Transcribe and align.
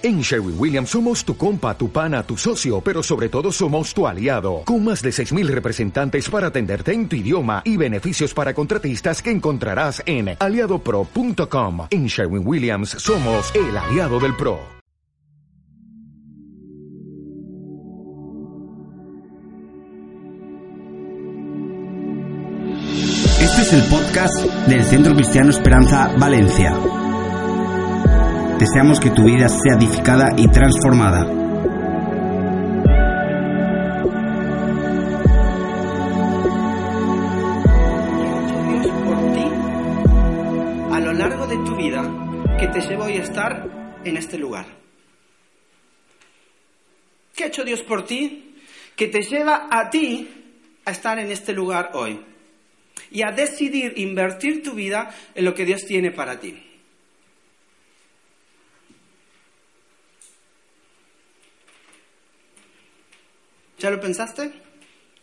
En 0.00 0.20
Sherwin 0.20 0.54
Williams 0.56 0.90
somos 0.90 1.24
tu 1.24 1.36
compa, 1.36 1.76
tu 1.76 1.90
pana, 1.90 2.22
tu 2.22 2.36
socio, 2.36 2.80
pero 2.80 3.02
sobre 3.02 3.28
todo 3.28 3.50
somos 3.50 3.92
tu 3.92 4.06
aliado, 4.06 4.62
con 4.64 4.84
más 4.84 5.02
de 5.02 5.10
6.000 5.10 5.48
representantes 5.48 6.30
para 6.30 6.48
atenderte 6.48 6.92
en 6.92 7.08
tu 7.08 7.16
idioma 7.16 7.62
y 7.64 7.76
beneficios 7.76 8.32
para 8.32 8.54
contratistas 8.54 9.20
que 9.20 9.32
encontrarás 9.32 10.00
en 10.06 10.36
aliadopro.com. 10.38 11.88
En 11.90 12.06
Sherwin 12.06 12.46
Williams 12.46 12.90
somos 12.90 13.52
el 13.56 13.76
aliado 13.76 14.20
del 14.20 14.36
PRO. 14.36 14.60
Este 23.40 23.62
es 23.62 23.72
el 23.72 23.82
podcast 23.90 24.44
del 24.68 24.84
Centro 24.84 25.14
Cristiano 25.16 25.50
Esperanza 25.50 26.14
Valencia. 26.16 27.07
Deseamos 28.58 28.98
que 28.98 29.10
tu 29.10 29.22
vida 29.22 29.48
sea 29.48 29.74
edificada 29.76 30.30
y 30.36 30.48
transformada. 30.48 31.22
Dios 38.66 38.88
por 39.04 39.32
ti 39.32 39.44
a 40.90 41.00
lo 41.00 41.12
largo 41.12 41.46
de 41.46 41.56
tu 41.58 41.76
vida 41.76 42.02
que 42.58 42.66
te 42.66 42.80
lleva 42.80 43.04
hoy 43.04 43.18
a 43.18 43.22
estar 43.22 44.00
en 44.02 44.16
este 44.16 44.36
lugar. 44.36 44.66
¿Qué 47.36 47.44
ha 47.44 47.46
hecho 47.46 47.62
Dios 47.62 47.82
por 47.82 48.04
ti? 48.06 48.56
Que 48.96 49.06
te 49.06 49.22
lleva 49.22 49.68
a 49.70 49.88
ti 49.88 50.28
a 50.84 50.90
estar 50.90 51.20
en 51.20 51.30
este 51.30 51.52
lugar 51.52 51.92
hoy 51.94 52.20
y 53.12 53.22
a 53.22 53.30
decidir 53.30 53.92
invertir 53.98 54.64
tu 54.64 54.72
vida 54.72 55.14
en 55.36 55.44
lo 55.44 55.54
que 55.54 55.64
Dios 55.64 55.82
tiene 55.86 56.10
para 56.10 56.40
ti. 56.40 56.67
¿Ya 63.78 63.90
lo 63.90 64.00
pensaste? 64.00 64.50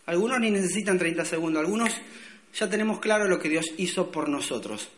Algunos 0.05 0.39
ni 0.39 0.51
necesitan 0.51 0.97
30 0.97 1.25
segundos, 1.25 1.59
algunos 1.59 1.91
ya 2.53 2.69
tenemos 2.69 2.99
claro 2.99 3.27
lo 3.27 3.39
que 3.39 3.49
Dios 3.49 3.65
hizo 3.77 4.11
por 4.11 4.29
nosotros. 4.29 4.89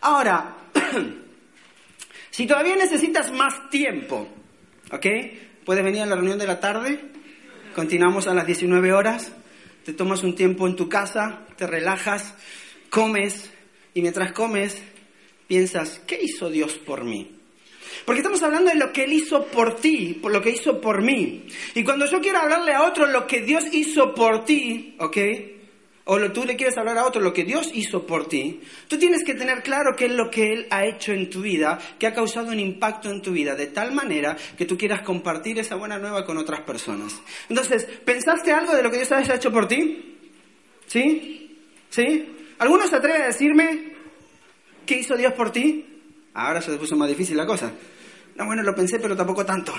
Ahora, 0.00 0.56
si 2.30 2.46
todavía 2.46 2.74
necesitas 2.74 3.30
más 3.30 3.70
tiempo, 3.70 4.26
¿ok? 4.90 5.06
Puedes 5.64 5.84
venir 5.84 6.02
a 6.02 6.06
la 6.06 6.16
reunión 6.16 6.38
de 6.38 6.46
la 6.46 6.58
tarde, 6.58 7.00
continuamos 7.74 8.26
a 8.26 8.34
las 8.34 8.46
19 8.46 8.92
horas, 8.92 9.30
te 9.84 9.92
tomas 9.92 10.22
un 10.22 10.34
tiempo 10.34 10.66
en 10.66 10.76
tu 10.76 10.88
casa, 10.88 11.46
te 11.56 11.66
relajas, 11.66 12.34
comes 12.90 13.50
y 13.92 14.02
mientras 14.02 14.32
comes 14.32 14.82
piensas, 15.46 16.00
¿qué 16.06 16.18
hizo 16.20 16.50
Dios 16.50 16.74
por 16.74 17.04
mí? 17.04 17.43
Porque 18.04 18.20
estamos 18.20 18.42
hablando 18.42 18.70
de 18.70 18.76
lo 18.76 18.92
que 18.92 19.04
Él 19.04 19.12
hizo 19.12 19.46
por 19.46 19.76
ti, 19.76 20.18
por 20.20 20.32
lo 20.32 20.42
que 20.42 20.50
hizo 20.50 20.80
por 20.80 21.02
mí. 21.02 21.46
Y 21.74 21.84
cuando 21.84 22.06
yo 22.06 22.20
quiero 22.20 22.38
hablarle 22.38 22.72
a 22.72 22.84
otro 22.84 23.06
lo 23.06 23.26
que 23.26 23.40
Dios 23.40 23.64
hizo 23.72 24.14
por 24.14 24.44
ti, 24.44 24.94
¿ok? 24.98 25.16
O 26.06 26.18
lo, 26.18 26.32
tú 26.32 26.44
le 26.44 26.54
quieres 26.56 26.76
hablar 26.76 26.98
a 26.98 27.06
otro 27.06 27.22
lo 27.22 27.32
que 27.32 27.44
Dios 27.44 27.70
hizo 27.72 28.06
por 28.06 28.28
ti, 28.28 28.60
tú 28.88 28.98
tienes 28.98 29.24
que 29.24 29.34
tener 29.34 29.62
claro 29.62 29.96
qué 29.96 30.04
es 30.06 30.12
lo 30.12 30.30
que 30.30 30.52
Él 30.52 30.66
ha 30.70 30.84
hecho 30.84 31.12
en 31.12 31.30
tu 31.30 31.40
vida, 31.40 31.78
que 31.98 32.06
ha 32.06 32.12
causado 32.12 32.48
un 32.48 32.60
impacto 32.60 33.10
en 33.10 33.22
tu 33.22 33.32
vida, 33.32 33.54
de 33.54 33.68
tal 33.68 33.92
manera 33.92 34.36
que 34.58 34.66
tú 34.66 34.76
quieras 34.76 35.00
compartir 35.00 35.58
esa 35.58 35.76
buena 35.76 35.96
nueva 35.96 36.26
con 36.26 36.36
otras 36.36 36.60
personas. 36.60 37.18
Entonces, 37.48 37.84
¿pensaste 38.04 38.52
algo 38.52 38.74
de 38.74 38.82
lo 38.82 38.90
que 38.90 38.98
Dios 38.98 39.12
ha 39.12 39.34
hecho 39.34 39.50
por 39.50 39.66
ti? 39.66 40.16
¿Sí? 40.86 41.58
¿Sí? 41.88 42.28
¿Alguno 42.58 42.86
se 42.86 42.96
atreve 42.96 43.22
a 43.22 43.26
decirme 43.28 43.94
qué 44.84 44.98
hizo 44.98 45.16
Dios 45.16 45.32
por 45.32 45.52
ti? 45.52 45.93
Ahora 46.34 46.60
se 46.60 46.76
puso 46.76 46.96
más 46.96 47.08
difícil 47.08 47.36
la 47.36 47.46
cosa. 47.46 47.72
No, 48.34 48.46
bueno, 48.46 48.62
lo 48.62 48.74
pensé, 48.74 48.98
pero 48.98 49.16
tampoco 49.16 49.46
tanto. 49.46 49.72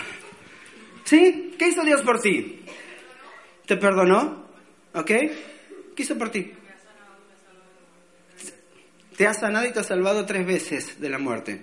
¿Sí? 1.04 1.54
¿Qué 1.60 1.68
hizo 1.68 1.84
Dios 1.84 2.02
por 2.02 2.22
ti? 2.22 2.62
¿Te 3.66 3.78
perdonó? 3.78 4.46
¿Ok? 4.94 5.08
¿Qué 5.08 6.04
hizo 6.04 6.18
por 6.18 6.30
ti? 6.30 6.52
Te 9.18 9.28
ha 9.28 9.34
sanado 9.34 9.68
y 9.68 9.72
te 9.72 9.80
ha 9.80 9.84
salvado 9.84 10.26
tres 10.26 10.46
veces 10.46 11.00
de 11.00 11.10
la 11.10 11.20
muerte. 11.20 11.62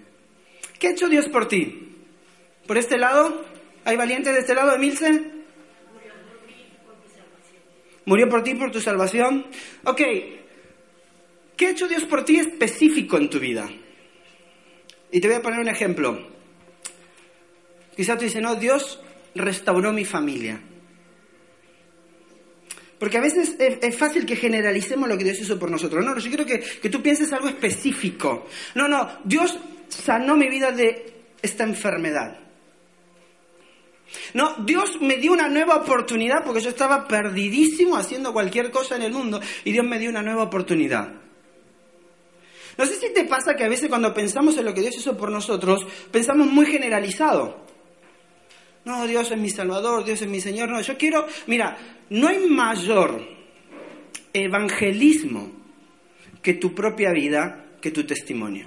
¿Qué 0.78 0.88
ha 0.88 0.91
hecho 0.91 1.08
Dios 1.08 1.28
por 1.28 1.48
ti? 1.48 1.97
¿Por 2.66 2.78
este 2.78 2.98
lado? 2.98 3.44
¿Hay 3.84 3.97
valientes 3.97 4.32
de 4.32 4.41
este 4.41 4.54
lado, 4.54 4.75
Emilce? 4.75 5.31
Murió 8.04 8.28
por 8.28 8.42
ti, 8.42 8.54
por 8.54 8.70
tu 8.70 8.81
salvación. 8.81 9.47
Ok. 9.84 10.00
¿Qué 11.56 11.66
ha 11.66 11.70
hecho 11.70 11.88
Dios 11.88 12.04
por 12.04 12.25
ti 12.25 12.36
específico 12.36 13.16
en 13.16 13.31
tu 13.31 13.38
vida? 13.38 13.70
Y 15.12 15.21
te 15.21 15.28
voy 15.28 15.37
a 15.37 15.43
poner 15.43 15.61
un 15.61 15.69
ejemplo. 15.69 16.19
Quizás 17.95 18.19
tú 18.19 18.25
dices, 18.25 18.43
no, 18.43 18.56
Dios 18.56 19.00
restauró 19.34 19.93
mi 19.93 20.05
familia. 20.05 20.61
Porque 22.99 23.19
a 23.19 23.21
veces 23.21 23.56
es, 23.59 23.97
fácil 23.97 24.25
que 24.25 24.37
generalicemos 24.37 25.09
lo 25.09 25.19
que 25.19 25.25
Dios 25.25 25.39
hizo 25.41 25.59
por 25.59 25.71
nosotros. 25.71 26.05
No, 26.05 26.17
yo 26.17 26.28
quiero 26.28 26.47
que, 26.47 26.61
que 26.61 26.89
tú 26.89 27.03
pienses 27.03 27.33
algo 27.33 27.49
específico. 27.49 28.47
No, 28.75 28.89
no, 28.89 29.19
Dios 29.25 29.59
sanó 29.89 30.37
mi 30.37 30.49
vida 30.49 30.73
de 30.73 31.12
esta 31.43 31.65
enfermedad. 31.65 32.39
No, 34.34 34.55
Dios 34.65 34.99
me 35.00 35.17
dio 35.17 35.33
una 35.33 35.49
nueva 35.49 35.77
oportunidad 35.77 36.44
porque 36.44 36.61
yo 36.61 36.71
estaba 36.71 37.06
perdidísimo 37.09 37.97
haciendo 37.97 38.33
cualquier 38.33 38.71
cosa 38.71 38.97
en 38.97 39.03
el 39.03 39.12
mundo 39.12 39.41
y 39.65 39.73
Dios 39.73 39.84
me 39.84 39.99
dio 39.99 40.09
una 40.09 40.23
nueva 40.23 40.44
oportunidad. 40.44 41.22
No 42.78 42.87
sé 42.87 42.97
si 42.97 43.12
te 43.12 43.25
pasa 43.25 43.55
que 43.55 43.65
a 43.65 43.69
veces 43.69 43.88
cuando 43.88 44.15
pensamos 44.15 44.56
en 44.56 44.65
lo 44.65 44.75
que 44.75 44.81
Dios 44.81 44.97
hizo 44.97 45.16
por 45.16 45.31
nosotros, 45.31 45.87
pensamos 46.10 46.47
muy 46.47 46.66
generalizado. 46.66 47.66
No, 48.84 49.06
Dios 49.06 49.31
es 49.31 49.38
mi 49.38 49.50
Salvador, 49.50 50.05
Dios 50.05 50.22
es 50.22 50.28
mi 50.28 50.41
Señor. 50.41 50.69
No, 50.69 50.81
yo 50.81 50.97
quiero, 50.97 51.27
mira, 51.47 51.77
no 52.11 52.28
hay 52.28 52.38
mayor 52.38 53.22
evangelismo 54.32 55.53
que 56.43 56.55
tu 56.55 56.75
propia 56.75 57.12
vida, 57.12 57.66
que 57.81 57.91
tu 57.91 58.05
testimonio. 58.05 58.66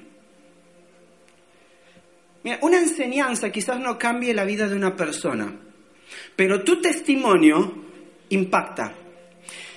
Mira, 2.43 2.59
una 2.61 2.79
enseñanza 2.79 3.51
quizás 3.51 3.79
no 3.79 3.97
cambie 3.97 4.33
la 4.33 4.45
vida 4.45 4.67
de 4.67 4.75
una 4.75 4.95
persona, 4.95 5.51
pero 6.35 6.63
tu 6.63 6.79
testimonio 6.79 7.83
impacta. 8.29 8.93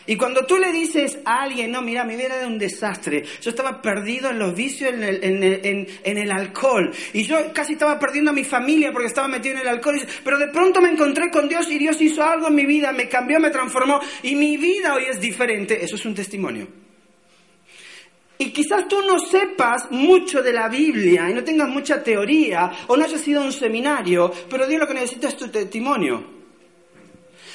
Y 0.08 0.16
cuando 0.16 0.46
tú 0.46 0.56
le 0.56 0.72
dices 0.72 1.19
a 1.26 1.42
alguien, 1.42 1.70
no, 1.70 1.82
mira, 1.82 2.02
mi 2.02 2.16
vida 2.16 2.36
era 2.38 2.46
un 2.46 2.58
desastre, 2.58 3.24
yo 3.42 3.50
estaba 3.50 3.82
perdido 3.82 4.30
en 4.30 4.38
los 4.38 4.54
vicios, 4.54 4.94
en 4.94 5.02
el, 5.02 5.22
en, 5.22 5.42
el, 5.42 5.66
en, 5.66 5.86
en 6.02 6.16
el, 6.16 6.30
alcohol, 6.30 6.91
y 7.12 7.24
yo 7.24 7.36
casi 7.52 7.74
estaba 7.74 7.98
perdiendo 7.98 8.30
a 8.30 8.34
mi 8.34 8.42
familia 8.42 8.91
porque 8.91 9.08
estaba 9.08 9.28
metido 9.28 9.56
en 9.56 9.60
el 9.60 9.69
alcohol, 9.69 10.00
pero 10.24 10.38
de 10.38 10.48
pronto 10.48 10.80
me 10.80 10.88
encontré 10.88 11.30
con 11.30 11.46
Dios 11.46 11.70
y 11.70 11.76
Dios 11.76 12.00
hizo 12.00 12.24
algo 12.24 12.48
en 12.48 12.54
mi 12.54 12.64
vida, 12.64 12.91
me 12.91 13.06
cambió, 13.06 13.38
me 13.38 13.50
transformó, 13.50 14.00
y 14.22 14.34
mi 14.34 14.56
vida 14.56 14.94
hoy 14.94 15.04
es 15.10 15.20
diferente, 15.20 15.84
eso 15.84 15.96
es 15.96 16.06
un 16.06 16.14
testimonio. 16.14 16.66
Y 18.38 18.50
quizás 18.50 18.88
tú 18.88 19.02
no 19.02 19.19
sepas 19.19 19.90
mucho 19.90 20.40
de 20.42 20.54
la 20.54 20.70
Biblia 20.70 21.28
y 21.28 21.34
no 21.34 21.44
tengas 21.44 21.69
mucha 21.69 22.02
teoría 22.02 22.72
o 22.86 22.96
no 22.96 23.04
hayas 23.04 23.28
ido 23.28 23.42
a 23.42 23.44
un 23.44 23.52
seminario, 23.52 24.32
pero 24.48 24.66
Dios 24.66 24.80
lo 24.80 24.88
que 24.88 24.94
necesita 24.94 25.28
es 25.28 25.36
tu 25.36 25.48
testimonio. 25.48 26.38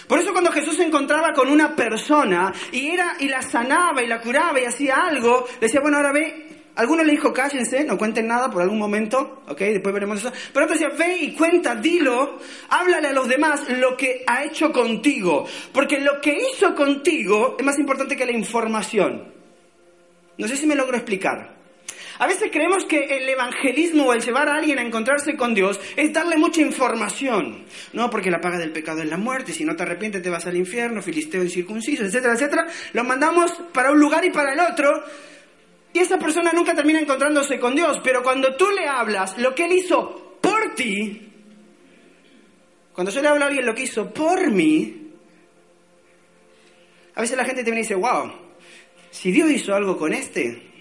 Por 0.08 0.20
eso 0.20 0.32
cuando 0.32 0.52
Jesús 0.52 0.76
se 0.76 0.84
encontraba 0.84 1.34
con 1.34 1.50
una 1.50 1.76
persona 1.76 2.54
y 2.72 2.90
era 2.90 3.16
y 3.20 3.28
la 3.28 3.42
sanaba 3.42 4.04
y 4.04 4.08
la 4.08 4.22
curaba 4.22 4.60
y 4.60 4.66
hacía 4.66 4.96
algo, 4.96 5.46
decía, 5.60 5.82
bueno, 5.82 5.98
ahora 5.98 6.12
ve, 6.12 6.48
alguno 6.76 7.04
le 7.04 7.12
dijo, 7.12 7.34
cállense, 7.34 7.84
no 7.84 7.98
cuenten 7.98 8.28
nada 8.28 8.50
por 8.50 8.62
algún 8.62 8.80
momento, 8.80 9.44
ok, 9.48 9.60
después 9.60 9.94
veremos 9.94 10.20
eso. 10.20 10.32
Pero 10.54 10.66
otro 10.66 10.78
decía, 10.78 10.96
ve 10.98 11.18
y 11.18 11.36
cuenta, 11.36 11.76
dilo, 11.76 12.40
háblale 12.70 13.10
a 13.10 13.14
los 13.14 13.28
demás 13.28 13.70
lo 13.70 13.96
que 13.96 14.24
ha 14.28 14.44
hecho 14.44 14.72
contigo. 14.72 15.46
Porque 15.72 16.00
lo 16.00 16.20
que 16.20 16.38
hizo 16.38 16.76
contigo 16.76 17.56
es 17.58 17.66
más 17.66 17.80
importante 17.80 18.16
que 18.16 18.26
la 18.26 18.32
información. 18.32 19.32
No 20.38 20.48
sé 20.48 20.58
si 20.58 20.66
me 20.66 20.76
logro 20.76 20.98
explicar. 20.98 21.63
A 22.20 22.28
veces 22.28 22.50
creemos 22.52 22.86
que 22.86 23.18
el 23.18 23.28
evangelismo 23.28 24.06
o 24.06 24.14
el 24.14 24.22
llevar 24.22 24.48
a 24.50 24.56
alguien 24.56 24.78
a 24.80 24.84
encontrarse 24.84 25.36
con 25.36 25.54
Dios 25.54 25.80
es 25.96 26.14
darle 26.14 26.38
mucha 26.38 26.62
información. 26.62 27.66
No, 27.92 28.10
porque 28.10 28.30
la 28.30 28.40
paga 28.40 28.60
del 28.60 28.72
pecado 28.72 29.02
es 29.02 29.10
la 29.10 29.18
muerte, 29.18 29.52
si 29.52 29.66
no 29.66 29.76
te 29.76 29.84
arrepientes 29.84 30.22
te 30.22 30.30
vas 30.30 30.46
al 30.46 30.56
infierno, 30.56 31.02
filisteo 31.02 31.44
incircunciso, 31.44 32.04
etcétera, 32.04 32.34
etcétera. 32.34 32.68
Lo 32.94 33.04
mandamos 33.04 33.52
para 33.74 33.92
un 33.92 34.00
lugar 34.00 34.24
y 34.26 34.30
para 34.30 34.54
el 34.54 34.60
otro. 34.60 35.04
Y 35.92 36.00
esa 36.00 36.18
persona 36.18 36.52
nunca 36.54 36.74
termina 36.74 37.00
encontrándose 37.00 37.60
con 37.60 37.76
Dios. 37.76 38.00
Pero 38.04 38.24
cuando 38.24 38.56
tú 38.56 38.70
le 38.72 38.88
hablas 38.88 39.38
lo 39.38 39.54
que 39.54 39.66
Él 39.66 39.74
hizo 39.74 40.38
por 40.42 40.76
ti, 40.76 41.30
cuando 42.94 43.12
yo 43.12 43.22
le 43.22 43.28
hablo 43.28 43.44
a 43.44 43.48
alguien 43.48 43.66
lo 43.66 43.74
que 43.74 43.84
hizo 43.84 44.14
por 44.14 44.52
mí, 44.52 45.12
a 47.16 47.22
veces 47.22 47.38
la 47.38 47.46
gente 47.46 47.64
te 47.64 47.72
viene 47.72 47.82
y 47.82 47.84
dice, 47.84 47.96
wow, 47.96 48.32
si 49.12 49.32
Dios 49.32 49.50
hizo 49.52 49.74
algo 49.74 49.98
con 49.98 50.14
este, 50.14 50.73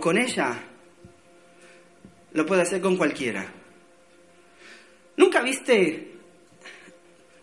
con 0.00 0.18
ella, 0.18 0.62
lo 2.32 2.46
puede 2.46 2.62
hacer 2.62 2.80
con 2.80 2.96
cualquiera. 2.96 3.52
¿Nunca 5.16 5.42
viste? 5.42 6.12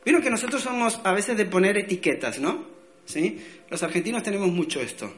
Vieron 0.03 0.21
que 0.21 0.29
nosotros 0.29 0.61
somos 0.61 0.99
a 1.03 1.13
veces 1.13 1.37
de 1.37 1.45
poner 1.45 1.77
etiquetas, 1.77 2.39
¿no? 2.39 2.65
¿Sí? 3.05 3.39
Los 3.69 3.81
argentinos 3.83 4.23
tenemos 4.23 4.49
mucho 4.49 4.81
esto. 4.81 5.11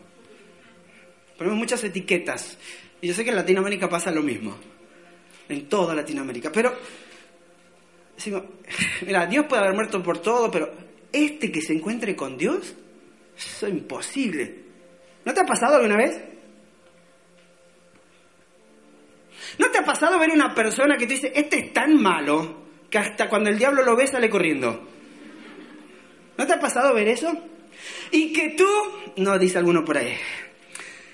Ponemos 1.38 1.58
muchas 1.58 1.84
etiquetas. 1.84 2.58
Y 3.02 3.08
yo 3.08 3.14
sé 3.14 3.24
que 3.24 3.32
en 3.32 3.36
Latinoamérica 3.36 3.90
pasa 3.90 4.12
lo 4.12 4.22
mismo. 4.22 4.58
en 5.50 5.68
toda 5.68 5.94
Latinoamérica. 5.94 6.52
Pero, 6.52 6.74
decimos, 8.16 8.44
mira, 9.06 9.26
Dios 9.26 9.46
puede 9.46 9.62
haber 9.62 9.76
muerto 9.76 10.02
por 10.02 10.20
todo, 10.20 10.50
pero 10.50 10.72
este 11.12 11.52
que 11.52 11.62
se 11.62 11.74
encuentre 11.74 12.16
con 12.16 12.38
Dios, 12.38 12.74
eso 13.38 13.68
es 13.68 13.74
imposible. 13.74 14.64
¿No 15.26 15.34
te 15.34 15.42
ha 15.42 15.46
pasado 15.46 15.76
alguna 15.76 15.98
vez? 15.98 16.33
¿No 19.58 19.70
te 19.70 19.80
ha 19.80 19.86
pasado 19.86 20.20
ver 20.20 20.32
una 20.32 20.54
persona 20.54 20.98
que 20.98 21.06
te 21.06 21.14
dice, 21.14 21.32
este 21.36 21.60
es 21.60 21.74
tan 21.74 22.02
malo, 22.02 22.64
que 22.90 22.98
hasta 22.98 23.30
cuando 23.30 23.50
el 23.50 23.58
diablo 23.58 23.84
lo 23.84 23.96
ve 23.96 24.08
sale 24.08 24.30
corriendo? 24.30 24.88
¿No 26.38 26.48
te 26.48 26.54
ha 26.54 26.60
pasado 26.60 26.94
ver 26.94 27.08
eso? 27.08 27.32
Y 28.12 28.34
que 28.34 28.50
tú, 28.50 28.68
no 29.18 29.38
dice 29.38 29.58
alguno 29.58 29.84
por 29.84 29.98
ahí, 29.98 30.16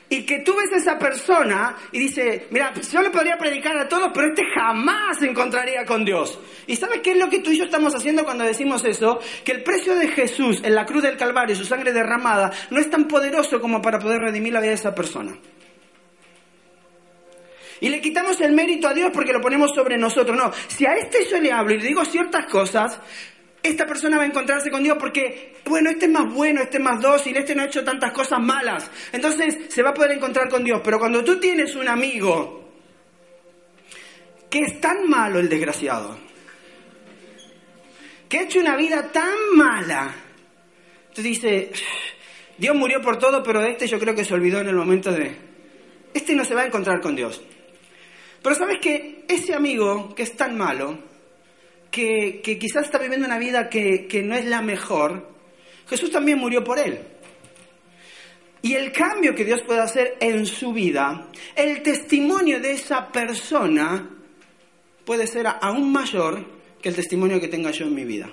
y 0.09 0.25
que 0.25 0.39
tú 0.39 0.55
ves 0.55 0.73
a 0.73 0.77
esa 0.77 0.97
persona 0.97 1.75
y 1.91 1.99
dice, 1.99 2.47
mira, 2.49 2.73
yo 2.73 3.01
le 3.01 3.11
podría 3.11 3.37
predicar 3.37 3.77
a 3.77 3.87
todos, 3.87 4.09
pero 4.13 4.29
este 4.29 4.43
jamás 4.55 5.19
se 5.19 5.27
encontraría 5.27 5.85
con 5.85 6.03
Dios. 6.03 6.39
¿Y 6.65 6.75
sabes 6.75 7.01
qué 7.01 7.11
es 7.11 7.17
lo 7.17 7.29
que 7.29 7.39
tú 7.39 7.51
y 7.51 7.59
yo 7.59 7.65
estamos 7.65 7.93
haciendo 7.93 8.23
cuando 8.23 8.43
decimos 8.43 8.83
eso? 8.85 9.19
Que 9.43 9.51
el 9.51 9.63
precio 9.63 9.95
de 9.95 10.07
Jesús 10.07 10.61
en 10.63 10.73
la 10.73 10.85
cruz 10.85 11.03
del 11.03 11.15
Calvario, 11.15 11.55
su 11.55 11.65
sangre 11.65 11.93
derramada, 11.93 12.51
no 12.71 12.79
es 12.79 12.89
tan 12.89 13.07
poderoso 13.07 13.61
como 13.61 13.83
para 13.83 13.99
poder 13.99 14.21
redimir 14.21 14.53
la 14.53 14.61
vida 14.61 14.71
de 14.71 14.77
esa 14.77 14.95
persona. 14.95 15.37
Y 17.81 17.89
le 17.89 18.01
quitamos 18.01 18.39
el 18.41 18.51
mérito 18.51 18.87
a 18.87 18.93
Dios 18.93 19.09
porque 19.13 19.33
lo 19.33 19.41
ponemos 19.41 19.73
sobre 19.73 19.97
nosotros. 19.97 20.35
No, 20.35 20.51
si 20.67 20.85
a 20.85 20.93
este 20.95 21.25
yo 21.29 21.39
le 21.39 21.51
hablo 21.51 21.73
y 21.73 21.79
le 21.79 21.87
digo 21.87 22.03
ciertas 22.05 22.45
cosas, 22.45 22.99
esta 23.61 23.85
persona 23.85 24.17
va 24.17 24.23
a 24.23 24.27
encontrarse 24.27 24.71
con 24.71 24.83
Dios 24.83 24.97
porque, 24.99 25.57
bueno, 25.65 25.89
este 25.89 26.05
es 26.05 26.11
más 26.11 26.33
bueno, 26.33 26.61
este 26.61 26.77
es 26.77 26.83
más 26.83 27.01
dócil, 27.01 27.35
este 27.37 27.55
no 27.55 27.63
ha 27.63 27.65
hecho 27.65 27.83
tantas 27.83 28.11
cosas 28.11 28.39
malas. 28.39 28.89
Entonces 29.11 29.57
se 29.69 29.83
va 29.83 29.89
a 29.89 29.93
poder 29.93 30.11
encontrar 30.11 30.49
con 30.49 30.63
Dios. 30.63 30.81
Pero 30.83 30.99
cuando 30.99 31.23
tú 31.23 31.39
tienes 31.39 31.75
un 31.75 31.87
amigo 31.87 32.69
que 34.49 34.59
es 34.59 34.81
tan 34.81 35.07
malo 35.09 35.39
el 35.39 35.49
desgraciado, 35.49 36.17
que 38.27 38.39
ha 38.39 38.43
hecho 38.43 38.59
una 38.59 38.75
vida 38.75 39.11
tan 39.11 39.33
mala, 39.55 40.13
tú 41.13 41.21
dices, 41.21 41.69
Dios 42.57 42.75
murió 42.75 43.01
por 43.01 43.17
todo, 43.17 43.43
pero 43.43 43.63
este 43.63 43.87
yo 43.87 43.99
creo 43.99 44.15
que 44.15 44.25
se 44.25 44.33
olvidó 44.33 44.59
en 44.59 44.67
el 44.67 44.75
momento 44.75 45.11
de... 45.11 45.49
Este 46.13 46.33
no 46.33 46.43
se 46.43 46.55
va 46.55 46.61
a 46.61 46.65
encontrar 46.65 47.01
con 47.01 47.15
Dios. 47.15 47.41
Pero 48.41 48.55
sabes 48.55 48.79
que 48.81 49.25
ese 49.27 49.53
amigo 49.53 50.13
que 50.15 50.23
es 50.23 50.35
tan 50.35 50.57
malo, 50.57 50.97
que, 51.91 52.41
quizás 52.41 52.85
está 52.85 52.97
viviendo 52.97 53.25
una 53.25 53.37
vida 53.37 53.69
que, 53.69 54.07
que 54.07 54.23
no 54.23 54.35
es 54.35 54.45
la 54.45 54.61
mejor, 54.61 55.29
Jesús 55.87 56.11
también 56.11 56.37
murió 56.37 56.63
por 56.63 56.79
él. 56.79 56.99
Y 58.61 58.73
el 58.73 58.91
cambio 58.91 59.33
que 59.33 59.45
Dios 59.45 59.61
puede 59.61 59.79
hacer 59.79 60.17
en 60.19 60.45
su 60.45 60.73
vida, 60.73 61.27
el 61.55 61.81
testimonio 61.81 62.59
de 62.59 62.73
esa 62.73 63.07
persona 63.09 64.09
puede 65.05 65.27
ser 65.27 65.47
aún 65.47 65.91
mayor 65.91 66.45
que 66.81 66.89
el 66.89 66.95
testimonio 66.95 67.39
que 67.39 67.47
tenga 67.47 67.71
yo 67.71 67.85
en 67.85 67.95
mi 67.95 68.03
vida. 68.03 68.29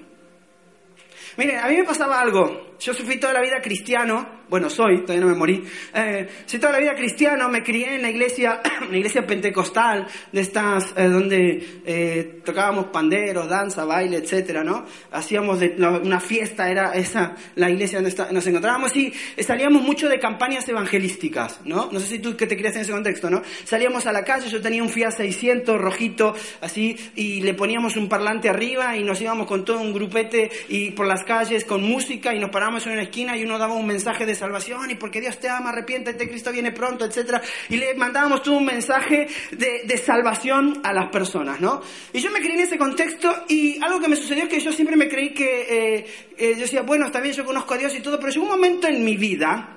Miren, 1.37 1.59
a 1.59 1.69
mí 1.69 1.77
me 1.77 1.85
pasaba 1.85 2.21
algo. 2.21 2.77
Yo 2.79 2.95
fui 2.95 3.19
toda 3.19 3.35
la 3.35 3.41
vida 3.41 3.61
cristiano, 3.63 4.45
bueno, 4.49 4.71
soy, 4.71 5.03
todavía 5.03 5.25
no 5.25 5.33
me 5.33 5.39
morí. 5.39 5.65
Eh, 5.93 6.29
soy 6.47 6.61
toda 6.61 6.75
la 6.75 6.79
vida 6.79 6.95
cristiano, 6.95 7.49
me 7.49 7.63
crié 7.63 7.97
en 7.97 8.03
la 8.03 8.11
iglesia, 8.11 8.61
una 8.89 8.97
iglesia 8.97 9.27
pentecostal, 9.27 10.07
de 10.31 10.41
estas, 10.41 10.95
eh, 10.97 11.09
donde 11.09 11.81
eh, 11.85 12.41
tocábamos 12.45 12.87
panderos, 12.87 13.49
danza, 13.49 13.85
baile, 13.85 14.19
etcétera, 14.19 14.63
¿no? 14.63 14.85
Hacíamos 15.11 15.59
de, 15.59 15.75
una 16.03 16.21
fiesta, 16.21 16.71
era 16.71 16.93
esa 16.95 17.35
la 17.57 17.71
iglesia 17.71 18.01
donde 18.01 18.33
nos 18.33 18.47
encontrábamos 18.47 18.95
y 18.97 19.13
salíamos 19.41 19.83
mucho 19.83 20.09
de 20.09 20.21
campañas 20.21 20.69
evangelísticas, 20.69 21.61
¿no? 21.65 21.89
No 21.91 21.99
sé 21.99 22.07
si 22.07 22.19
tú 22.21 22.37
que 22.37 22.47
te 22.47 22.57
querías 22.57 22.77
en 22.77 22.83
ese 22.83 22.93
contexto, 22.93 23.29
¿no? 23.29 23.43
Salíamos 23.65 24.07
a 24.07 24.13
la 24.13 24.23
calle, 24.23 24.49
yo 24.49 24.61
tenía 24.61 24.83
un 24.83 24.91
Fiat 24.91 25.11
600 25.11 25.81
rojito, 25.81 26.35
así, 26.61 26.97
y 27.17 27.41
le 27.41 27.55
poníamos 27.55 27.97
un 27.97 28.09
parlante 28.09 28.49
arriba 28.49 28.97
y 28.97 29.03
nos 29.03 29.21
íbamos 29.21 29.47
con 29.49 29.65
todo 29.65 29.81
un 29.81 29.93
grupete 29.93 30.51
y 30.69 30.93
por 30.93 31.07
las 31.07 31.25
calles 31.25 31.65
con 31.65 31.83
música 31.83 32.33
y 32.33 32.39
nos 32.39 32.51
parábamos 32.51 32.87
en 32.87 32.93
una 32.93 33.03
esquina 33.03 33.37
y 33.37 33.43
uno 33.43 33.59
daba 33.59 33.75
un 33.75 33.87
mensaje 33.87 34.25
de 34.25 34.36
salvación 34.37 34.91
y 34.91 34.95
porque 34.95 35.21
Dios 35.21 35.39
te 35.41 35.49
ama, 35.49 35.71
arrepiéntete, 35.71 36.29
Cristo 36.29 36.53
viene 36.53 36.71
pronto, 36.73 37.05
etc. 37.05 37.43
Y 37.69 37.77
le 37.77 37.95
mandábamos 37.95 38.43
todo 38.43 38.59
un 38.59 38.65
mensaje 38.65 39.27
de, 39.51 39.97
salvación 39.97 40.81
a 40.85 40.93
las 40.93 41.11
personas, 41.11 41.61
¿no? 41.61 41.83
Y 42.13 42.21
yo 42.21 42.31
me 42.31 42.41
creí 42.41 42.53
en 42.53 42.61
ese 42.61 42.79
contexto 42.79 43.45
y 43.49 43.83
algo 43.83 43.99
que 43.99 44.09
me 44.09 44.17
sucedió 44.17 44.45
es 44.45 44.49
que 44.49 44.61
yo 44.61 44.73
siempre 44.73 44.97
me 44.97 45.09
creí 45.09 45.33
que, 45.33 45.63
eh, 45.63 46.07
eh, 46.37 46.53
yo 46.55 46.61
decía, 46.61 46.83
bueno, 46.83 47.07
está 47.07 47.21
bien, 47.21 47.35
yo 47.35 47.45
conozco 47.45 47.75
a 47.75 47.79
Dios 47.79 47.95
y 47.95 48.01
todo, 48.01 48.19
pero 48.21 48.31
llegó 48.31 48.45
un 48.45 48.53
momento 48.53 48.87
en 48.87 49.05
mi 49.05 49.17
vida 49.17 49.77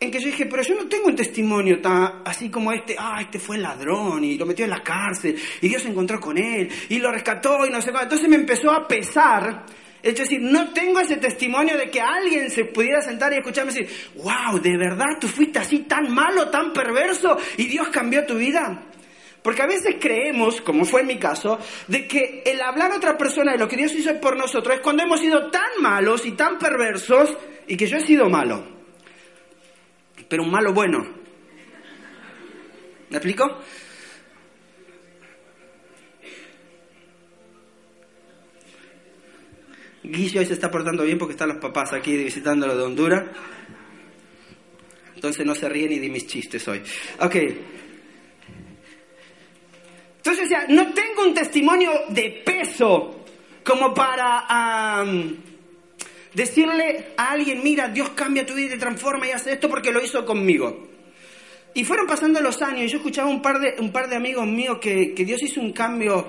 en 0.00 0.10
que 0.10 0.18
yo 0.18 0.26
dije, 0.26 0.46
pero 0.46 0.62
yo 0.62 0.74
no 0.74 0.88
tengo 0.88 1.08
un 1.08 1.14
testimonio 1.14 1.80
tan 1.80 2.22
así 2.24 2.48
como 2.48 2.72
este, 2.72 2.96
ah, 2.98 3.18
este 3.20 3.38
fue 3.38 3.56
el 3.56 3.62
ladrón 3.62 4.24
y 4.24 4.38
lo 4.38 4.46
metió 4.46 4.64
en 4.64 4.70
la 4.70 4.82
cárcel 4.82 5.36
y 5.60 5.68
Dios 5.68 5.82
se 5.82 5.90
encontró 5.90 6.18
con 6.18 6.38
él 6.38 6.70
y 6.88 6.98
lo 6.98 7.12
rescató 7.12 7.66
y 7.66 7.70
no 7.70 7.82
sé 7.82 7.90
cuánto. 7.90 8.14
Entonces 8.14 8.28
me 8.28 8.36
empezó 8.36 8.70
a 8.70 8.88
pesar 8.88 9.66
es 10.02 10.16
decir, 10.16 10.40
no 10.40 10.72
tengo 10.72 11.00
ese 11.00 11.16
testimonio 11.16 11.76
de 11.76 11.90
que 11.90 12.00
alguien 12.00 12.50
se 12.50 12.64
pudiera 12.64 13.02
sentar 13.02 13.32
y 13.32 13.36
escucharme 13.36 13.72
decir, 13.72 13.88
wow, 14.16 14.58
¿de 14.58 14.76
verdad 14.76 15.18
tú 15.20 15.28
fuiste 15.28 15.58
así 15.58 15.80
tan 15.80 16.12
malo, 16.12 16.48
tan 16.48 16.72
perverso 16.72 17.36
y 17.56 17.66
Dios 17.66 17.88
cambió 17.88 18.24
tu 18.24 18.36
vida? 18.36 18.84
Porque 19.42 19.62
a 19.62 19.66
veces 19.66 19.96
creemos, 20.00 20.60
como 20.60 20.84
fue 20.84 21.02
en 21.02 21.06
mi 21.06 21.18
caso, 21.18 21.58
de 21.86 22.06
que 22.06 22.42
el 22.44 22.60
hablar 22.60 22.92
a 22.92 22.96
otra 22.96 23.16
persona 23.16 23.52
de 23.52 23.58
lo 23.58 23.68
que 23.68 23.76
Dios 23.76 23.92
hizo 23.94 24.18
por 24.20 24.36
nosotros 24.36 24.76
es 24.76 24.80
cuando 24.80 25.02
hemos 25.02 25.20
sido 25.20 25.50
tan 25.50 25.70
malos 25.80 26.26
y 26.26 26.32
tan 26.32 26.58
perversos 26.58 27.36
y 27.66 27.76
que 27.76 27.86
yo 27.86 27.96
he 27.96 28.02
sido 28.02 28.28
malo. 28.28 28.64
Pero 30.28 30.42
un 30.42 30.50
malo 30.50 30.72
bueno. 30.72 31.06
¿Me 33.08 33.16
explico? 33.16 33.60
Guillo 40.02 40.40
hoy 40.40 40.46
se 40.46 40.54
está 40.54 40.70
portando 40.70 41.04
bien 41.04 41.18
porque 41.18 41.32
están 41.32 41.48
los 41.48 41.58
papás 41.58 41.92
aquí 41.92 42.16
visitándolo 42.16 42.76
de 42.76 42.82
Honduras. 42.82 43.24
Entonces 45.14 45.44
no 45.44 45.54
se 45.54 45.68
ríe 45.68 45.88
ni 45.88 45.98
de 45.98 46.08
mis 46.08 46.26
chistes 46.26 46.66
hoy. 46.68 46.82
Ok. 47.20 47.36
Entonces, 50.16 50.46
o 50.46 50.48
sea, 50.48 50.66
no 50.68 50.92
tengo 50.94 51.22
un 51.24 51.34
testimonio 51.34 51.92
de 52.08 52.42
peso 52.44 53.24
como 53.62 53.92
para 53.92 55.04
decirle 56.32 57.08
a 57.16 57.32
alguien, 57.32 57.62
mira, 57.62 57.88
Dios 57.88 58.10
cambia 58.10 58.46
tu 58.46 58.54
vida 58.54 58.66
y 58.66 58.70
te 58.70 58.78
transforma 58.78 59.26
y 59.26 59.32
hace 59.32 59.52
esto 59.52 59.68
porque 59.68 59.92
lo 59.92 60.02
hizo 60.02 60.24
conmigo. 60.24 60.88
Y 61.74 61.84
fueron 61.84 62.06
pasando 62.06 62.40
los 62.40 62.60
años 62.62 62.82
y 62.82 62.88
yo 62.88 62.96
escuchaba 62.98 63.28
un 63.28 63.42
par 63.42 63.60
de, 63.60 63.76
un 63.78 63.92
par 63.92 64.08
de 64.08 64.16
amigos 64.16 64.46
míos 64.46 64.78
que, 64.80 65.14
que 65.14 65.24
Dios 65.24 65.42
hizo 65.42 65.60
un 65.60 65.72
cambio 65.72 66.26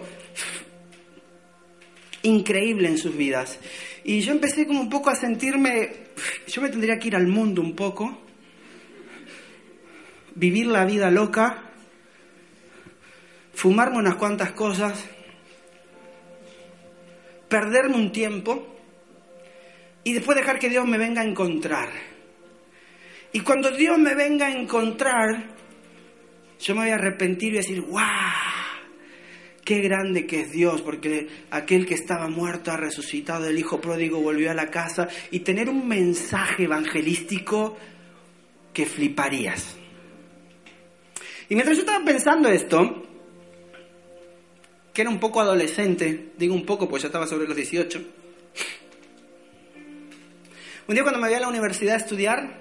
increíble 2.24 2.88
en 2.88 2.98
sus 2.98 3.16
vidas. 3.16 3.60
Y 4.04 4.22
yo 4.22 4.32
empecé 4.32 4.66
como 4.68 4.82
un 4.82 4.90
poco 4.90 5.10
a 5.10 5.16
sentirme, 5.16 5.92
yo 6.48 6.62
me 6.62 6.70
tendría 6.70 6.98
que 6.98 7.10
ir 7.10 7.16
al 7.16 7.28
mundo 7.28 7.62
un 7.62 7.76
poco, 7.76 8.22
vivir 10.36 10.68
la 10.68 10.86
vida 10.86 11.12
loca, 11.12 11.72
fumarme 13.54 13.98
unas 13.98 14.16
cuantas 14.16 14.52
cosas, 14.52 15.04
perderme 17.48 17.96
un 17.96 18.12
tiempo 18.12 18.68
y 20.04 20.14
después 20.14 20.38
dejar 20.38 20.58
que 20.58 20.70
Dios 20.70 20.88
me 20.88 20.98
venga 20.98 21.22
a 21.22 21.26
encontrar. 21.26 21.90
Y 23.34 23.42
cuando 23.42 23.72
Dios 23.72 23.98
me 23.98 24.16
venga 24.16 24.48
a 24.48 24.52
encontrar, 24.52 25.52
yo 26.60 26.76
me 26.76 26.82
voy 26.82 26.90
a 26.90 26.96
arrepentir 26.96 27.54
y 27.54 27.58
decir, 27.58 27.82
¡guau! 27.82 28.61
Qué 29.72 29.80
grande 29.80 30.28
que 30.28 30.42
es 30.42 30.52
Dios, 30.52 30.82
porque 30.82 31.30
aquel 31.50 31.86
que 31.86 31.94
estaba 31.94 32.28
muerto 32.28 32.74
ha 32.74 32.76
resucitado, 32.76 33.48
el 33.48 33.58
hijo 33.58 33.80
pródigo 33.80 34.20
volvió 34.20 34.52
a 34.52 34.54
la 34.54 34.70
casa 34.70 35.08
y 35.32 35.40
tener 35.40 35.70
un 35.70 35.88
mensaje 35.88 36.64
evangelístico 36.64 37.78
que 38.74 38.86
fliparías. 38.86 39.78
Y 41.48 41.56
mientras 41.56 41.78
yo 41.78 41.84
estaba 41.84 42.04
pensando 42.04 42.50
esto, 42.50 43.02
que 44.94 45.04
era 45.04 45.10
un 45.10 45.22
poco 45.22 45.40
adolescente, 45.40 46.34
digo 46.38 46.54
un 46.54 46.66
poco 46.66 46.90
pues 46.90 47.04
ya 47.04 47.08
estaba 47.08 47.26
sobre 47.26 47.48
los 47.48 47.56
18, 47.56 48.02
un 50.86 50.94
día 50.94 51.04
cuando 51.04 51.22
me 51.22 51.30
voy 51.30 51.38
a 51.38 51.40
la 51.40 51.48
universidad 51.48 51.94
a 51.96 52.00
estudiar, 52.00 52.60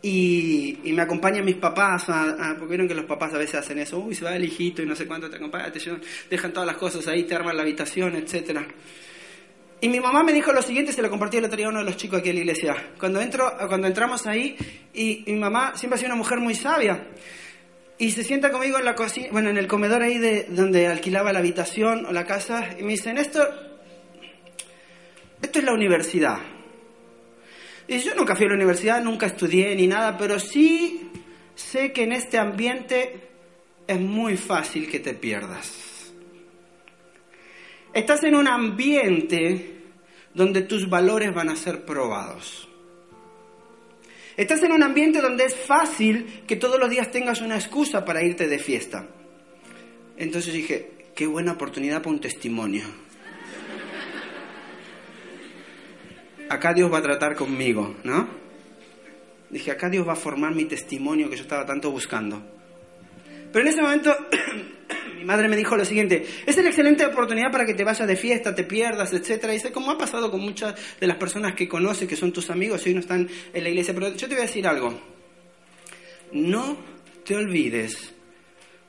y, 0.00 0.78
me 0.84 1.02
acompañan 1.02 1.44
mis 1.44 1.56
papás, 1.56 2.06
porque 2.58 2.68
vieron 2.68 2.86
que 2.86 2.94
los 2.94 3.04
papás 3.04 3.34
a 3.34 3.38
veces 3.38 3.56
hacen 3.56 3.78
eso, 3.78 3.98
uy, 3.98 4.14
se 4.14 4.24
va 4.24 4.36
el 4.36 4.44
hijito 4.44 4.82
y 4.82 4.86
no 4.86 4.94
sé 4.94 5.06
cuánto 5.06 5.28
te 5.28 5.36
acompaña, 5.36 5.72
te 5.72 5.80
dejan 6.30 6.52
todas 6.52 6.66
las 6.66 6.76
cosas 6.76 7.06
ahí, 7.08 7.24
te 7.24 7.34
arman 7.34 7.56
la 7.56 7.62
habitación, 7.62 8.14
etc. 8.14 8.60
Y 9.80 9.88
mi 9.88 10.00
mamá 10.00 10.22
me 10.22 10.32
dijo 10.32 10.52
lo 10.52 10.62
siguiente, 10.62 10.92
se 10.92 11.02
lo 11.02 11.10
compartí 11.10 11.38
el 11.38 11.44
otro 11.44 11.56
día 11.56 11.66
a 11.66 11.70
uno 11.70 11.80
de 11.80 11.84
los 11.84 11.96
chicos 11.96 12.20
aquí 12.20 12.30
en 12.30 12.36
la 12.36 12.40
iglesia. 12.42 12.76
Cuando, 12.98 13.20
entro, 13.20 13.52
cuando 13.68 13.86
entramos 13.86 14.26
ahí, 14.26 14.56
y, 14.94 15.24
mi 15.26 15.38
mamá 15.38 15.72
siempre 15.76 15.96
ha 15.96 15.98
sido 15.98 16.12
una 16.12 16.18
mujer 16.18 16.38
muy 16.38 16.54
sabia, 16.54 17.08
y 17.98 18.12
se 18.12 18.22
sienta 18.22 18.52
conmigo 18.52 18.78
en 18.78 18.84
la 18.84 18.94
cocina, 18.94 19.28
bueno, 19.32 19.50
en 19.50 19.56
el 19.56 19.66
comedor 19.66 20.02
ahí 20.02 20.18
de 20.18 20.44
donde 20.48 20.86
alquilaba 20.86 21.32
la 21.32 21.40
habitación 21.40 22.06
o 22.06 22.12
la 22.12 22.24
casa, 22.24 22.76
y 22.78 22.82
me 22.84 22.90
dicen, 22.90 23.18
esto, 23.18 23.44
esto 25.42 25.58
es 25.58 25.64
la 25.64 25.72
universidad. 25.72 26.38
Y 27.88 27.98
yo 27.98 28.14
nunca 28.14 28.36
fui 28.36 28.44
a 28.44 28.50
la 28.50 28.54
universidad, 28.54 29.02
nunca 29.02 29.26
estudié 29.26 29.74
ni 29.74 29.86
nada, 29.86 30.18
pero 30.18 30.38
sí 30.38 31.10
sé 31.54 31.90
que 31.92 32.02
en 32.02 32.12
este 32.12 32.36
ambiente 32.38 33.28
es 33.86 33.98
muy 33.98 34.36
fácil 34.36 34.90
que 34.90 35.00
te 35.00 35.14
pierdas. 35.14 36.12
Estás 37.94 38.22
en 38.24 38.34
un 38.34 38.46
ambiente 38.46 39.76
donde 40.34 40.62
tus 40.62 40.88
valores 40.90 41.32
van 41.34 41.48
a 41.48 41.56
ser 41.56 41.86
probados. 41.86 42.68
Estás 44.36 44.62
en 44.62 44.72
un 44.72 44.82
ambiente 44.82 45.22
donde 45.22 45.46
es 45.46 45.56
fácil 45.56 46.42
que 46.46 46.56
todos 46.56 46.78
los 46.78 46.90
días 46.90 47.10
tengas 47.10 47.40
una 47.40 47.56
excusa 47.56 48.04
para 48.04 48.22
irte 48.22 48.46
de 48.46 48.58
fiesta. 48.58 49.08
Entonces 50.18 50.52
dije, 50.52 50.90
qué 51.16 51.26
buena 51.26 51.52
oportunidad 51.52 52.02
para 52.02 52.10
un 52.10 52.20
testimonio. 52.20 52.84
Acá 56.48 56.72
Dios 56.72 56.92
va 56.92 56.98
a 56.98 57.02
tratar 57.02 57.34
conmigo, 57.34 57.96
¿no? 58.04 58.28
Dije, 59.50 59.70
acá 59.70 59.88
Dios 59.88 60.06
va 60.06 60.12
a 60.12 60.16
formar 60.16 60.54
mi 60.54 60.64
testimonio 60.64 61.30
que 61.30 61.36
yo 61.36 61.42
estaba 61.42 61.64
tanto 61.64 61.90
buscando. 61.90 62.42
Pero 63.52 63.64
en 63.64 63.72
ese 63.72 63.82
momento 63.82 64.14
mi 65.16 65.24
madre 65.24 65.48
me 65.48 65.56
dijo 65.56 65.76
lo 65.76 65.84
siguiente, 65.84 66.26
es 66.46 66.56
una 66.56 66.68
excelente 66.68 67.04
oportunidad 67.06 67.50
para 67.50 67.64
que 67.64 67.74
te 67.74 67.84
vayas 67.84 68.06
de 68.06 68.16
fiesta, 68.16 68.54
te 68.54 68.64
pierdas, 68.64 69.12
etc. 69.12 69.44
Y 69.44 69.52
dice, 69.52 69.72
como 69.72 69.90
ha 69.90 69.98
pasado 69.98 70.30
con 70.30 70.40
muchas 70.40 70.74
de 71.00 71.06
las 71.06 71.16
personas 71.16 71.54
que 71.54 71.68
conoces, 71.68 72.08
que 72.08 72.16
son 72.16 72.32
tus 72.32 72.50
amigos 72.50 72.84
y 72.84 72.90
hoy 72.90 72.94
no 72.94 73.00
están 73.00 73.28
en 73.52 73.62
la 73.62 73.68
iglesia. 73.68 73.94
Pero 73.94 74.14
yo 74.14 74.28
te 74.28 74.34
voy 74.34 74.44
a 74.44 74.46
decir 74.46 74.66
algo, 74.66 74.98
no 76.32 76.76
te 77.24 77.36
olvides 77.36 78.12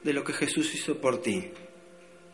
de 0.04 0.14
lo 0.14 0.24
que 0.24 0.34
Jesús 0.34 0.74
hizo 0.76 1.00
por 1.00 1.22
ti 1.22 1.46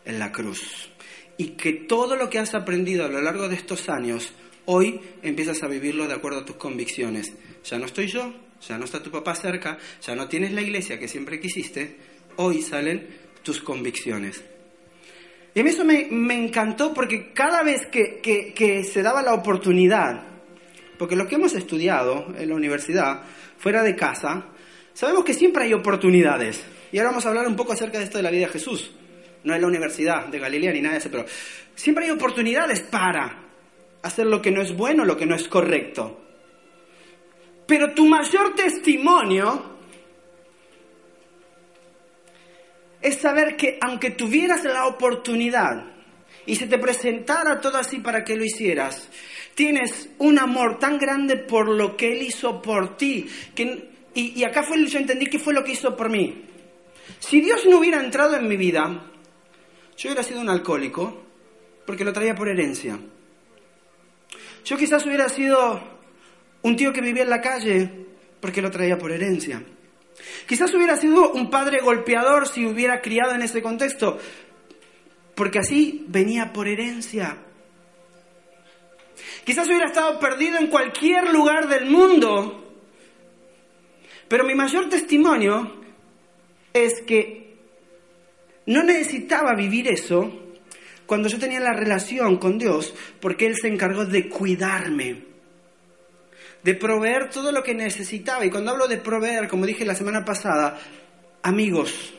en 0.06 0.20
la 0.20 0.32
cruz. 0.32 0.90
Y 1.38 1.50
que 1.50 1.74
todo 1.74 2.16
lo 2.16 2.30
que 2.30 2.40
has 2.40 2.54
aprendido 2.56 3.06
a 3.06 3.10
lo 3.10 3.22
largo 3.22 3.50
de 3.50 3.56
estos 3.56 3.90
años, 3.90 4.34
hoy 4.66 5.00
empiezas 5.22 5.62
a 5.64 5.68
vivirlo 5.68 6.08
de 6.08 6.14
acuerdo 6.14 6.40
a 6.40 6.46
tus 6.46 6.56
convicciones. 6.56 7.34
Ya 7.64 7.78
no 7.78 7.86
estoy 7.86 8.08
yo, 8.08 8.34
ya 8.68 8.78
no 8.78 8.86
está 8.86 9.02
tu 9.02 9.12
papá 9.12 9.36
cerca, 9.36 9.78
ya 10.02 10.16
no 10.16 10.28
tienes 10.28 10.52
la 10.52 10.62
iglesia 10.62 11.00
que 11.00 11.08
siempre 11.08 11.40
quisiste, 11.40 11.98
hoy 12.38 12.62
salen 12.62 13.08
tus 13.44 13.62
convicciones. 13.62 14.44
Y 15.54 15.60
a 15.60 15.64
mí 15.64 15.70
eso 15.70 15.86
me, 15.86 16.08
encantó 16.36 16.94
porque 16.94 17.32
cada 17.32 17.64
vez 17.64 17.88
que, 17.88 18.20
que 18.22 18.84
se 18.84 19.02
daba 19.02 19.22
la 19.22 19.34
oportunidad, 19.34 20.24
porque 20.98 21.16
los 21.16 21.28
que 21.28 21.36
hemos 21.36 21.54
estudiado 21.54 22.34
en 22.38 22.50
la 22.50 22.56
universidad, 22.56 23.24
fuera 23.58 23.82
de 23.82 23.96
casa, 23.96 24.48
sabemos 24.94 25.24
que 25.24 25.34
siempre 25.34 25.64
hay 25.64 25.74
oportunidades. 25.74 26.62
Y 26.92 26.98
ahora 26.98 27.12
vamos 27.12 27.26
a 27.26 27.30
hablar 27.30 27.48
un 27.48 27.56
poco 27.56 27.74
acerca 27.74 28.00
de 28.00 28.04
esto 28.04 28.18
de 28.18 28.24
la 28.24 28.32
vida 28.32 28.48
de 28.48 28.54
Jesús 28.54 28.92
no 29.46 29.54
es 29.54 29.62
la 29.62 29.68
Universidad 29.68 30.28
de 30.28 30.40
Galilea 30.40 30.74
ni 30.74 30.82
nada 30.82 30.94
de 30.94 31.00
eso, 31.00 31.10
pero 31.10 31.26
siempre 31.76 32.06
hay 32.06 32.12
oportunidades 32.12 32.82
para 32.82 33.45
hacer 34.06 34.28
lo 34.28 34.40
que 34.40 34.52
no 34.52 34.62
es 34.62 34.76
bueno, 34.76 35.04
lo 35.04 35.18
que 35.18 35.26
no 35.26 35.36
es 35.36 35.48
correcto. 35.48 36.22
Pero 37.66 37.94
tu 37.96 38.06
mayor 38.06 38.54
testimonio 38.54 39.78
es 43.02 43.16
saber 43.16 43.56
que 43.56 43.80
aunque 43.82 44.12
tuvieras 44.12 44.64
la 44.64 44.86
oportunidad 44.86 45.92
y 46.46 46.56
se 46.56 46.68
te 46.68 46.78
presentara 46.78 47.60
todo 47.60 47.80
así 47.80 47.98
para 47.98 48.24
que 48.24 48.36
lo 48.36 48.46
hicieras, 48.46 49.10
tienes 49.56 50.10
un 50.20 50.38
amor 50.38 50.78
tan 50.78 51.00
grande 51.00 51.38
por 51.38 51.68
lo 51.68 51.98
que 51.98 52.14
Él 52.14 52.22
hizo 52.22 52.62
por 52.62 52.98
ti. 52.98 53.28
Que, 53.56 53.90
y, 54.14 54.44
acá 54.44 54.62
fue, 54.62 54.86
yo 54.86 55.00
entendí 55.00 55.26
que 55.26 55.40
fue 55.40 55.56
lo 55.56 55.64
que 55.64 55.72
hizo 55.72 55.98
por 55.98 56.10
mí. 56.10 56.44
Si 57.18 57.42
Dios 57.42 57.66
no 57.66 57.80
hubiera 57.80 58.04
entrado 58.04 58.36
en 58.36 58.48
mi 58.48 58.56
vida, 58.56 59.10
yo 59.98 60.10
hubiera 60.10 60.22
sido 60.22 60.42
un 60.42 60.50
alcohólico 60.50 61.24
porque 61.88 62.06
lo 62.06 62.14
traía 62.14 62.36
por 62.36 62.50
herencia. 62.50 63.00
Yo 64.66 64.78
quizás 64.78 65.06
hubiera 65.06 65.30
sido 65.30 65.80
un 66.64 66.76
tío 66.76 66.92
que 66.92 67.02
vivía 67.02 67.22
en 67.22 67.30
la 67.30 67.42
calle 67.42 68.08
porque 68.40 68.64
lo 68.64 68.72
traía 68.72 68.98
por 68.98 69.12
herencia. 69.12 69.64
Quizás 70.48 70.74
hubiera 70.74 70.98
sido 70.98 71.32
un 71.34 71.52
padre 71.52 71.82
golpeador 71.82 72.48
si 72.48 72.66
hubiera 72.66 73.00
criado 73.02 73.36
en 73.36 73.44
ese 73.44 73.62
contexto, 73.62 74.18
porque 75.36 75.60
así 75.60 76.06
venía 76.08 76.52
por 76.52 76.68
herencia. 76.68 77.38
Quizás 79.44 79.68
hubiera 79.68 79.86
estado 79.86 80.20
perdido 80.20 80.58
en 80.58 80.68
cualquier 80.68 81.32
lugar 81.32 81.68
del 81.68 81.86
mundo, 81.86 82.74
pero 84.28 84.44
mi 84.44 84.56
mayor 84.56 84.90
testimonio 84.90 85.80
es 86.74 87.04
que 87.04 87.56
no 88.66 88.82
necesitaba 88.82 89.54
vivir 89.54 89.88
eso 89.88 90.45
cuando 91.06 91.30
yo 91.30 91.40
tenía 91.40 91.60
la 91.60 91.74
relación 91.74 92.38
con 92.38 92.58
Dios, 92.58 92.94
porque 93.20 93.46
Él 93.46 93.56
se 93.56 93.68
encargó 93.68 94.06
de 94.06 94.28
cuidarme, 94.30 95.24
de 96.64 96.74
proveer 96.74 97.30
todo 97.30 97.52
lo 97.52 97.64
que 97.64 97.74
necesitaba. 97.74 98.46
Y 98.46 98.50
cuando 98.50 98.72
hablo 98.72 98.88
de 98.88 98.98
proveer, 98.98 99.48
como 99.48 99.66
dije 99.66 99.86
la 99.86 99.96
semana 99.96 100.26
pasada, 100.26 100.80
amigos, 101.44 102.14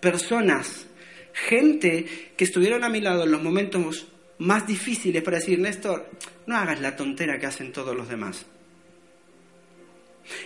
personas, 0.00 0.86
gente 1.32 2.32
que 2.36 2.44
estuvieron 2.44 2.84
a 2.84 2.88
mi 2.88 3.00
lado 3.00 3.24
en 3.24 3.32
los 3.32 3.42
momentos 3.42 4.06
más 4.38 4.66
difíciles 4.66 5.22
para 5.22 5.38
decir, 5.38 5.58
Néstor, 5.58 6.08
no 6.46 6.56
hagas 6.56 6.80
la 6.80 6.94
tontera 6.94 7.38
que 7.38 7.46
hacen 7.46 7.72
todos 7.72 7.96
los 7.96 8.08
demás. 8.08 8.46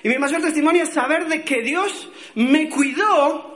Y 0.03 0.09
mi 0.09 0.19
mayor 0.19 0.43
testimonio 0.43 0.85
es 0.85 0.91
saber 0.91 1.27
de 1.27 1.43
que 1.43 1.63
Dios 1.63 2.11
me 2.35 2.69
cuidó 2.69 3.51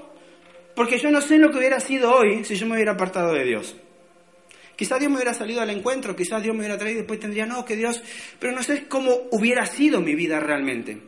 porque 0.74 0.98
yo 0.98 1.10
no 1.10 1.20
sé 1.20 1.38
lo 1.38 1.50
que 1.50 1.58
hubiera 1.58 1.80
sido 1.80 2.14
hoy 2.14 2.44
si 2.44 2.56
yo 2.56 2.66
me 2.66 2.74
hubiera 2.74 2.92
apartado 2.92 3.32
de 3.32 3.44
Dios. 3.44 3.76
Quizás 4.76 4.98
Dios 4.98 5.10
me 5.10 5.16
hubiera 5.16 5.34
salido 5.34 5.60
al 5.60 5.70
encuentro, 5.70 6.16
quizás 6.16 6.42
Dios 6.42 6.54
me 6.54 6.60
hubiera 6.60 6.78
traído 6.78 6.98
y 6.98 7.02
después 7.02 7.20
tendría, 7.20 7.46
no, 7.46 7.64
que 7.64 7.76
Dios, 7.76 8.02
pero 8.38 8.52
no 8.52 8.62
sé 8.62 8.86
cómo 8.88 9.10
hubiera 9.30 9.66
sido 9.66 10.00
mi 10.00 10.14
vida 10.14 10.40
realmente. 10.40 10.98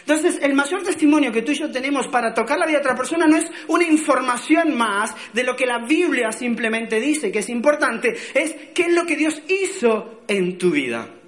Entonces, 0.00 0.38
el 0.42 0.54
mayor 0.54 0.82
testimonio 0.82 1.32
que 1.32 1.42
tú 1.42 1.52
y 1.52 1.58
yo 1.58 1.70
tenemos 1.70 2.08
para 2.08 2.32
tocar 2.32 2.58
la 2.58 2.66
vida 2.66 2.78
de 2.78 2.84
otra 2.84 2.96
persona 2.96 3.26
no 3.26 3.36
es 3.36 3.46
una 3.68 3.84
información 3.84 4.76
más 4.76 5.14
de 5.32 5.44
lo 5.44 5.56
que 5.56 5.66
la 5.66 5.84
Biblia 5.84 6.32
simplemente 6.32 7.00
dice, 7.00 7.30
que 7.30 7.40
es 7.40 7.48
importante, 7.48 8.16
es 8.34 8.54
qué 8.74 8.82
es 8.82 8.94
lo 8.94 9.04
que 9.04 9.16
Dios 9.16 9.42
hizo 9.48 10.22
en 10.28 10.58
tu 10.58 10.70
vida. 10.70 11.19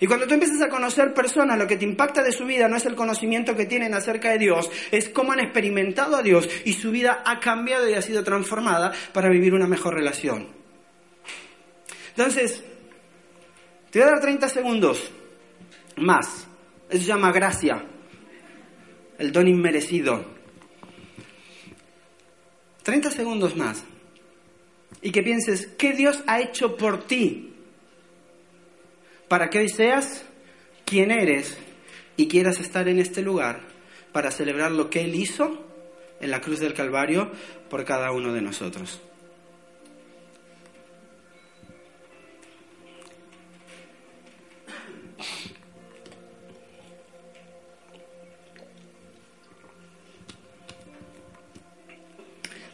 Y 0.00 0.06
cuando 0.06 0.26
tú 0.26 0.34
empiezas 0.34 0.60
a 0.62 0.68
conocer 0.68 1.14
personas, 1.14 1.58
lo 1.58 1.66
que 1.66 1.76
te 1.76 1.84
impacta 1.84 2.22
de 2.22 2.32
su 2.32 2.44
vida 2.44 2.68
no 2.68 2.76
es 2.76 2.86
el 2.86 2.94
conocimiento 2.94 3.56
que 3.56 3.66
tienen 3.66 3.94
acerca 3.94 4.30
de 4.30 4.38
Dios, 4.38 4.70
es 4.90 5.08
cómo 5.08 5.32
han 5.32 5.40
experimentado 5.40 6.16
a 6.16 6.22
Dios 6.22 6.48
y 6.64 6.72
su 6.72 6.90
vida 6.90 7.22
ha 7.24 7.40
cambiado 7.40 7.88
y 7.88 7.94
ha 7.94 8.02
sido 8.02 8.24
transformada 8.24 8.92
para 9.12 9.28
vivir 9.28 9.54
una 9.54 9.66
mejor 9.66 9.94
relación. 9.94 10.48
Entonces, 12.16 12.62
te 13.90 13.98
voy 13.98 14.08
a 14.08 14.12
dar 14.12 14.20
30 14.20 14.48
segundos 14.48 15.10
más. 15.96 16.46
Eso 16.88 17.00
se 17.00 17.08
llama 17.08 17.32
gracia, 17.32 17.84
el 19.18 19.32
don 19.32 19.48
inmerecido. 19.48 20.24
30 22.82 23.10
segundos 23.10 23.56
más. 23.56 23.82
Y 25.00 25.10
que 25.10 25.22
pienses, 25.22 25.66
¿qué 25.78 25.92
Dios 25.92 26.22
ha 26.26 26.40
hecho 26.40 26.76
por 26.76 27.04
ti? 27.06 27.53
Para 29.34 29.50
que 29.50 29.58
hoy 29.58 29.68
seas 29.68 30.24
quien 30.84 31.10
eres 31.10 31.58
y 32.16 32.28
quieras 32.28 32.60
estar 32.60 32.86
en 32.86 33.00
este 33.00 33.20
lugar 33.20 33.62
para 34.12 34.30
celebrar 34.30 34.70
lo 34.70 34.90
que 34.90 35.00
Él 35.00 35.16
hizo 35.16 35.66
en 36.20 36.30
la 36.30 36.40
cruz 36.40 36.60
del 36.60 36.72
Calvario 36.72 37.32
por 37.68 37.84
cada 37.84 38.12
uno 38.12 38.32
de 38.32 38.42
nosotros. 38.42 39.02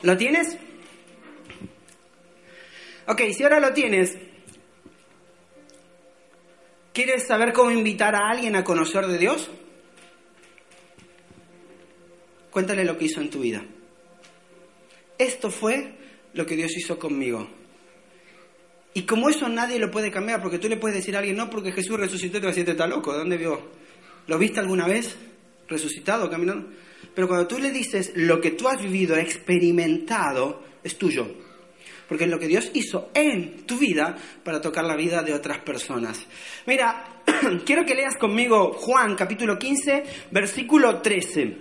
¿Lo 0.02 0.14
tienes? 0.18 0.58
Ok, 3.06 3.22
si 3.34 3.44
ahora 3.44 3.60
lo 3.60 3.72
tienes, 3.72 4.18
¿Quieres 7.02 7.26
saber 7.26 7.54
cómo 7.54 7.70
invitar 7.70 8.14
a 8.14 8.28
alguien 8.30 8.54
a 8.56 8.62
conocer 8.62 9.06
de 9.06 9.16
Dios? 9.16 9.48
Cuéntale 12.50 12.84
lo 12.84 12.98
que 12.98 13.06
hizo 13.06 13.22
en 13.22 13.30
tu 13.30 13.40
vida. 13.40 13.64
Esto 15.16 15.50
fue 15.50 15.94
lo 16.34 16.44
que 16.44 16.56
Dios 16.56 16.76
hizo 16.76 16.98
conmigo. 16.98 17.48
Y 18.92 19.04
como 19.04 19.30
eso 19.30 19.48
nadie 19.48 19.78
lo 19.78 19.90
puede 19.90 20.10
cambiar, 20.10 20.42
porque 20.42 20.58
tú 20.58 20.68
le 20.68 20.76
puedes 20.76 20.98
decir 20.98 21.16
a 21.16 21.20
alguien, 21.20 21.38
no, 21.38 21.48
porque 21.48 21.72
Jesús 21.72 21.98
resucitó 21.98 22.36
y 22.36 22.40
te 22.40 22.46
va 22.46 22.52
a 22.52 22.54
decir, 22.54 22.68
está 22.68 22.86
loco, 22.86 23.14
¿de 23.14 23.18
dónde 23.20 23.38
vio? 23.38 23.62
¿Lo 24.26 24.36
viste 24.36 24.60
alguna 24.60 24.86
vez? 24.86 25.16
¿Resucitado, 25.68 26.28
caminando? 26.28 26.68
Pero 27.14 27.26
cuando 27.26 27.46
tú 27.46 27.58
le 27.58 27.70
dices 27.70 28.12
lo 28.14 28.42
que 28.42 28.50
tú 28.50 28.68
has 28.68 28.78
vivido, 28.78 29.16
experimentado, 29.16 30.62
es 30.84 30.98
tuyo 30.98 31.49
porque 32.10 32.24
es 32.24 32.30
lo 32.30 32.40
que 32.40 32.48
Dios 32.48 32.72
hizo 32.74 33.10
en 33.14 33.64
tu 33.66 33.78
vida 33.78 34.16
para 34.42 34.60
tocar 34.60 34.84
la 34.84 34.96
vida 34.96 35.22
de 35.22 35.32
otras 35.32 35.58
personas. 35.58 36.26
Mira, 36.66 37.22
quiero 37.64 37.86
que 37.86 37.94
leas 37.94 38.16
conmigo 38.16 38.72
Juan 38.72 39.14
capítulo 39.14 39.56
15, 39.56 40.02
versículo 40.32 41.00
13. 41.00 41.56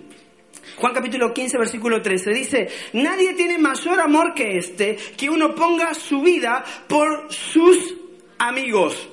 Juan 0.77 0.93
capítulo 0.95 1.31
15, 1.31 1.55
versículo 1.59 2.01
13 2.01 2.31
dice, 2.31 2.67
nadie 2.93 3.35
tiene 3.35 3.59
mayor 3.59 4.01
amor 4.01 4.33
que 4.33 4.57
este, 4.57 4.97
que 5.15 5.29
uno 5.29 5.53
ponga 5.53 5.93
su 5.93 6.19
vida 6.23 6.65
por 6.87 7.31
sus 7.31 7.95
amigos. 8.39 9.07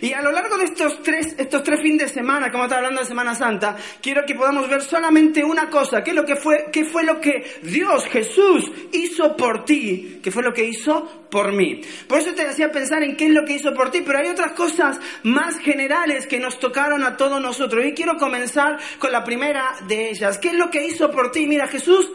Y 0.00 0.12
a 0.12 0.22
lo 0.22 0.32
largo 0.32 0.56
de 0.56 0.64
estos 0.64 1.02
tres, 1.02 1.34
estos 1.38 1.62
tres 1.62 1.80
fines 1.80 2.08
de 2.08 2.14
semana, 2.20 2.50
como 2.50 2.64
está 2.64 2.76
hablando 2.76 3.00
de 3.00 3.06
Semana 3.06 3.34
Santa, 3.34 3.76
quiero 4.00 4.24
que 4.26 4.34
podamos 4.34 4.68
ver 4.68 4.82
solamente 4.82 5.44
una 5.44 5.68
cosa, 5.68 6.02
qué 6.02 6.10
es 6.10 6.16
lo 6.16 6.24
que 6.24 6.36
fue, 6.36 6.66
qué 6.72 6.84
fue 6.84 7.04
lo 7.04 7.20
que 7.20 7.60
Dios, 7.62 8.06
Jesús, 8.06 8.70
hizo 8.92 9.36
por 9.36 9.64
ti, 9.64 10.20
qué 10.22 10.30
fue 10.30 10.42
lo 10.42 10.52
que 10.52 10.64
hizo 10.64 11.26
por 11.30 11.52
mí. 11.52 11.80
Por 12.08 12.18
eso 12.18 12.34
te 12.34 12.46
hacía 12.46 12.70
pensar 12.70 13.02
en 13.02 13.16
qué 13.16 13.26
es 13.26 13.32
lo 13.32 13.44
que 13.44 13.54
hizo 13.54 13.72
por 13.74 13.90
ti, 13.90 14.02
pero 14.04 14.18
hay 14.18 14.28
otras 14.28 14.52
cosas 14.52 14.98
más 15.22 15.58
generales 15.58 16.26
que 16.26 16.38
nos 16.38 16.58
tocaron 16.58 17.02
a 17.04 17.16
todos 17.16 17.40
nosotros. 17.40 17.84
Y 17.84 17.92
quiero 17.92 18.16
comenzar 18.16 18.78
con 18.98 19.12
la 19.12 19.24
primera 19.24 19.76
de 19.86 20.10
ellas. 20.10 20.38
¿Qué 20.38 20.48
es 20.48 20.54
lo 20.54 20.70
que 20.70 20.86
hizo 20.86 21.10
por 21.10 21.30
ti? 21.30 21.46
Mira, 21.46 21.66
Jesús 21.68 22.10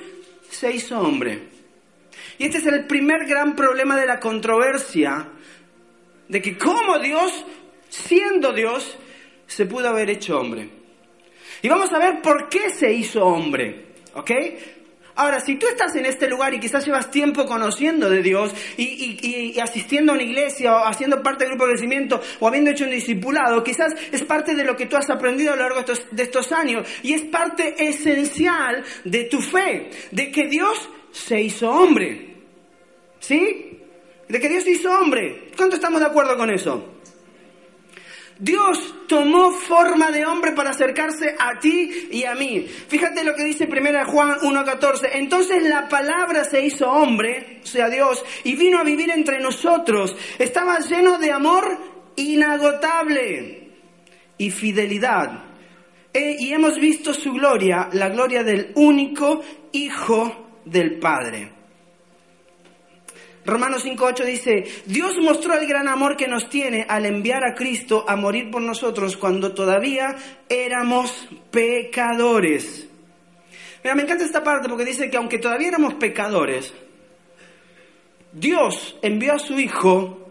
se 0.50 0.72
hizo 0.72 1.00
hombre. 1.00 1.50
Y 2.38 2.46
este 2.46 2.58
es 2.58 2.66
el 2.66 2.86
primer 2.88 3.26
gran 3.28 3.56
problema 3.56 3.96
de 3.96 4.08
la 4.08 4.20
controversia, 4.20 5.28
de 6.32 6.42
que 6.42 6.58
cómo 6.58 6.98
Dios, 6.98 7.46
siendo 7.90 8.54
Dios, 8.54 8.98
se 9.48 9.66
pudo 9.66 9.90
haber 9.90 10.10
hecho 10.10 10.40
hombre. 10.40 10.70
Y 11.62 11.68
vamos 11.68 11.92
a 11.92 12.00
ver 12.00 12.22
por 12.22 12.48
qué 12.48 12.70
se 12.70 12.92
hizo 12.92 13.26
hombre, 13.26 13.88
¿ok? 14.14 14.32
Ahora, 15.16 15.42
si 15.42 15.56
tú 15.56 15.68
estás 15.68 15.94
en 15.98 16.06
este 16.06 16.30
lugar 16.30 16.54
y 16.54 16.60
quizás 16.62 16.86
llevas 16.86 17.12
tiempo 17.12 17.46
conociendo 17.46 18.10
de 18.10 18.24
Dios 18.24 18.54
y, 18.78 19.60
asistiendo 19.60 20.14
a 20.14 20.16
una 20.16 20.24
iglesia 20.24 20.74
o 20.74 20.86
haciendo 20.86 21.22
parte 21.22 21.44
del 21.44 21.52
grupo 21.52 21.66
de 21.66 21.74
crecimiento 21.74 22.22
o 22.40 22.48
habiendo 22.48 22.72
hecho 22.72 22.86
un 22.86 22.92
discipulado, 22.92 23.62
quizás 23.62 23.94
es 24.14 24.24
parte 24.24 24.56
de 24.56 24.64
lo 24.64 24.78
que 24.78 24.86
tú 24.86 24.96
has 24.96 25.10
aprendido 25.10 25.52
a 25.52 25.58
lo 25.58 25.64
largo 25.64 25.82
de 25.82 26.00
de 26.12 26.24
estos 26.24 26.54
años 26.54 26.88
y 27.04 27.12
es 27.12 27.24
parte 27.24 27.76
esencial 27.78 28.86
de 29.04 29.26
tu 29.26 29.42
fe, 29.42 29.90
de 30.12 30.32
que 30.32 30.48
Dios 30.48 30.90
se 31.12 31.42
hizo 31.42 31.70
hombre. 31.70 32.38
¿Sí? 33.20 33.71
De 34.32 34.40
que 34.40 34.48
Dios 34.48 34.66
hizo 34.66 34.90
hombre. 34.90 35.50
¿Cuánto 35.58 35.76
estamos 35.76 36.00
de 36.00 36.08
acuerdo 36.08 36.38
con 36.38 36.50
eso? 36.50 37.02
Dios 38.40 38.96
tomó 39.08 39.52
forma 39.52 40.10
de 40.10 40.26
hombre 40.26 40.54
para 40.54 40.70
acercarse 40.70 41.36
a 41.38 41.60
ti 41.60 42.08
y 42.12 42.24
a 42.24 42.34
mí. 42.34 42.66
Fíjate 42.88 43.26
lo 43.26 43.36
que 43.36 43.44
dice 43.44 43.68
1 43.70 44.06
Juan 44.06 44.40
1.14. 44.40 45.10
Entonces 45.16 45.64
la 45.64 45.90
palabra 45.90 46.46
se 46.46 46.62
hizo 46.62 46.90
hombre, 46.90 47.60
o 47.62 47.68
sea 47.68 47.90
Dios, 47.90 48.24
y 48.46 48.56
vino 48.56 48.80
a 48.80 48.84
vivir 48.84 49.12
entre 49.12 49.42
nosotros. 49.42 50.16
Estaba 50.40 50.80
lleno 50.80 51.18
de 51.18 51.32
amor 51.32 51.78
inagotable 52.16 53.70
y 54.38 54.50
fidelidad. 54.50 55.44
E, 56.14 56.38
y 56.40 56.54
hemos 56.54 56.80
visto 56.80 57.14
su 57.14 57.34
gloria, 57.34 57.90
la 57.92 58.08
gloria 58.08 58.44
del 58.44 58.72
único 58.76 59.42
Hijo 59.74 60.62
del 60.66 61.00
Padre. 61.00 61.61
Romanos 63.46 63.86
5.8 63.86 64.26
dice, 64.26 64.64
Dios 64.86 65.18
mostró 65.20 65.56
el 65.56 65.68
gran 65.68 65.88
amor 65.88 66.16
que 66.16 66.28
nos 66.28 66.50
tiene 66.50 66.86
al 66.88 67.06
enviar 67.06 67.44
a 67.44 67.56
Cristo 67.56 68.06
a 68.08 68.16
morir 68.16 68.52
por 68.52 68.62
nosotros 68.62 69.18
cuando 69.18 69.54
todavía 69.54 70.16
éramos 70.48 71.28
pecadores. 71.50 72.88
Mira, 73.84 73.96
me 73.96 74.04
encanta 74.04 74.26
esta 74.26 74.44
parte 74.44 74.70
porque 74.70 74.86
dice 74.86 75.10
que 75.10 75.18
aunque 75.18 75.40
todavía 75.40 75.70
éramos 75.70 75.96
pecadores, 75.96 76.72
Dios 78.32 78.96
envió 79.02 79.34
a 79.34 79.40
su 79.40 79.60
Hijo, 79.60 80.22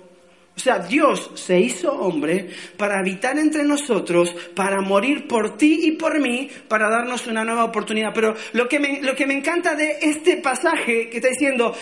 o 0.57 0.63
sea, 0.63 0.79
Dios 0.79 1.31
se 1.35 1.59
hizo 1.59 1.91
hombre 1.91 2.51
para 2.77 2.99
habitar 2.99 3.39
entre 3.39 3.65
nosotros, 3.65 4.31
para 4.55 4.81
morir 4.83 5.27
por 5.27 5.57
ti 5.57 5.81
y 5.85 5.93
por 5.93 6.21
mí, 6.21 6.49
para 6.69 6.89
darnos 6.89 7.27
una 7.27 7.45
nueva 7.45 7.65
oportunidad. 7.65 8.13
Pero 8.15 8.35
lo 8.53 8.69
que 8.69 8.79
me, 8.79 9.01
lo 9.01 9.17
que 9.17 9.27
me 9.27 9.35
encanta 9.35 9.75
de 9.75 9.97
este 10.03 10.37
pasaje 10.37 11.09
que 11.09 11.17
está 11.17 11.29
diciendo, 11.29 11.75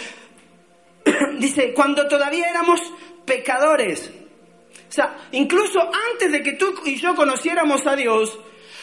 dice, 1.39 1.73
cuando 1.75 2.07
todavía 2.09 2.49
éramos 2.51 2.81
pecadores. 3.25 4.11
O 4.89 4.93
sea, 4.93 5.17
incluso 5.33 5.81
antes 6.13 6.33
de 6.33 6.43
que 6.43 6.53
tú 6.53 6.75
y 6.85 6.97
yo 6.97 7.15
conociéramos 7.15 7.87
a 7.87 7.95
Dios, 7.95 8.39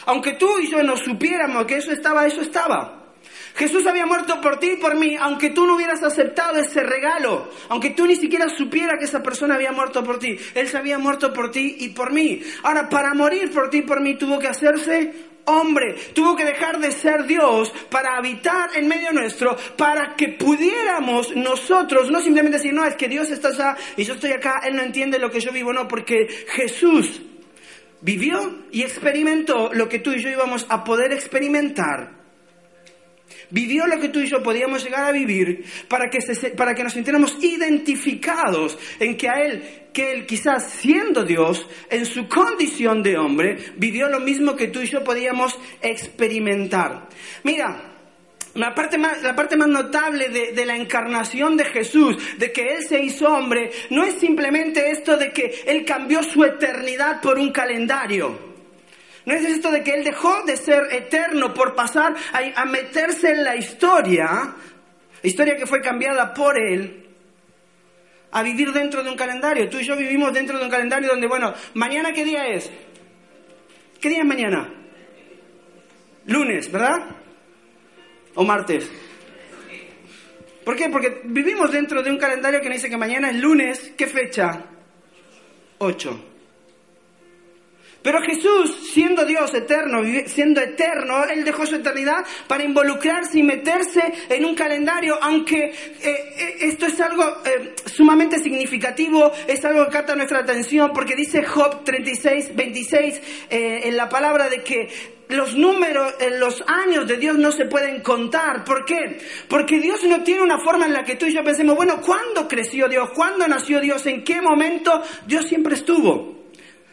aunque 0.06 0.34
tú 0.34 0.58
y 0.60 0.70
yo 0.70 0.82
no 0.82 0.96
supiéramos 0.96 1.66
que 1.66 1.78
eso 1.78 1.90
estaba, 1.90 2.26
eso 2.26 2.40
estaba. 2.40 3.02
Jesús 3.56 3.86
había 3.86 4.06
muerto 4.06 4.40
por 4.40 4.58
ti 4.58 4.72
y 4.72 4.76
por 4.76 4.94
mí, 4.96 5.16
aunque 5.18 5.50
tú 5.50 5.66
no 5.66 5.76
hubieras 5.76 6.02
aceptado 6.02 6.58
ese 6.58 6.82
regalo, 6.82 7.50
aunque 7.70 7.90
tú 7.90 8.06
ni 8.06 8.14
siquiera 8.14 8.48
supieras 8.50 8.98
que 8.98 9.06
esa 9.06 9.22
persona 9.22 9.54
había 9.54 9.72
muerto 9.72 10.04
por 10.04 10.18
ti, 10.18 10.36
Él 10.54 10.68
se 10.68 10.76
había 10.76 10.98
muerto 10.98 11.32
por 11.32 11.50
ti 11.50 11.76
y 11.80 11.88
por 11.88 12.12
mí. 12.12 12.42
Ahora, 12.62 12.88
para 12.88 13.14
morir 13.14 13.50
por 13.50 13.70
ti 13.70 13.78
y 13.78 13.82
por 13.82 14.00
mí 14.00 14.16
tuvo 14.16 14.38
que 14.38 14.48
hacerse 14.48 15.35
hombre, 15.46 15.94
tuvo 16.12 16.36
que 16.36 16.44
dejar 16.44 16.78
de 16.78 16.92
ser 16.92 17.26
Dios 17.26 17.72
para 17.90 18.16
habitar 18.16 18.70
en 18.76 18.88
medio 18.88 19.12
nuestro, 19.12 19.56
para 19.76 20.14
que 20.14 20.28
pudiéramos 20.28 21.34
nosotros, 21.34 22.10
no 22.10 22.20
simplemente 22.20 22.58
decir, 22.58 22.74
no, 22.74 22.84
es 22.84 22.96
que 22.96 23.08
Dios 23.08 23.30
está 23.30 23.48
allá 23.48 23.76
y 23.96 24.04
yo 24.04 24.14
estoy 24.14 24.32
acá, 24.32 24.60
Él 24.64 24.76
no 24.76 24.82
entiende 24.82 25.18
lo 25.18 25.30
que 25.30 25.40
yo 25.40 25.52
vivo, 25.52 25.72
no, 25.72 25.88
porque 25.88 26.26
Jesús 26.48 27.22
vivió 28.00 28.64
y 28.70 28.82
experimentó 28.82 29.70
lo 29.72 29.88
que 29.88 30.00
tú 30.00 30.12
y 30.12 30.22
yo 30.22 30.28
íbamos 30.28 30.66
a 30.68 30.84
poder 30.84 31.12
experimentar 31.12 32.15
vivió 33.50 33.86
lo 33.86 34.00
que 34.00 34.08
tú 34.08 34.20
y 34.20 34.26
yo 34.26 34.42
podíamos 34.42 34.84
llegar 34.84 35.04
a 35.04 35.12
vivir 35.12 35.64
para 35.88 36.08
que, 36.10 36.18
para 36.56 36.74
que 36.74 36.84
nos 36.84 36.92
sintiéramos 36.92 37.36
identificados 37.42 38.78
en 38.98 39.16
que 39.16 39.28
a 39.28 39.42
Él, 39.42 39.62
que 39.92 40.12
Él 40.12 40.26
quizás 40.26 40.70
siendo 40.70 41.24
Dios, 41.24 41.66
en 41.90 42.06
su 42.06 42.28
condición 42.28 43.02
de 43.02 43.16
hombre, 43.16 43.56
vivió 43.76 44.08
lo 44.08 44.20
mismo 44.20 44.56
que 44.56 44.68
tú 44.68 44.80
y 44.80 44.86
yo 44.86 45.04
podíamos 45.04 45.58
experimentar. 45.80 47.08
Mira, 47.44 47.92
la 48.54 48.74
parte 48.74 48.96
más, 48.98 49.22
la 49.22 49.36
parte 49.36 49.56
más 49.56 49.68
notable 49.68 50.28
de, 50.30 50.52
de, 50.52 50.66
la 50.66 50.76
encarnación 50.76 51.56
de 51.56 51.64
Jesús, 51.64 52.16
de 52.38 52.52
que 52.52 52.74
Él 52.74 52.84
se 52.88 53.02
hizo 53.02 53.28
hombre, 53.28 53.70
no 53.90 54.02
es 54.02 54.14
simplemente 54.14 54.90
esto 54.90 55.16
de 55.16 55.30
que 55.30 55.62
Él 55.66 55.84
cambió 55.84 56.22
su 56.22 56.42
eternidad 56.42 57.20
por 57.20 57.38
un 57.38 57.52
calendario. 57.52 58.55
No 59.26 59.34
es 59.34 59.44
esto 59.44 59.72
de 59.72 59.82
que 59.82 59.92
Él 59.92 60.04
dejó 60.04 60.44
de 60.44 60.56
ser 60.56 60.84
eterno 60.92 61.52
por 61.52 61.74
pasar 61.74 62.14
a, 62.32 62.64
meterse 62.64 63.32
en 63.32 63.42
la 63.42 63.56
historia, 63.56 64.54
historia 65.22 65.56
que 65.56 65.66
fue 65.66 65.80
cambiada 65.80 66.32
por 66.32 66.56
Él, 66.56 67.08
a 68.30 68.42
vivir 68.44 68.72
dentro 68.72 69.02
de 69.02 69.10
un 69.10 69.16
calendario. 69.16 69.68
Tú 69.68 69.80
y 69.80 69.84
yo 69.84 69.96
vivimos 69.96 70.32
dentro 70.32 70.56
de 70.56 70.64
un 70.64 70.70
calendario 70.70 71.08
donde, 71.10 71.26
bueno, 71.26 71.52
mañana 71.74 72.12
qué 72.12 72.24
día 72.24 72.46
es? 72.46 72.70
¿Qué 74.00 74.10
día 74.10 74.20
es 74.20 74.24
mañana? 74.24 74.72
Lunes, 76.26 76.70
¿verdad? 76.70 77.06
¿O 78.36 78.44
martes? 78.44 78.88
¿Por 80.64 80.76
qué? 80.76 80.88
Porque 80.88 81.22
vivimos 81.24 81.72
dentro 81.72 82.00
de 82.00 82.10
un 82.10 82.18
calendario 82.18 82.60
que 82.60 82.68
nos 82.68 82.76
dice 82.76 82.90
que 82.90 82.96
mañana 82.96 83.30
es 83.30 83.36
lunes. 83.36 83.92
¿Qué 83.96 84.06
fecha? 84.06 84.66
8. 85.78 86.35
Pero 88.02 88.22
Jesús, 88.22 88.90
siendo 88.92 89.24
Dios 89.24 89.52
eterno, 89.52 90.00
siendo 90.26 90.60
eterno, 90.60 91.24
Él 91.24 91.44
dejó 91.44 91.66
su 91.66 91.74
eternidad 91.74 92.24
para 92.46 92.62
involucrarse 92.62 93.40
y 93.40 93.42
meterse 93.42 94.00
en 94.28 94.44
un 94.44 94.54
calendario, 94.54 95.18
aunque 95.20 95.64
eh, 95.64 95.74
eh, 96.02 96.56
esto 96.60 96.86
es 96.86 97.00
algo 97.00 97.24
eh, 97.44 97.74
sumamente 97.86 98.38
significativo, 98.38 99.32
es 99.48 99.64
algo 99.64 99.86
que 99.86 99.90
capta 99.90 100.14
nuestra 100.14 100.38
atención, 100.38 100.92
porque 100.94 101.16
dice 101.16 101.42
Job 101.44 101.82
36, 101.82 102.54
26 102.54 103.20
en 103.50 103.96
la 103.96 104.08
palabra 104.08 104.48
de 104.48 104.62
que 104.62 104.88
los 105.28 105.56
números, 105.56 106.14
los 106.38 106.62
años 106.68 107.08
de 107.08 107.16
Dios 107.16 107.36
no 107.36 107.50
se 107.50 107.64
pueden 107.64 108.02
contar. 108.02 108.64
¿Por 108.64 108.84
qué? 108.84 109.18
Porque 109.48 109.80
Dios 109.80 110.04
no 110.04 110.22
tiene 110.22 110.42
una 110.42 110.58
forma 110.58 110.86
en 110.86 110.92
la 110.92 111.02
que 111.02 111.16
tú 111.16 111.26
y 111.26 111.34
yo 111.34 111.42
pensemos, 111.42 111.74
bueno, 111.74 112.00
¿cuándo 112.00 112.46
creció 112.46 112.88
Dios? 112.88 113.10
¿Cuándo 113.14 113.48
nació 113.48 113.80
Dios? 113.80 114.06
¿En 114.06 114.22
qué 114.22 114.40
momento 114.40 115.02
Dios 115.26 115.46
siempre 115.48 115.74
estuvo? 115.74 116.35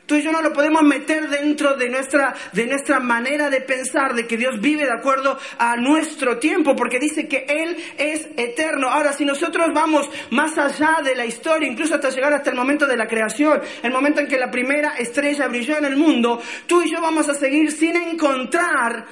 Tú 0.05 0.15
y 0.15 0.21
yo 0.21 0.33
no 0.33 0.41
lo 0.41 0.51
podemos 0.51 0.83
meter 0.83 1.29
dentro 1.29 1.77
de 1.77 1.87
nuestra, 1.87 2.35
de 2.51 2.65
nuestra 2.65 2.99
manera 2.99 3.49
de 3.49 3.61
pensar, 3.61 4.13
de 4.13 4.27
que 4.27 4.35
Dios 4.35 4.59
vive 4.59 4.83
de 4.83 4.91
acuerdo 4.91 5.39
a 5.57 5.77
nuestro 5.77 6.39
tiempo, 6.39 6.75
porque 6.75 6.99
dice 6.99 7.29
que 7.29 7.45
Él 7.47 7.77
es 7.97 8.27
eterno. 8.35 8.89
Ahora, 8.89 9.13
si 9.13 9.23
nosotros 9.23 9.67
vamos 9.73 10.09
más 10.31 10.57
allá 10.57 10.97
de 11.01 11.15
la 11.15 11.25
historia, 11.25 11.69
incluso 11.69 11.95
hasta 11.95 12.09
llegar 12.09 12.33
hasta 12.33 12.49
el 12.49 12.57
momento 12.57 12.85
de 12.85 12.97
la 12.97 13.07
creación, 13.07 13.61
el 13.81 13.93
momento 13.93 14.19
en 14.19 14.27
que 14.27 14.37
la 14.37 14.51
primera 14.51 14.95
estrella 14.97 15.47
brilló 15.47 15.77
en 15.77 15.85
el 15.85 15.95
mundo, 15.95 16.41
tú 16.67 16.81
y 16.81 16.91
yo 16.91 16.99
vamos 16.99 17.29
a 17.29 17.33
seguir 17.33 17.71
sin 17.71 17.95
encontrar 17.95 19.05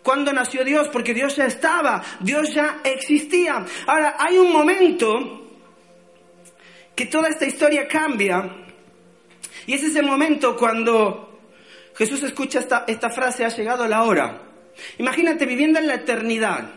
cuándo 0.00 0.32
nació 0.32 0.64
Dios, 0.64 0.88
porque 0.88 1.12
Dios 1.12 1.34
ya 1.34 1.46
estaba, 1.46 2.04
Dios 2.20 2.54
ya 2.54 2.78
existía. 2.84 3.64
Ahora, 3.86 4.14
hay 4.16 4.38
un 4.38 4.52
momento 4.52 5.58
que 6.94 7.06
toda 7.06 7.28
esta 7.28 7.46
historia 7.46 7.88
cambia 7.88 8.68
y 9.66 9.74
ese 9.74 9.86
es 9.86 9.96
el 9.96 10.06
momento 10.06 10.56
cuando 10.56 11.40
Jesús 11.96 12.22
escucha 12.22 12.60
esta, 12.60 12.84
esta 12.86 13.10
frase, 13.10 13.44
ha 13.44 13.48
llegado 13.48 13.86
la 13.86 14.04
hora. 14.04 14.42
Imagínate 14.98 15.46
viviendo 15.46 15.78
en 15.78 15.86
la 15.86 15.94
eternidad. 15.94 16.70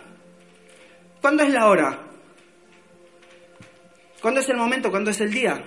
¿Cuándo 1.21 1.43
es 1.43 1.49
la 1.49 1.67
hora? 1.67 1.99
¿Cuándo 4.21 4.41
es 4.41 4.49
el 4.49 4.57
momento? 4.57 4.91
¿Cuándo 4.91 5.11
es 5.11 5.21
el 5.21 5.31
día? 5.31 5.63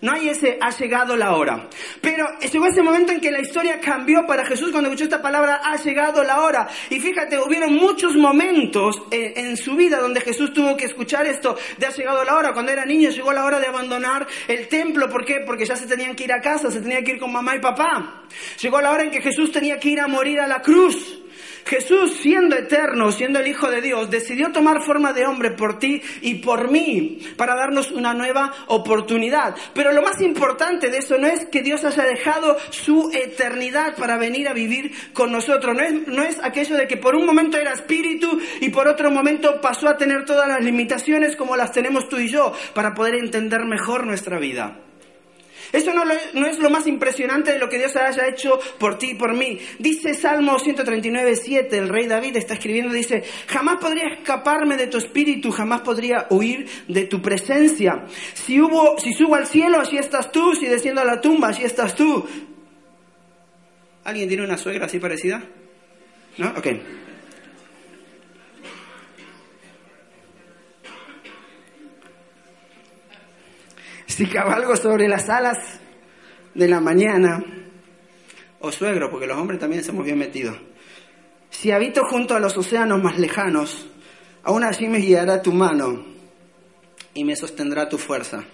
No 0.00 0.12
hay 0.12 0.28
ese 0.28 0.58
ha 0.60 0.70
llegado 0.70 1.16
la 1.16 1.34
hora. 1.34 1.68
Pero 2.00 2.26
llegó 2.40 2.66
ese 2.66 2.82
momento 2.82 3.12
en 3.12 3.20
que 3.20 3.30
la 3.30 3.40
historia 3.40 3.80
cambió 3.80 4.26
para 4.26 4.44
Jesús 4.44 4.70
cuando 4.70 4.88
escuchó 4.88 5.04
esta 5.04 5.22
palabra 5.22 5.60
ha 5.64 5.76
llegado 5.76 6.22
la 6.22 6.42
hora. 6.42 6.68
Y 6.90 7.00
fíjate, 7.00 7.38
hubieron 7.38 7.74
muchos 7.74 8.14
momentos 8.14 9.02
en, 9.10 9.56
su 9.56 9.74
vida 9.74 9.98
donde 9.98 10.20
Jesús 10.20 10.52
tuvo 10.52 10.76
que 10.76 10.84
escuchar 10.84 11.26
esto 11.26 11.56
de 11.78 11.86
ha 11.86 11.90
llegado 11.90 12.24
la 12.24 12.34
hora. 12.36 12.52
Cuando 12.52 12.72
era 12.72 12.84
niño 12.84 13.10
llegó 13.10 13.32
la 13.32 13.44
hora 13.44 13.58
de 13.58 13.66
abandonar 13.66 14.26
el 14.48 14.68
templo. 14.68 15.08
¿Por 15.08 15.24
qué? 15.24 15.42
Porque 15.46 15.64
ya 15.64 15.76
se 15.76 15.86
tenían 15.86 16.14
que 16.14 16.24
ir 16.24 16.32
a 16.32 16.40
casa, 16.40 16.70
se 16.70 16.80
tenían 16.80 17.02
que 17.02 17.12
ir 17.12 17.18
con 17.18 17.32
mamá 17.32 17.56
y 17.56 17.60
papá. 17.60 18.24
Llegó 18.60 18.80
la 18.80 18.90
hora 18.90 19.04
en 19.04 19.10
que 19.10 19.22
Jesús 19.22 19.50
tenía 19.50 19.80
que 19.80 19.88
ir 19.88 20.00
a 20.00 20.08
morir 20.08 20.40
a 20.40 20.46
la 20.46 20.60
cruz. 20.60 21.25
Jesús, 21.66 22.18
siendo 22.20 22.56
eterno, 22.56 23.10
siendo 23.10 23.40
el 23.40 23.48
Hijo 23.48 23.68
de 23.68 23.80
Dios, 23.80 24.08
decidió 24.08 24.52
tomar 24.52 24.82
forma 24.82 25.12
de 25.12 25.26
hombre 25.26 25.50
por 25.50 25.78
ti 25.78 26.00
y 26.20 26.36
por 26.36 26.70
mí, 26.70 27.18
para 27.36 27.56
darnos 27.56 27.90
una 27.90 28.14
nueva 28.14 28.52
oportunidad. 28.68 29.56
Pero 29.74 29.92
lo 29.92 30.02
más 30.02 30.20
importante 30.20 30.90
de 30.90 30.98
eso 30.98 31.18
no 31.18 31.26
es 31.26 31.46
que 31.46 31.62
Dios 31.62 31.84
haya 31.84 32.04
dejado 32.04 32.56
su 32.70 33.10
eternidad 33.12 33.96
para 33.96 34.16
venir 34.16 34.48
a 34.48 34.52
vivir 34.52 34.92
con 35.12 35.32
nosotros. 35.32 35.74
No 35.74 35.82
es, 35.82 36.06
no 36.06 36.22
es 36.22 36.38
aquello 36.42 36.76
de 36.76 36.86
que 36.86 36.96
por 36.96 37.16
un 37.16 37.26
momento 37.26 37.58
era 37.58 37.72
espíritu 37.72 38.40
y 38.60 38.68
por 38.68 38.86
otro 38.86 39.10
momento 39.10 39.60
pasó 39.60 39.88
a 39.88 39.96
tener 39.96 40.24
todas 40.24 40.48
las 40.48 40.62
limitaciones 40.62 41.34
como 41.34 41.56
las 41.56 41.72
tenemos 41.72 42.08
tú 42.08 42.18
y 42.18 42.28
yo, 42.28 42.52
para 42.74 42.94
poder 42.94 43.16
entender 43.16 43.64
mejor 43.64 44.06
nuestra 44.06 44.38
vida. 44.38 44.85
Eso 45.76 45.92
no, 45.92 46.04
no, 46.04 46.46
es 46.46 46.58
lo 46.58 46.70
más 46.70 46.86
impresionante 46.86 47.52
de 47.52 47.58
lo 47.58 47.68
que 47.68 47.76
Dios 47.76 47.94
haya 47.96 48.26
hecho 48.28 48.58
por 48.78 48.96
ti 48.96 49.10
y 49.10 49.14
por 49.14 49.34
mí. 49.34 49.58
Dice 49.78 50.14
Salmo 50.14 50.58
139, 50.58 51.36
7, 51.36 51.76
el 51.76 51.90
rey 51.90 52.06
David 52.06 52.36
está 52.36 52.54
escribiendo, 52.54 52.94
dice, 52.94 53.22
jamás 53.46 53.76
podría 53.76 54.08
escaparme 54.14 54.78
de 54.78 54.86
tu 54.86 54.96
espíritu, 54.96 55.50
jamás 55.50 55.82
podría 55.82 56.28
huir 56.30 56.66
de 56.88 57.04
tu 57.04 57.20
presencia. 57.20 58.06
Si, 58.32 58.58
hubo, 58.58 58.98
si 58.98 59.12
subo 59.12 59.34
al 59.34 59.46
cielo, 59.46 59.78
allí 59.78 59.98
estás 59.98 60.32
tú, 60.32 60.54
si 60.54 60.66
desciendo 60.66 61.02
a 61.02 61.04
la 61.04 61.20
tumba, 61.20 61.48
allí 61.48 61.64
estás 61.64 61.94
tú. 61.94 62.26
¿Alguien 64.04 64.28
tiene 64.28 64.44
una 64.44 64.56
suegra 64.56 64.86
así 64.86 64.98
parecida? 64.98 65.42
¿No? 66.38 66.48
Ok. 66.56 66.66
Si 74.06 74.26
cabalgo 74.26 74.76
sobre 74.76 75.08
las 75.08 75.28
alas 75.28 75.58
de 76.54 76.68
la 76.68 76.80
mañana, 76.80 77.44
o 78.60 78.72
suegro, 78.72 79.10
porque 79.10 79.26
los 79.26 79.36
hombres 79.36 79.60
también 79.60 79.84
somos 79.84 80.04
bien 80.04 80.18
metidos, 80.18 80.56
si 81.50 81.70
habito 81.70 82.02
junto 82.04 82.34
a 82.34 82.40
los 82.40 82.56
océanos 82.56 83.02
más 83.02 83.18
lejanos, 83.18 83.86
aún 84.42 84.64
así 84.64 84.88
me 84.88 84.98
guiará 84.98 85.42
tu 85.42 85.52
mano 85.52 86.04
y 87.14 87.24
me 87.24 87.36
sostendrá 87.36 87.88
tu 87.88 87.98
fuerza. 87.98 88.44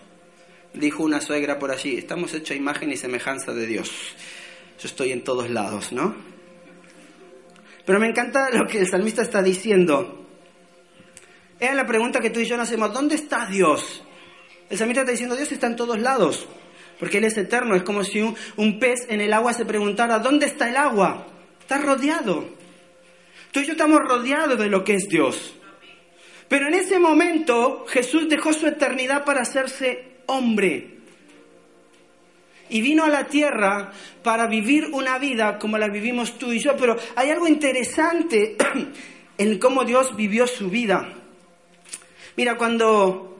Dijo 0.74 1.02
una 1.02 1.20
suegra 1.20 1.58
por 1.58 1.70
allí, 1.70 1.98
estamos 1.98 2.32
hechos 2.32 2.56
imagen 2.56 2.90
y 2.92 2.96
semejanza 2.96 3.52
de 3.52 3.66
Dios. 3.66 3.90
Yo 4.78 4.88
estoy 4.88 5.12
en 5.12 5.22
todos 5.22 5.50
lados, 5.50 5.92
¿no? 5.92 6.14
Pero 7.84 7.98
me 7.98 8.08
encanta 8.08 8.50
lo 8.50 8.66
que 8.66 8.78
el 8.78 8.88
salmista 8.88 9.22
está 9.22 9.42
diciendo. 9.42 10.26
Era 11.58 11.74
la 11.74 11.86
pregunta 11.86 12.20
que 12.20 12.30
tú 12.30 12.40
y 12.40 12.46
yo 12.46 12.56
nos 12.56 12.68
hacemos, 12.68 12.92
¿dónde 12.92 13.16
está 13.16 13.46
Dios? 13.46 14.02
El 14.72 14.78
salmista 14.78 15.02
está 15.02 15.12
diciendo, 15.12 15.36
Dios 15.36 15.52
está 15.52 15.66
en 15.66 15.76
todos 15.76 15.98
lados, 15.98 16.46
porque 16.98 17.18
Él 17.18 17.24
es 17.24 17.36
eterno. 17.36 17.76
Es 17.76 17.82
como 17.82 18.04
si 18.04 18.22
un, 18.22 18.34
un, 18.56 18.78
pez 18.78 19.00
en 19.10 19.20
el 19.20 19.34
agua 19.34 19.52
se 19.52 19.66
preguntara, 19.66 20.18
¿dónde 20.18 20.46
está 20.46 20.70
el 20.70 20.78
agua? 20.78 21.26
Está 21.60 21.76
rodeado. 21.76 22.48
Tú 23.50 23.60
y 23.60 23.66
yo 23.66 23.72
estamos 23.72 24.00
rodeados 24.00 24.58
de 24.58 24.68
lo 24.70 24.82
que 24.82 24.94
es 24.94 25.10
Dios. 25.10 25.54
Pero 26.48 26.68
en 26.68 26.72
ese 26.72 26.98
momento 26.98 27.84
Jesús 27.86 28.30
dejó 28.30 28.54
su 28.54 28.66
eternidad 28.66 29.26
para 29.26 29.42
hacerse 29.42 30.22
hombre. 30.24 31.00
Y 32.70 32.80
vino 32.80 33.04
a 33.04 33.10
la 33.10 33.26
tierra 33.26 33.92
para 34.22 34.46
vivir 34.46 34.88
una 34.92 35.18
vida 35.18 35.58
como 35.58 35.76
la 35.76 35.88
vivimos 35.88 36.38
tú 36.38 36.50
y 36.50 36.60
yo. 36.60 36.78
Pero 36.78 36.96
hay 37.14 37.28
algo 37.28 37.46
interesante 37.46 38.56
en 39.36 39.58
cómo 39.58 39.84
Dios 39.84 40.16
vivió 40.16 40.46
su 40.46 40.70
vida. 40.70 41.12
Mira, 42.36 42.56
cuando 42.56 43.31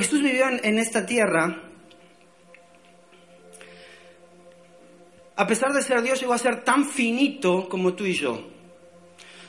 Jesús 0.00 0.22
vivió 0.22 0.46
en, 0.48 0.78
esta 0.78 1.06
tierra, 1.06 1.62
a 5.36 5.46
pesar 5.46 5.72
de 5.72 5.82
ser 5.82 6.02
Dios, 6.02 6.20
llegó 6.20 6.34
a 6.34 6.38
ser 6.38 6.64
tan 6.64 6.88
finito 6.88 7.68
como 7.68 7.94
tú 7.94 8.04
y 8.04 8.14
yo. 8.14 8.48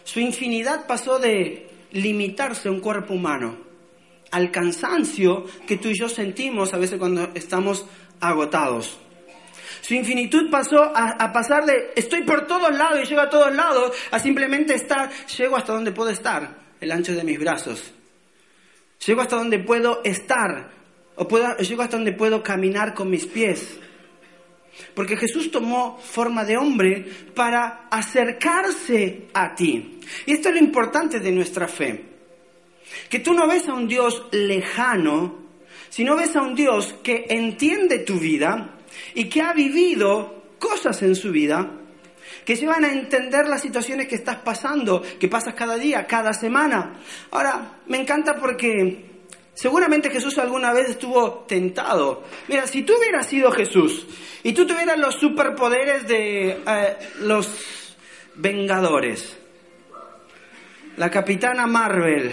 Su 0.04 0.20
infinidad 0.20 0.88
pasó 0.88 1.20
de 1.20 1.70
limitarse 1.92 2.70
a 2.70 2.72
un 2.72 2.80
cuerpo 2.80 3.14
humano 3.14 3.58
al 4.32 4.52
cansancio 4.52 5.46
que 5.66 5.78
tú 5.78 5.88
y 5.90 5.98
yo 5.98 6.10
sentimos 6.10 6.74
a 6.74 6.78
veces 6.78 7.00
cuando 7.00 7.30
estamos 7.34 7.86
agotados. 8.20 8.98
Su 9.82 9.94
infinitud 9.94 10.50
pasó 10.50 10.84
a, 10.84 11.12
a, 11.12 11.32
pasar 11.32 11.66
de 11.66 11.92
estoy 11.96 12.24
por 12.24 12.46
todos 12.46 12.76
lados 12.76 13.00
y 13.04 13.06
llego 13.06 13.22
a 13.22 13.30
todos 13.30 13.56
lados 13.56 13.94
a 14.12 14.20
simplemente 14.20 14.74
estar, 14.74 15.10
llego 15.38 15.56
hasta 15.56 15.74
donde 15.74 15.92
puedo 15.92 16.10
estar, 16.10 16.58
el 16.82 16.92
ancho 16.92 17.14
de 17.14 17.24
mis 17.24 17.40
brazos. 17.40 17.94
Llego 19.06 19.22
hasta 19.22 19.36
donde 19.36 19.60
puedo 19.60 20.02
estar, 20.04 20.72
o 21.16 21.28
puedo, 21.28 21.58
llego 21.58 21.82
hasta 21.82 21.98
donde 21.98 22.14
puedo 22.14 22.44
caminar 22.44 22.94
con 22.94 23.10
mis 23.10 23.26
pies. 23.26 23.80
Porque 24.94 25.18
Jesús 25.18 25.50
tomó 25.50 25.98
forma 25.98 26.46
de 26.46 26.58
hombre 26.58 27.06
para 27.34 27.88
acercarse 27.90 29.28
a 29.34 29.56
ti. 29.56 30.00
Y 30.26 30.34
esto 30.34 30.50
es 30.50 30.56
lo 30.56 30.62
importante 30.62 31.20
de 31.20 31.32
nuestra 31.32 31.68
fe. 31.68 32.04
Que 33.10 33.20
tú 33.20 33.34
no 33.34 33.48
ves 33.48 33.68
a 33.68 33.74
un 33.74 33.88
Dios 33.88 34.26
lejano, 34.32 35.40
sino 35.90 36.16
ves 36.16 36.36
a 36.36 36.42
un 36.42 36.56
Dios 36.56 36.96
que 37.04 37.26
entiende 37.30 38.00
tu 38.00 38.20
vida 38.20 38.78
y 39.14 39.30
que 39.30 39.42
ha 39.42 39.54
vivido 39.54 40.44
cosas 40.60 41.02
en 41.02 41.16
su 41.16 41.32
vida 41.32 41.72
que 42.48 42.56
llevan 42.56 42.86
a 42.86 42.94
entender 42.94 43.46
las 43.50 43.62
situaciones 43.62 44.08
que 44.08 44.16
estás 44.16 44.38
pasando, 44.38 45.04
que 45.20 45.28
pasas 45.28 45.54
cada 45.54 45.76
día, 45.76 46.08
cada 46.08 46.32
semana. 46.32 46.94
Ahora, 47.32 47.82
me 47.88 48.00
encanta 48.00 48.38
porque 48.38 49.04
seguramente 49.54 50.10
Jesús 50.10 50.38
alguna 50.38 50.72
vez 50.72 50.92
estuvo 50.92 51.44
tentado. 51.46 52.24
Mira, 52.48 52.66
si 52.66 52.84
tú 52.84 52.94
hubieras 52.98 53.28
sido 53.28 53.52
Jesús 53.52 54.08
y 54.44 54.54
tú 54.54 54.66
tuvieras 54.66 54.98
los 54.98 55.16
superpoderes 55.16 56.08
de 56.08 56.52
eh, 56.66 56.98
los 57.20 57.98
Vengadores, 58.36 59.38
la 60.96 61.12
capitana 61.12 61.68
Marvel, 61.68 62.32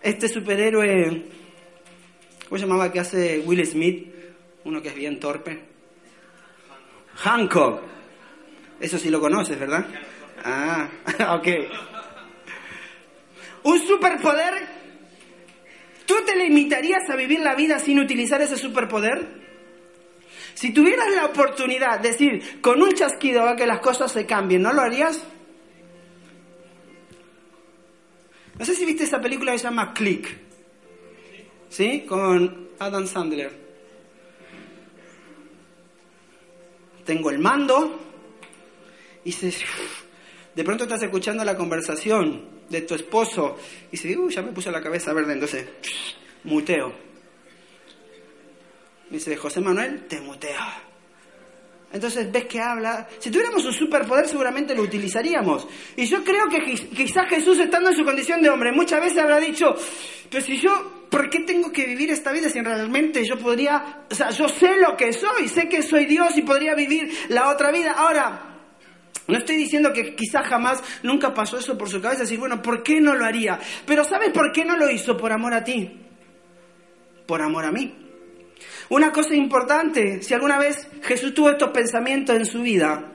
este 0.00 0.26
superhéroe 0.26 1.39
¿Cómo 2.50 2.58
se 2.58 2.66
llamaba 2.66 2.90
que 2.90 2.98
hace 2.98 3.38
Will 3.46 3.64
Smith? 3.64 4.12
Uno 4.64 4.82
que 4.82 4.88
es 4.88 4.94
bien 4.96 5.20
torpe. 5.20 5.56
Hancock. 7.14 7.80
Eso 8.80 8.98
sí 8.98 9.08
lo 9.08 9.20
conoces, 9.20 9.56
¿verdad? 9.56 9.86
Ah, 10.44 10.88
ok. 11.38 11.46
Un 13.62 13.78
superpoder. 13.78 14.66
¿Tú 16.04 16.16
te 16.26 16.34
limitarías 16.34 17.08
a 17.08 17.14
vivir 17.14 17.38
la 17.38 17.54
vida 17.54 17.78
sin 17.78 18.00
utilizar 18.00 18.42
ese 18.42 18.56
superpoder? 18.56 19.28
Si 20.54 20.72
tuvieras 20.72 21.08
la 21.14 21.26
oportunidad 21.26 22.00
de 22.00 22.08
decir, 22.08 22.60
con 22.60 22.82
un 22.82 22.90
chasquido 22.94 23.48
a 23.48 23.54
que 23.54 23.64
las 23.64 23.78
cosas 23.78 24.10
se 24.10 24.26
cambien, 24.26 24.62
¿no 24.62 24.72
lo 24.72 24.82
harías? 24.82 25.22
No 28.58 28.64
sé 28.64 28.74
si 28.74 28.84
viste 28.84 29.04
esa 29.04 29.20
película 29.20 29.52
que 29.52 29.58
se 29.58 29.64
llama 29.68 29.94
Click. 29.94 30.49
¿Sí? 31.70 32.04
Con 32.06 32.68
Adam 32.78 33.06
Sandler. 33.06 33.70
Tengo 37.06 37.30
el 37.30 37.38
mando 37.38 37.98
y 39.24 39.32
se, 39.32 39.52
de 40.54 40.64
pronto 40.64 40.84
estás 40.84 41.02
escuchando 41.02 41.44
la 41.44 41.56
conversación 41.56 42.60
de 42.68 42.82
tu 42.82 42.94
esposo 42.94 43.56
y 43.88 43.92
dices, 43.92 44.16
uy, 44.16 44.32
ya 44.32 44.42
me 44.42 44.52
puse 44.52 44.70
la 44.70 44.82
cabeza 44.82 45.12
verde, 45.12 45.32
entonces 45.32 45.66
muteo. 46.44 46.92
dice, 49.08 49.36
José 49.36 49.60
Manuel, 49.60 50.06
te 50.06 50.20
muteo. 50.20 50.60
Entonces 51.92 52.30
ves 52.30 52.44
que 52.44 52.60
habla. 52.60 53.08
Si 53.18 53.30
tuviéramos 53.30 53.64
un 53.64 53.72
superpoder 53.72 54.28
seguramente 54.28 54.76
lo 54.76 54.82
utilizaríamos. 54.82 55.66
Y 55.96 56.06
yo 56.06 56.22
creo 56.22 56.48
que 56.48 56.62
quizás 56.62 57.28
Jesús 57.28 57.58
estando 57.58 57.90
en 57.90 57.96
su 57.96 58.04
condición 58.04 58.40
de 58.40 58.48
hombre 58.48 58.70
muchas 58.70 59.00
veces 59.00 59.18
habrá 59.18 59.40
dicho, 59.40 59.74
pero 60.30 60.44
si 60.44 60.56
yo, 60.58 60.99
¿por 61.10 61.28
qué 61.28 61.40
tengo 61.40 61.72
que 61.72 61.84
vivir 61.84 62.10
esta 62.10 62.32
vida 62.32 62.48
si 62.48 62.60
realmente 62.60 63.24
yo 63.26 63.38
podría, 63.38 64.04
o 64.10 64.14
sea, 64.14 64.30
yo 64.30 64.48
sé 64.48 64.76
lo 64.76 64.96
que 64.96 65.12
soy, 65.12 65.48
sé 65.48 65.68
que 65.68 65.82
soy 65.82 66.06
Dios 66.06 66.36
y 66.36 66.42
podría 66.42 66.74
vivir 66.74 67.12
la 67.28 67.50
otra 67.50 67.72
vida? 67.72 67.92
Ahora, 67.92 68.50
no 69.26 69.38
estoy 69.38 69.56
diciendo 69.56 69.92
que 69.92 70.14
quizás 70.14 70.46
jamás 70.46 70.82
nunca 71.02 71.34
pasó 71.34 71.58
eso 71.58 71.76
por 71.76 71.88
su 71.88 72.00
cabeza, 72.00 72.22
decir, 72.22 72.38
bueno, 72.38 72.62
¿por 72.62 72.82
qué 72.82 73.00
no 73.00 73.14
lo 73.14 73.24
haría? 73.24 73.58
Pero 73.86 74.04
¿sabes 74.04 74.30
por 74.30 74.52
qué 74.52 74.64
no 74.64 74.76
lo 74.76 74.90
hizo? 74.90 75.16
Por 75.16 75.32
amor 75.32 75.52
a 75.52 75.64
ti. 75.64 76.00
Por 77.26 77.42
amor 77.42 77.64
a 77.64 77.72
mí. 77.72 77.94
Una 78.88 79.12
cosa 79.12 79.34
importante, 79.34 80.22
si 80.22 80.34
alguna 80.34 80.58
vez 80.58 80.88
Jesús 81.02 81.34
tuvo 81.34 81.50
estos 81.50 81.70
pensamientos 81.70 82.36
en 82.36 82.46
su 82.46 82.62
vida, 82.62 83.12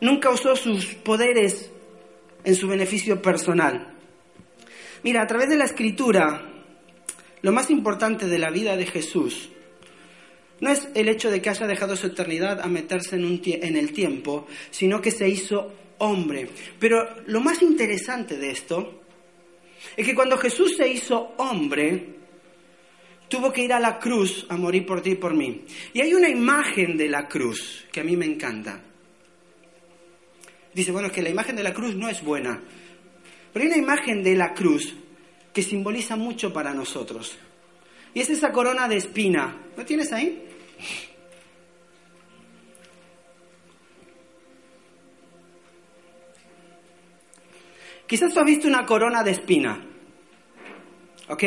nunca 0.00 0.30
usó 0.30 0.56
sus 0.56 0.94
poderes 0.94 1.70
en 2.42 2.54
su 2.54 2.68
beneficio 2.68 3.20
personal. 3.20 3.93
Mira, 5.04 5.22
a 5.22 5.26
través 5.26 5.50
de 5.50 5.56
la 5.56 5.66
escritura, 5.66 6.42
lo 7.42 7.52
más 7.52 7.70
importante 7.70 8.26
de 8.26 8.38
la 8.38 8.50
vida 8.50 8.74
de 8.74 8.86
Jesús 8.86 9.50
no 10.60 10.70
es 10.70 10.88
el 10.94 11.10
hecho 11.10 11.30
de 11.30 11.42
que 11.42 11.50
haya 11.50 11.66
dejado 11.66 11.94
su 11.94 12.06
eternidad 12.06 12.60
a 12.62 12.68
meterse 12.68 13.16
en, 13.16 13.26
un 13.26 13.40
en 13.44 13.76
el 13.76 13.92
tiempo, 13.92 14.46
sino 14.70 15.02
que 15.02 15.10
se 15.10 15.28
hizo 15.28 15.74
hombre. 15.98 16.48
Pero 16.78 17.06
lo 17.26 17.40
más 17.40 17.60
interesante 17.60 18.38
de 18.38 18.50
esto 18.50 19.02
es 19.94 20.06
que 20.06 20.14
cuando 20.14 20.38
Jesús 20.38 20.74
se 20.74 20.88
hizo 20.88 21.34
hombre, 21.36 22.14
tuvo 23.28 23.52
que 23.52 23.62
ir 23.62 23.74
a 23.74 23.80
la 23.80 23.98
cruz 23.98 24.46
a 24.48 24.56
morir 24.56 24.86
por 24.86 25.02
ti 25.02 25.10
y 25.10 25.16
por 25.16 25.34
mí. 25.34 25.64
Y 25.92 26.00
hay 26.00 26.14
una 26.14 26.30
imagen 26.30 26.96
de 26.96 27.10
la 27.10 27.28
cruz 27.28 27.84
que 27.92 28.00
a 28.00 28.04
mí 28.04 28.16
me 28.16 28.24
encanta. 28.24 28.80
Dice, 30.72 30.92
bueno, 30.92 31.08
es 31.08 31.12
que 31.12 31.22
la 31.22 31.28
imagen 31.28 31.56
de 31.56 31.62
la 31.62 31.74
cruz 31.74 31.94
no 31.94 32.08
es 32.08 32.22
buena, 32.22 32.62
pero 33.54 33.62
hay 33.62 33.70
una 33.70 33.80
imagen 33.80 34.24
de 34.24 34.34
la 34.34 34.52
cruz 34.52 34.94
que 35.52 35.62
simboliza 35.62 36.16
mucho 36.16 36.52
para 36.52 36.74
nosotros. 36.74 37.38
Y 38.12 38.20
es 38.20 38.28
esa 38.28 38.50
corona 38.50 38.88
de 38.88 38.96
espina. 38.96 39.56
¿Lo 39.76 39.84
tienes 39.84 40.12
ahí? 40.12 40.44
Quizás 48.08 48.34
tú 48.34 48.40
has 48.40 48.46
visto 48.46 48.66
una 48.66 48.84
corona 48.84 49.22
de 49.22 49.30
espina. 49.30 49.86
¿Ok? 51.28 51.44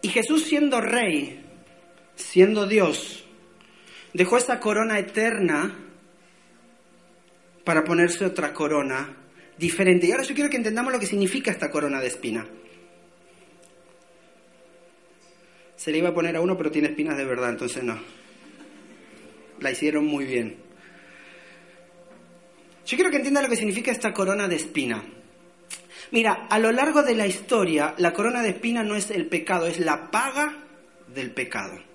Y 0.00 0.08
Jesús 0.10 0.44
siendo 0.44 0.80
rey, 0.80 1.44
siendo 2.14 2.68
Dios, 2.68 3.24
dejó 4.12 4.36
esa 4.36 4.60
corona 4.60 5.00
eterna 5.00 5.83
para 7.64 7.82
ponerse 7.82 8.24
otra 8.24 8.52
corona 8.52 9.16
diferente. 9.58 10.06
Y 10.06 10.12
ahora 10.12 10.24
yo 10.24 10.34
quiero 10.34 10.50
que 10.50 10.56
entendamos 10.56 10.92
lo 10.92 11.00
que 11.00 11.06
significa 11.06 11.50
esta 11.50 11.70
corona 11.70 12.00
de 12.00 12.08
espina. 12.08 12.46
Se 15.76 15.90
le 15.90 15.98
iba 15.98 16.10
a 16.10 16.14
poner 16.14 16.36
a 16.36 16.40
uno, 16.40 16.56
pero 16.56 16.70
tiene 16.70 16.88
espinas 16.88 17.16
de 17.16 17.24
verdad, 17.24 17.50
entonces 17.50 17.82
no. 17.82 17.98
La 19.60 19.70
hicieron 19.70 20.06
muy 20.06 20.24
bien. 20.24 20.56
Yo 22.86 22.96
quiero 22.96 23.10
que 23.10 23.16
entienda 23.16 23.42
lo 23.42 23.48
que 23.48 23.56
significa 23.56 23.90
esta 23.90 24.12
corona 24.12 24.46
de 24.46 24.56
espina. 24.56 25.02
Mira, 26.10 26.46
a 26.50 26.58
lo 26.58 26.70
largo 26.70 27.02
de 27.02 27.14
la 27.14 27.26
historia, 27.26 27.94
la 27.98 28.12
corona 28.12 28.42
de 28.42 28.50
espina 28.50 28.82
no 28.82 28.94
es 28.94 29.10
el 29.10 29.26
pecado, 29.26 29.66
es 29.66 29.78
la 29.80 30.10
paga 30.10 30.64
del 31.12 31.32
pecado. 31.32 31.93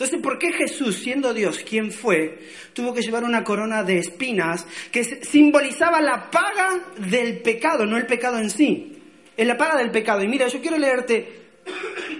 Entonces, 0.00 0.22
¿por 0.22 0.38
qué 0.38 0.50
Jesús, 0.50 0.96
siendo 0.96 1.34
Dios 1.34 1.58
quien 1.58 1.92
fue, 1.92 2.38
tuvo 2.72 2.94
que 2.94 3.02
llevar 3.02 3.22
una 3.22 3.44
corona 3.44 3.82
de 3.82 3.98
espinas 3.98 4.66
que 4.90 5.04
simbolizaba 5.04 6.00
la 6.00 6.30
paga 6.30 6.86
del 6.96 7.42
pecado, 7.42 7.84
no 7.84 7.98
el 7.98 8.06
pecado 8.06 8.38
en 8.38 8.48
sí? 8.48 8.96
Es 9.36 9.46
la 9.46 9.58
paga 9.58 9.76
del 9.76 9.90
pecado. 9.90 10.22
Y 10.22 10.28
mira, 10.28 10.48
yo 10.48 10.62
quiero 10.62 10.78
leerte 10.78 11.40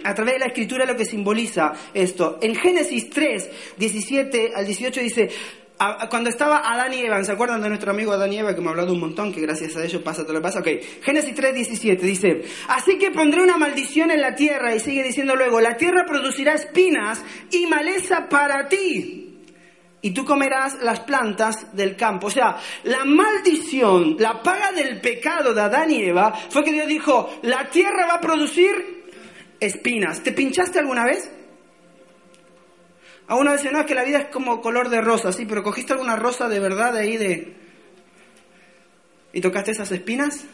a 0.05 0.15
través 0.15 0.35
de 0.35 0.41
la 0.41 0.47
escritura 0.49 0.85
lo 0.85 0.95
que 0.95 1.07
simboliza 1.07 1.73
esto. 1.95 2.39
En 2.43 2.55
Génesis 2.55 3.09
3, 3.09 3.51
17 3.79 4.53
al 4.55 4.67
18 4.67 5.01
dice, 5.01 5.31
cuando 6.11 6.29
estaba 6.29 6.59
Adán 6.59 6.93
y 6.93 7.01
Eva, 7.01 7.23
¿se 7.25 7.33
acuerdan 7.33 7.63
de 7.63 7.69
nuestro 7.69 7.91
amigo 7.91 8.13
Adán 8.13 8.33
y 8.33 8.39
Eva 8.39 8.55
que 8.55 8.61
me 8.61 8.69
ha 8.69 8.71
hablado 8.71 8.93
un 8.93 9.01
montón, 9.01 9.33
que 9.33 9.41
gracias 9.41 9.77
a 9.77 9.85
ellos 9.85 10.03
pasa 10.03 10.23
todo 10.23 10.35
lo 10.35 10.41
que 10.41 10.45
pasa? 10.45 10.61
Ok, 10.61 10.69
Génesis 11.03 11.35
3, 11.35 11.55
17 11.55 12.07
dice, 12.07 12.43
así 12.69 12.99
que 12.99 13.11
pondré 13.11 13.43
una 13.43 13.57
maldición 13.57 14.11
en 14.11 14.21
la 14.21 14.35
tierra 14.35 14.75
y 14.75 14.81
sigue 14.81 15.03
diciendo 15.03 15.35
luego, 15.37 15.61
la 15.61 15.79
tierra 15.79 16.05
producirá 16.07 16.53
espinas 16.55 17.23
y 17.51 17.67
maleza 17.67 18.29
para 18.29 18.69
ti. 18.69 19.27
Y 20.03 20.11
tú 20.13 20.25
comerás 20.25 20.83
las 20.83 21.01
plantas 21.01 21.75
del 21.75 21.95
campo. 21.97 22.29
O 22.29 22.31
sea, 22.31 22.57
la 22.85 23.05
maldición, 23.05 24.17
la 24.19 24.43
paga 24.43 24.73
del 24.73 25.01
pecado 25.01 25.53
de 25.53 25.61
Adán 25.61 25.91
y 25.91 26.03
Eva 26.03 26.33
fue 26.49 26.65
que 26.65 26.73
Dios 26.73 26.89
dijo, 26.89 27.31
la 27.43 27.69
tierra 27.69 28.07
va 28.07 28.15
a 28.15 28.21
producir 28.21 29.05
espinas. 29.61 30.23
¿Te 30.23 30.33
pinchaste 30.33 30.79
alguna 30.79 31.05
vez? 31.05 31.31
A 33.31 33.37
una 33.37 33.53
vez 33.53 33.63
no, 33.71 33.79
es 33.79 33.87
que 33.87 33.95
la 33.95 34.03
vida 34.03 34.19
es 34.19 34.27
como 34.27 34.61
color 34.61 34.89
de 34.89 35.01
rosa, 35.01 35.31
sí, 35.31 35.47
pero 35.47 35.63
cogiste 35.63 35.93
alguna 35.93 36.17
rosa 36.17 36.49
de 36.49 36.59
verdad 36.59 36.95
de 36.95 36.99
ahí 36.99 37.17
de... 37.17 37.55
¿Y 39.33 39.41
tocaste 39.41 39.71
esas 39.71 39.93
espinas? 39.93 40.47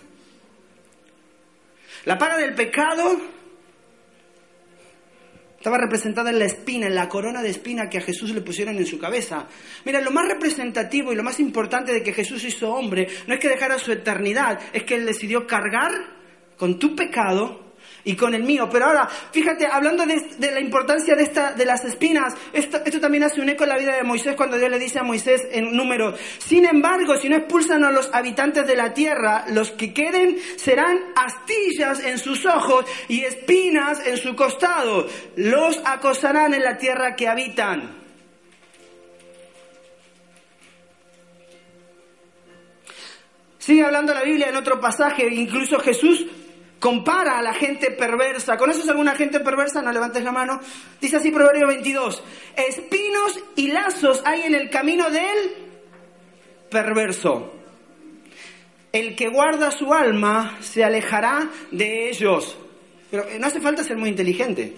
La 2.04 2.18
paga 2.18 2.36
del 2.36 2.54
pecado 2.54 3.18
estaba 5.56 5.78
representada 5.78 6.28
en 6.28 6.38
la 6.38 6.44
espina, 6.44 6.86
en 6.86 6.94
la 6.94 7.08
corona 7.08 7.40
de 7.40 7.48
espina 7.48 7.88
que 7.88 7.96
a 7.96 8.02
Jesús 8.02 8.32
le 8.32 8.42
pusieron 8.42 8.76
en 8.76 8.84
su 8.84 8.98
cabeza. 8.98 9.46
Mira, 9.86 10.02
lo 10.02 10.10
más 10.10 10.28
representativo 10.28 11.14
y 11.14 11.16
lo 11.16 11.22
más 11.22 11.40
importante 11.40 11.94
de 11.94 12.02
que 12.02 12.12
Jesús 12.12 12.44
hizo 12.44 12.74
hombre 12.74 13.08
no 13.26 13.32
es 13.32 13.40
que 13.40 13.48
dejara 13.48 13.78
su 13.78 13.90
eternidad, 13.90 14.60
es 14.74 14.84
que 14.84 14.96
él 14.96 15.06
decidió 15.06 15.46
cargar 15.46 15.92
con 16.58 16.78
tu 16.78 16.94
pecado 16.94 17.65
y 18.06 18.16
con 18.16 18.34
el 18.34 18.44
mío. 18.44 18.68
Pero 18.70 18.86
ahora, 18.86 19.08
fíjate, 19.08 19.66
hablando 19.66 20.06
de, 20.06 20.50
la 20.52 20.60
importancia 20.60 21.14
de, 21.14 21.24
esta, 21.24 21.52
de 21.52 21.66
las 21.66 21.84
espinas, 21.84 22.34
esto, 22.52 22.78
esto, 22.84 23.00
también 23.00 23.24
hace 23.24 23.40
un 23.40 23.48
eco 23.48 23.64
en 23.64 23.70
la 23.70 23.78
vida 23.78 23.94
de 23.94 24.04
Moisés 24.04 24.36
cuando 24.36 24.56
Dios 24.56 24.70
le 24.70 24.78
dice 24.78 25.00
a 25.00 25.02
Moisés 25.02 25.46
en 25.50 25.76
número, 25.76 26.14
sin 26.38 26.64
embargo, 26.64 27.16
si 27.16 27.28
no 27.28 27.36
expulsan 27.36 27.84
a 27.84 27.90
los 27.90 28.08
habitantes 28.14 28.66
de 28.66 28.76
la 28.76 28.94
tierra, 28.94 29.44
los 29.48 29.72
que 29.72 29.92
queden 29.92 30.38
serán 30.56 30.98
astillas 31.16 32.00
en 32.04 32.18
sus 32.18 32.46
ojos 32.46 32.86
y 33.08 33.24
espinas 33.24 34.06
en 34.06 34.16
su 34.16 34.36
costado. 34.36 35.08
Los 35.34 35.80
acosarán 35.84 36.54
en 36.54 36.62
la 36.62 36.78
tierra 36.78 37.16
que 37.16 37.26
habitan. 37.26 38.06
Sigue 43.58 43.82
hablando 43.82 44.14
la 44.14 44.22
Biblia 44.22 44.48
en 44.48 44.54
otro 44.54 44.80
pasaje, 44.80 45.26
incluso 45.28 45.80
Jesús 45.80 46.24
compara 46.78 47.38
a 47.38 47.42
la 47.42 47.54
gente 47.54 47.90
perversa. 47.90 48.56
¿Conoces 48.56 48.88
alguna 48.88 49.14
gente 49.14 49.40
perversa? 49.40 49.82
No 49.82 49.92
levantes 49.92 50.22
la 50.22 50.32
mano. 50.32 50.60
Dice 51.00 51.16
así 51.16 51.30
Proverbio 51.30 51.66
22. 51.66 52.22
Espinos 52.56 53.40
y 53.56 53.68
lazos 53.68 54.22
hay 54.24 54.42
en 54.42 54.54
el 54.54 54.70
camino 54.70 55.10
del 55.10 55.54
perverso. 56.70 57.52
El 58.92 59.14
que 59.14 59.28
guarda 59.28 59.70
su 59.70 59.92
alma 59.92 60.58
se 60.60 60.84
alejará 60.84 61.50
de 61.70 62.08
ellos. 62.08 62.56
Pero 63.10 63.28
eh, 63.28 63.38
no 63.38 63.46
hace 63.46 63.60
falta 63.60 63.84
ser 63.84 63.96
muy 63.96 64.08
inteligente. 64.08 64.74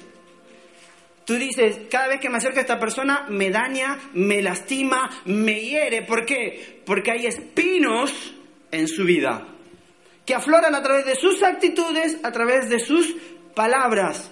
Tú 1.25 1.35
dices, 1.35 1.81
cada 1.91 2.09
vez 2.09 2.21
que 2.21 2.31
me 2.31 2.39
acerco 2.39 2.59
a 2.59 2.63
esta 2.63 2.81
persona 2.81 3.27
me 3.29 3.51
daña, 3.51 3.99
me 4.15 4.41
lastima, 4.41 5.11
me 5.27 5.61
hiere. 5.61 6.03
¿Por 6.03 6.25
qué? 6.25 6.81
Porque 6.87 7.11
hay 7.11 7.27
espinos 7.27 8.35
en 8.71 8.89
su 8.89 9.05
vida 9.05 9.47
que 10.29 10.35
afloran 10.35 10.75
a 10.75 10.83
través 10.83 11.07
de 11.07 11.15
sus 11.15 11.43
actitudes, 11.43 12.19
a 12.23 12.31
través 12.31 12.69
de 12.69 12.79
sus 12.81 13.17
palabras. 13.55 14.31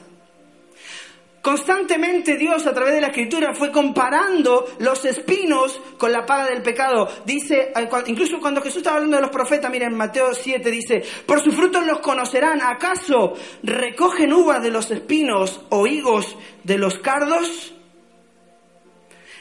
Constantemente 1.41 2.37
Dios 2.37 2.67
a 2.67 2.75
través 2.75 2.97
de 2.97 3.01
la 3.01 3.07
escritura 3.07 3.55
fue 3.55 3.73
comparando 3.73 4.77
los 4.81 5.03
espinos 5.07 5.81
con 5.97 6.13
la 6.13 6.27
paga 6.27 6.51
del 6.51 6.61
pecado. 6.61 7.09
Dice, 7.25 7.73
eh, 7.75 7.89
incluso 8.09 8.41
cuando 8.41 8.61
Jesús 8.61 8.79
estaba 8.79 8.97
hablando 8.97 9.17
de 9.17 9.23
los 9.23 9.31
profetas, 9.31 9.71
miren, 9.71 9.97
Mateo 9.97 10.35
7 10.35 10.71
dice, 10.71 11.03
por 11.25 11.41
sus 11.41 11.55
frutos 11.55 11.87
los 11.87 12.01
conocerán. 12.01 12.61
¿Acaso 12.61 13.33
recogen 13.63 14.35
uvas 14.35 14.63
de 14.63 14.71
los 14.71 14.91
espinos 14.91 15.63
o 15.71 15.87
higos 15.87 16.37
de 16.63 16.77
los 16.77 16.99
cardos? 16.99 17.73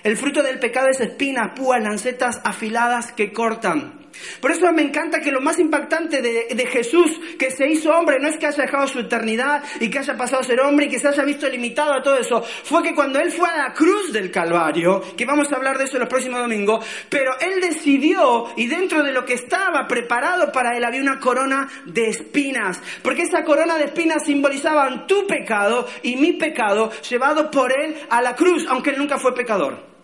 El 0.04 0.16
fruto 0.16 0.42
del 0.42 0.60
pecado 0.60 0.88
es 0.90 1.02
espinas, 1.02 1.52
púas, 1.54 1.84
lancetas 1.84 2.40
afiladas 2.46 3.12
que 3.12 3.34
cortan. 3.34 4.05
Por 4.40 4.52
eso 4.52 4.72
me 4.72 4.82
encanta 4.82 5.22
que 5.22 5.32
lo 5.32 5.42
más 5.42 5.60
impactante 5.60 6.22
de, 6.22 6.66
Jesús, 6.66 7.12
que 7.38 7.52
se 7.52 7.68
hizo 7.68 7.92
hombre, 7.92 8.20
no 8.20 8.28
es 8.28 8.38
que 8.38 8.48
haya 8.48 8.64
dejado 8.64 8.88
su 8.88 9.00
eternidad 9.00 9.64
y 9.80 9.90
que 9.90 10.00
haya 10.00 10.18
pasado 10.18 10.42
a 10.42 10.46
ser 10.46 10.60
hombre 10.62 10.86
y 10.86 10.90
que 10.90 11.00
se 11.00 11.08
haya 11.08 11.24
visto 11.24 11.48
limitado 11.48 11.94
a 11.94 12.02
todo 12.02 12.18
eso, 12.18 12.44
fue 12.64 12.84
que 12.84 12.96
cuando 12.96 13.20
Él 13.20 13.32
fue 13.32 13.48
a 13.50 13.58
la 13.58 13.74
cruz 13.74 14.12
del 14.12 14.32
Calvario, 14.32 15.02
que 15.16 15.26
vamos 15.26 15.52
a 15.52 15.56
hablar 15.56 15.78
de 15.78 15.86
eso 15.86 15.98
los 15.98 16.10
próximos 16.10 16.40
domingos, 16.40 16.86
pero 17.10 17.32
Él 17.40 17.62
decidió 17.62 18.48
y 18.56 18.68
dentro 18.68 19.04
de 19.04 19.12
lo 19.12 19.26
que 19.26 19.34
estaba 19.34 19.88
preparado 19.88 20.52
para 20.52 20.76
Él 20.78 20.84
había 20.84 21.02
una 21.02 21.20
corona 21.20 21.70
de 21.86 22.10
espinas, 22.10 22.82
porque 23.02 23.24
esa 23.24 23.44
corona 23.44 23.78
de 23.78 23.86
espinas 23.86 24.26
simbolizaban 24.26 25.08
tu 25.08 25.26
pecado 25.28 25.88
y 26.04 26.16
mi 26.16 26.34
pecado 26.34 26.92
llevado 27.10 27.52
por 27.52 27.72
Él 27.72 27.96
a 28.10 28.22
la 28.22 28.36
cruz, 28.36 28.66
aunque 28.70 28.92
Él 28.92 28.98
nunca 28.98 29.18
fue 29.18 29.34
pecador. 29.34 29.95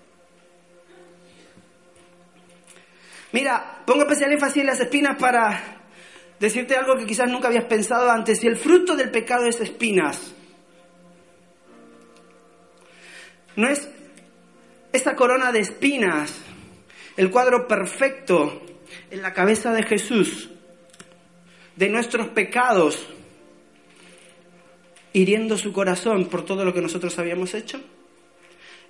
Mira, 3.32 3.84
pongo 3.86 4.02
especial 4.02 4.34
énfasis 4.34 4.62
en 4.62 4.68
las 4.68 4.80
espinas 4.80 5.18
para 5.18 5.82
decirte 6.40 6.76
algo 6.76 6.98
que 6.98 7.06
quizás 7.06 7.30
nunca 7.30 7.48
habías 7.48 7.66
pensado 7.66 8.10
antes. 8.10 8.40
Si 8.40 8.48
el 8.48 8.58
fruto 8.58 8.96
del 8.96 9.10
pecado 9.10 9.46
es 9.46 9.62
espinas, 9.62 10.34
no 13.56 13.70
es 13.70 13.90
esa 14.92 15.16
corona 15.16 15.52
de 15.52 15.60
espinas 15.60 16.42
el 17.18 17.30
cuadro 17.30 17.68
perfecto 17.68 18.62
en 19.10 19.22
la 19.22 19.34
cabeza 19.34 19.72
de 19.74 19.84
Jesús 19.84 20.50
de 21.76 21.90
nuestros 21.90 22.28
pecados, 22.30 23.08
hiriendo 25.14 25.58
su 25.58 25.72
corazón 25.74 26.26
por 26.26 26.46
todo 26.46 26.66
lo 26.66 26.74
que 26.74 26.82
nosotros 26.82 27.18
habíamos 27.18 27.54
hecho. 27.54 27.82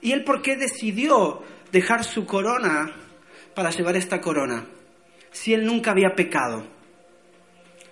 ¿Y 0.01 0.13
él 0.13 0.23
por 0.23 0.41
qué 0.41 0.57
decidió 0.57 1.43
dejar 1.71 2.03
su 2.03 2.25
corona 2.25 2.91
para 3.53 3.69
llevar 3.71 3.95
esta 3.95 4.21
corona? 4.21 4.65
Si 5.31 5.53
él 5.53 5.65
nunca 5.65 5.91
había 5.91 6.15
pecado. 6.15 6.65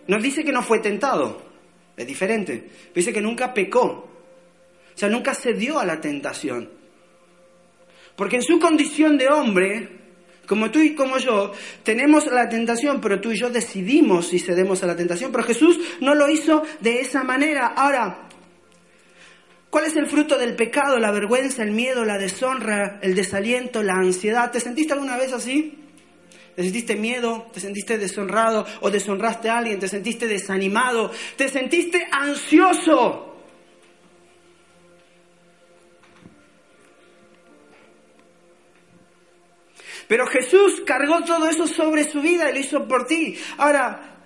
Nos 0.07 0.23
dice 0.23 0.43
que 0.43 0.51
no 0.51 0.63
fue 0.63 0.79
tentado, 0.79 1.41
es 1.95 2.07
diferente. 2.07 2.69
Dice 2.93 3.13
que 3.13 3.21
nunca 3.21 3.53
pecó, 3.53 3.81
o 3.81 4.97
sea, 4.97 5.09
nunca 5.09 5.33
cedió 5.33 5.79
a 5.79 5.85
la 5.85 6.01
tentación. 6.01 6.69
Porque 8.15 8.37
en 8.37 8.43
su 8.43 8.59
condición 8.59 9.17
de 9.17 9.29
hombre, 9.29 9.89
como 10.45 10.71
tú 10.71 10.79
y 10.79 10.95
como 10.95 11.19
yo, 11.19 11.53
tenemos 11.83 12.25
la 12.25 12.49
tentación, 12.49 12.99
pero 12.99 13.21
tú 13.21 13.31
y 13.31 13.39
yo 13.39 13.49
decidimos 13.49 14.27
si 14.27 14.39
cedemos 14.39 14.83
a 14.83 14.87
la 14.87 14.95
tentación. 14.95 15.31
Pero 15.31 15.43
Jesús 15.43 15.79
no 16.01 16.15
lo 16.15 16.29
hizo 16.29 16.63
de 16.81 17.01
esa 17.01 17.23
manera. 17.23 17.67
Ahora, 17.67 18.28
¿cuál 19.69 19.85
es 19.85 19.95
el 19.95 20.07
fruto 20.07 20.37
del 20.37 20.55
pecado? 20.55 20.97
La 20.99 21.11
vergüenza, 21.11 21.63
el 21.63 21.71
miedo, 21.71 22.05
la 22.05 22.17
deshonra, 22.17 22.99
el 23.01 23.15
desaliento, 23.15 23.83
la 23.83 23.95
ansiedad. 23.95 24.51
¿Te 24.51 24.59
sentiste 24.59 24.93
alguna 24.93 25.17
vez 25.17 25.33
así? 25.33 25.77
¿Te 26.55 26.63
sentiste 26.63 26.95
miedo? 26.95 27.47
¿Te 27.53 27.59
sentiste 27.59 27.97
deshonrado? 27.97 28.65
¿O 28.81 28.91
deshonraste 28.91 29.49
a 29.49 29.59
alguien? 29.59 29.79
¿Te 29.79 29.87
sentiste 29.87 30.27
desanimado? 30.27 31.11
¿Te 31.37 31.47
sentiste 31.47 32.07
ansioso? 32.11 33.29
Pero 40.09 40.25
Jesús 40.25 40.81
cargó 40.85 41.23
todo 41.23 41.47
eso 41.47 41.67
sobre 41.67 42.03
su 42.03 42.19
vida 42.19 42.49
y 42.49 42.53
lo 42.53 42.59
hizo 42.59 42.87
por 42.87 43.05
ti. 43.05 43.37
Ahora, 43.59 44.17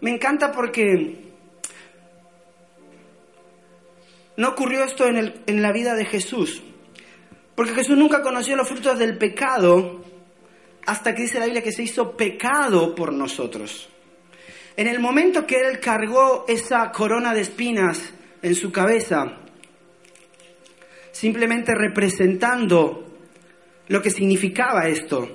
me 0.00 0.10
encanta 0.10 0.50
porque 0.50 1.23
no 4.36 4.48
ocurrió 4.48 4.84
esto 4.84 5.06
en, 5.06 5.34
en, 5.46 5.62
la 5.62 5.72
vida 5.72 5.94
de 5.94 6.04
Jesús. 6.04 6.62
Porque 7.54 7.74
Jesús 7.74 7.96
nunca 7.96 8.22
conoció 8.22 8.56
los 8.56 8.68
frutos 8.68 8.98
del 8.98 9.16
pecado 9.16 10.02
hasta 10.86 11.14
que 11.14 11.22
dice 11.22 11.38
la 11.38 11.46
Biblia 11.46 11.62
que 11.62 11.72
se 11.72 11.82
hizo 11.82 12.16
pecado 12.16 12.94
por 12.94 13.12
nosotros. 13.12 13.88
En 14.76 14.88
el 14.88 14.98
momento 14.98 15.46
que 15.46 15.60
Él 15.60 15.78
cargó 15.78 16.44
esa 16.48 16.90
corona 16.90 17.32
de 17.32 17.42
espinas 17.42 18.12
en 18.42 18.54
su 18.54 18.72
cabeza, 18.72 19.38
simplemente 21.12 21.74
representando 21.74 23.06
lo 23.88 24.02
que 24.02 24.10
significaba 24.10 24.88
esto. 24.88 25.28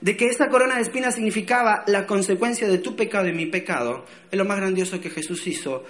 De 0.00 0.16
que 0.16 0.26
esa 0.26 0.48
corona 0.48 0.76
de 0.76 0.82
espinas 0.82 1.16
significaba 1.16 1.82
la 1.88 2.06
consecuencia 2.06 2.68
de 2.68 2.78
tu 2.78 2.94
pecado 2.94 3.26
y 3.26 3.32
mi 3.32 3.46
pecado, 3.46 4.04
es 4.30 4.38
lo 4.38 4.44
más 4.44 4.58
grandioso 4.58 5.00
que 5.00 5.10
Jesús 5.10 5.44
hizo 5.48 5.84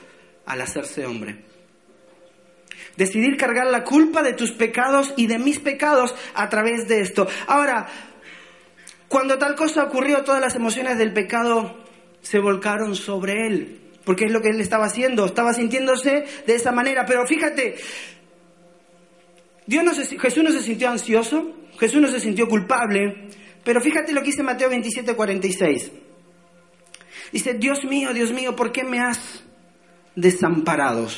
al 0.48 0.62
hacerse 0.62 1.06
hombre. 1.06 1.36
Decidir 2.96 3.36
cargar 3.36 3.66
la 3.66 3.84
culpa 3.84 4.22
de 4.22 4.32
tus 4.32 4.50
pecados 4.50 5.12
y 5.16 5.28
de 5.28 5.38
mis 5.38 5.60
pecados 5.60 6.14
a 6.34 6.48
través 6.48 6.88
de 6.88 7.00
esto. 7.00 7.28
Ahora, 7.46 7.86
cuando 9.06 9.38
tal 9.38 9.54
cosa 9.54 9.84
ocurrió, 9.84 10.24
todas 10.24 10.40
las 10.40 10.56
emociones 10.56 10.98
del 10.98 11.12
pecado 11.12 11.84
se 12.22 12.40
volcaron 12.40 12.96
sobre 12.96 13.46
él, 13.46 13.80
porque 14.04 14.24
es 14.24 14.32
lo 14.32 14.40
que 14.40 14.48
él 14.48 14.60
estaba 14.60 14.86
haciendo, 14.86 15.26
estaba 15.26 15.52
sintiéndose 15.52 16.24
de 16.46 16.54
esa 16.54 16.72
manera. 16.72 17.06
Pero 17.06 17.26
fíjate, 17.26 17.76
Dios 19.66 19.84
no 19.84 19.92
Jesús 19.94 20.42
no 20.42 20.50
se 20.50 20.62
sintió 20.62 20.88
ansioso, 20.88 21.54
Jesús 21.78 22.00
no 22.00 22.08
se 22.08 22.20
sintió 22.20 22.48
culpable, 22.48 23.28
pero 23.64 23.80
fíjate 23.80 24.12
lo 24.12 24.22
que 24.22 24.28
dice 24.28 24.42
Mateo 24.42 24.70
27, 24.70 25.14
46. 25.14 25.92
Dice, 27.32 27.54
Dios 27.54 27.84
mío, 27.84 28.14
Dios 28.14 28.32
mío, 28.32 28.56
¿por 28.56 28.72
qué 28.72 28.82
me 28.82 28.98
has 28.98 29.44
desamparado? 30.20 31.08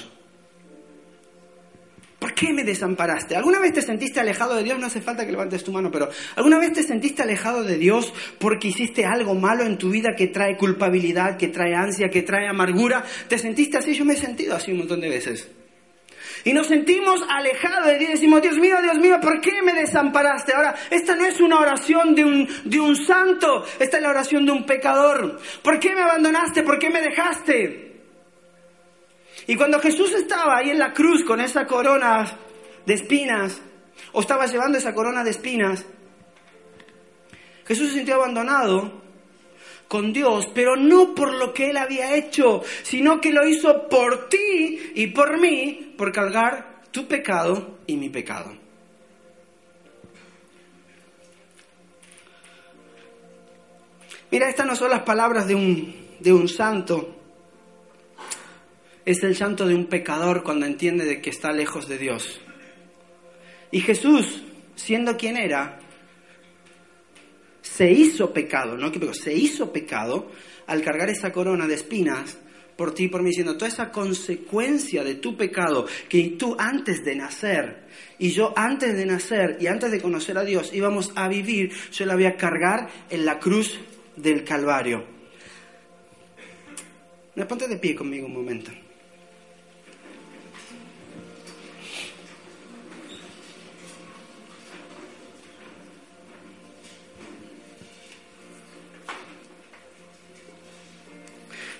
¿Por 2.18 2.34
qué 2.34 2.52
me 2.52 2.64
desamparaste? 2.64 3.34
¿Alguna 3.34 3.58
vez 3.58 3.72
te 3.72 3.80
sentiste 3.80 4.20
alejado 4.20 4.54
de 4.54 4.62
Dios? 4.62 4.78
No 4.78 4.86
hace 4.86 5.00
falta 5.00 5.24
que 5.24 5.32
levantes 5.32 5.64
tu 5.64 5.72
mano, 5.72 5.90
pero 5.90 6.10
¿alguna 6.36 6.58
vez 6.58 6.74
te 6.74 6.82
sentiste 6.82 7.22
alejado 7.22 7.64
de 7.64 7.78
Dios 7.78 8.12
porque 8.38 8.68
hiciste 8.68 9.06
algo 9.06 9.34
malo 9.34 9.64
en 9.64 9.78
tu 9.78 9.88
vida 9.88 10.10
que 10.14 10.26
trae 10.26 10.58
culpabilidad, 10.58 11.38
que 11.38 11.48
trae 11.48 11.74
ansia, 11.74 12.10
que 12.10 12.20
trae 12.20 12.46
amargura? 12.46 13.02
¿Te 13.26 13.38
sentiste 13.38 13.78
así? 13.78 13.94
Yo 13.94 14.04
me 14.04 14.14
he 14.14 14.16
sentido 14.18 14.54
así 14.54 14.70
un 14.70 14.78
montón 14.78 15.00
de 15.00 15.08
veces. 15.08 15.48
Y 16.44 16.52
nos 16.52 16.66
sentimos 16.66 17.20
alejados 17.26 17.86
de 17.86 17.98
Dios. 17.98 18.12
Decimos, 18.12 18.42
Dios 18.42 18.58
mío, 18.58 18.76
Dios 18.82 18.98
mío, 18.98 19.18
¿por 19.20 19.40
qué 19.40 19.62
me 19.62 19.72
desamparaste? 19.72 20.52
Ahora, 20.54 20.74
esta 20.90 21.16
no 21.16 21.24
es 21.24 21.40
una 21.40 21.58
oración 21.58 22.14
de 22.14 22.24
un, 22.26 22.48
de 22.64 22.80
un 22.80 22.96
santo, 22.96 23.64
esta 23.78 23.96
es 23.96 24.02
la 24.02 24.10
oración 24.10 24.44
de 24.44 24.52
un 24.52 24.66
pecador. 24.66 25.40
¿Por 25.62 25.80
qué 25.80 25.94
me 25.94 26.02
abandonaste? 26.02 26.62
¿Por 26.62 26.78
qué 26.78 26.90
me 26.90 27.00
dejaste? 27.00 27.89
Y 29.46 29.56
cuando 29.56 29.80
Jesús 29.80 30.12
estaba 30.12 30.58
ahí 30.58 30.70
en 30.70 30.78
la 30.78 30.92
cruz 30.92 31.24
con 31.24 31.40
esa 31.40 31.66
corona 31.66 32.38
de 32.86 32.94
espinas, 32.94 33.60
o 34.12 34.20
estaba 34.20 34.46
llevando 34.46 34.78
esa 34.78 34.94
corona 34.94 35.24
de 35.24 35.30
espinas, 35.30 35.84
Jesús 37.66 37.88
se 37.88 37.98
sintió 37.98 38.16
abandonado 38.16 39.00
con 39.86 40.12
Dios, 40.12 40.48
pero 40.54 40.76
no 40.76 41.14
por 41.14 41.34
lo 41.34 41.52
que 41.52 41.70
Él 41.70 41.76
había 41.76 42.14
hecho, 42.14 42.62
sino 42.82 43.20
que 43.20 43.32
lo 43.32 43.46
hizo 43.46 43.88
por 43.88 44.28
ti 44.28 44.92
y 44.94 45.08
por 45.08 45.38
mí, 45.38 45.94
por 45.96 46.12
cargar 46.12 46.82
tu 46.90 47.06
pecado 47.06 47.78
y 47.86 47.96
mi 47.96 48.08
pecado. 48.08 48.56
Mira, 54.30 54.48
estas 54.48 54.66
no 54.66 54.76
son 54.76 54.90
las 54.90 55.02
palabras 55.02 55.48
de 55.48 55.56
un, 55.56 55.94
de 56.20 56.32
un 56.32 56.48
santo, 56.48 57.19
es 59.04 59.22
el 59.22 59.34
llanto 59.34 59.66
de 59.66 59.74
un 59.74 59.86
pecador 59.86 60.42
cuando 60.42 60.66
entiende 60.66 61.04
de 61.04 61.20
que 61.20 61.30
está 61.30 61.52
lejos 61.52 61.88
de 61.88 61.98
Dios. 61.98 62.40
Y 63.70 63.80
Jesús, 63.80 64.42
siendo 64.74 65.16
quien 65.16 65.36
era, 65.36 65.78
se 67.62 67.90
hizo 67.90 68.32
pecado, 68.32 68.76
no 68.76 68.92
se 69.14 69.32
hizo 69.32 69.72
pecado 69.72 70.30
al 70.66 70.82
cargar 70.82 71.08
esa 71.10 71.32
corona 71.32 71.66
de 71.66 71.74
espinas 71.74 72.38
por 72.76 72.94
ti 72.94 73.04
y 73.04 73.08
por 73.08 73.22
mí, 73.22 73.28
diciendo 73.28 73.56
toda 73.56 73.68
esa 73.68 73.92
consecuencia 73.92 75.04
de 75.04 75.16
tu 75.16 75.36
pecado 75.36 75.86
que 76.08 76.36
tú 76.38 76.56
antes 76.58 77.04
de 77.04 77.14
nacer 77.14 77.84
y 78.18 78.30
yo 78.30 78.54
antes 78.56 78.96
de 78.96 79.04
nacer 79.04 79.58
y 79.60 79.66
antes 79.66 79.90
de 79.90 80.00
conocer 80.00 80.38
a 80.38 80.44
Dios 80.44 80.72
íbamos 80.72 81.12
a 81.14 81.28
vivir, 81.28 81.72
yo 81.92 82.06
la 82.06 82.14
voy 82.14 82.24
a 82.24 82.36
cargar 82.36 82.88
en 83.10 83.26
la 83.26 83.38
cruz 83.38 83.78
del 84.16 84.44
Calvario. 84.44 85.04
Ponte 87.46 87.68
de 87.68 87.76
pie 87.76 87.94
conmigo 87.94 88.26
un 88.26 88.34
momento. 88.34 88.70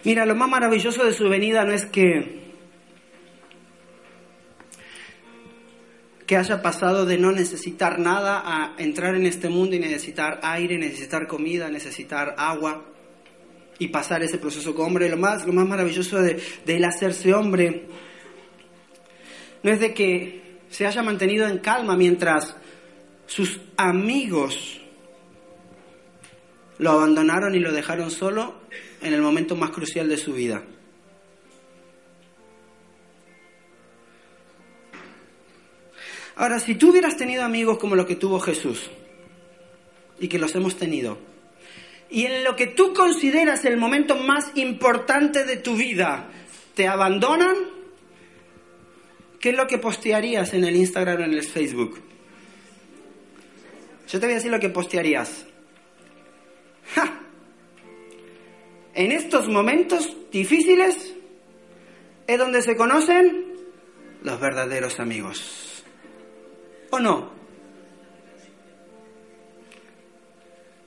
Mira, 0.05 0.25
lo 0.25 0.35
más 0.35 0.49
maravilloso 0.49 1.05
de 1.05 1.13
su 1.13 1.29
venida 1.29 1.65
no 1.65 1.73
es 1.73 1.87
que 1.87 2.41
que 6.27 6.37
haya 6.37 6.63
pasado 6.63 7.07
de 7.07 7.19
no 7.19 7.33
necesitar 7.33 7.99
nada 7.99 8.41
a 8.45 8.75
entrar 8.79 9.17
en 9.17 9.27
este 9.27 9.49
mundo 9.49 9.75
y 9.75 9.81
necesitar 9.81 10.39
aire, 10.45 10.79
necesitar 10.79 11.27
comida, 11.27 11.69
necesitar 11.69 12.37
agua 12.39 12.85
y 13.81 13.89
pasar 13.89 14.23
ese 14.23 14.39
proceso 14.39 14.73
como 14.73 14.87
hombre. 14.87 15.09
Lo 15.09 15.17
más, 15.17 15.45
lo 15.45 15.53
más 15.53 15.67
maravilloso 15.67 16.23
de, 16.23 16.41
de 16.65 16.77
él 16.77 16.85
hacerse 16.85 17.35
hombre 17.35 17.87
no 19.65 19.73
es 19.73 19.81
de 19.81 19.93
que 19.93 20.61
se 20.71 20.87
haya 20.87 21.03
mantenido 21.03 21.49
en 21.49 21.59
calma 21.59 21.97
mientras 21.97 22.57
sus 23.27 23.61
amigos 23.77 24.81
lo 26.79 26.93
abandonaron 26.93 27.57
y 27.57 27.59
lo 27.59 27.73
dejaron 27.73 28.11
solo 28.13 28.55
en 29.03 29.15
el 29.15 29.23
momento 29.23 29.57
más 29.57 29.71
crucial 29.71 30.09
de 30.09 30.17
su 30.17 30.33
vida. 30.33 30.63
Ahora, 36.37 36.59
si 36.59 36.75
tú 36.75 36.91
hubieras 36.91 37.17
tenido 37.17 37.45
amigos 37.45 37.79
como 37.79 37.95
los 37.95 38.07
que 38.07 38.17
tuvo 38.17 38.41
Jesús, 38.41 38.91
y 40.19 40.29
que 40.29 40.39
los 40.39 40.55
hemos 40.55 40.77
tenido, 40.77 41.19
y 42.11 42.25
en 42.25 42.45
lo 42.45 42.57
que 42.57 42.67
tú 42.67 42.93
consideras 42.95 43.65
el 43.65 43.77
momento 43.77 44.17
más 44.17 44.51
importante 44.55 45.45
de 45.45 45.57
tu 45.57 45.77
vida, 45.77 46.31
te 46.75 46.89
abandonan, 46.89 47.57
¿qué 49.39 49.51
es 49.51 49.57
lo 49.57 49.67
que 49.67 49.79
postearías 49.79 50.55
en 50.55 50.65
el 50.65 50.77
Instagram 50.77 51.21
o 51.21 51.25
en 51.25 51.35
el 51.35 51.43
Facebook? 51.43 52.01
Yo 54.09 54.19
te 54.19 54.27
voy 54.27 54.33
a 54.33 54.37
decir 54.37 54.51
lo 54.51 54.59
que 54.59 54.71
postearías. 54.71 55.47
¡Ja! 56.95 57.20
En 58.95 59.13
estos 59.13 59.49
momentos 59.49 60.17
difíciles 60.31 61.15
es 62.27 62.39
donde 62.39 62.63
se 62.63 62.77
conocen 62.77 63.55
los 64.23 64.41
verdaderos 64.41 65.01
amigos. 65.01 65.85
¿O 66.91 66.99
no? 66.99 67.31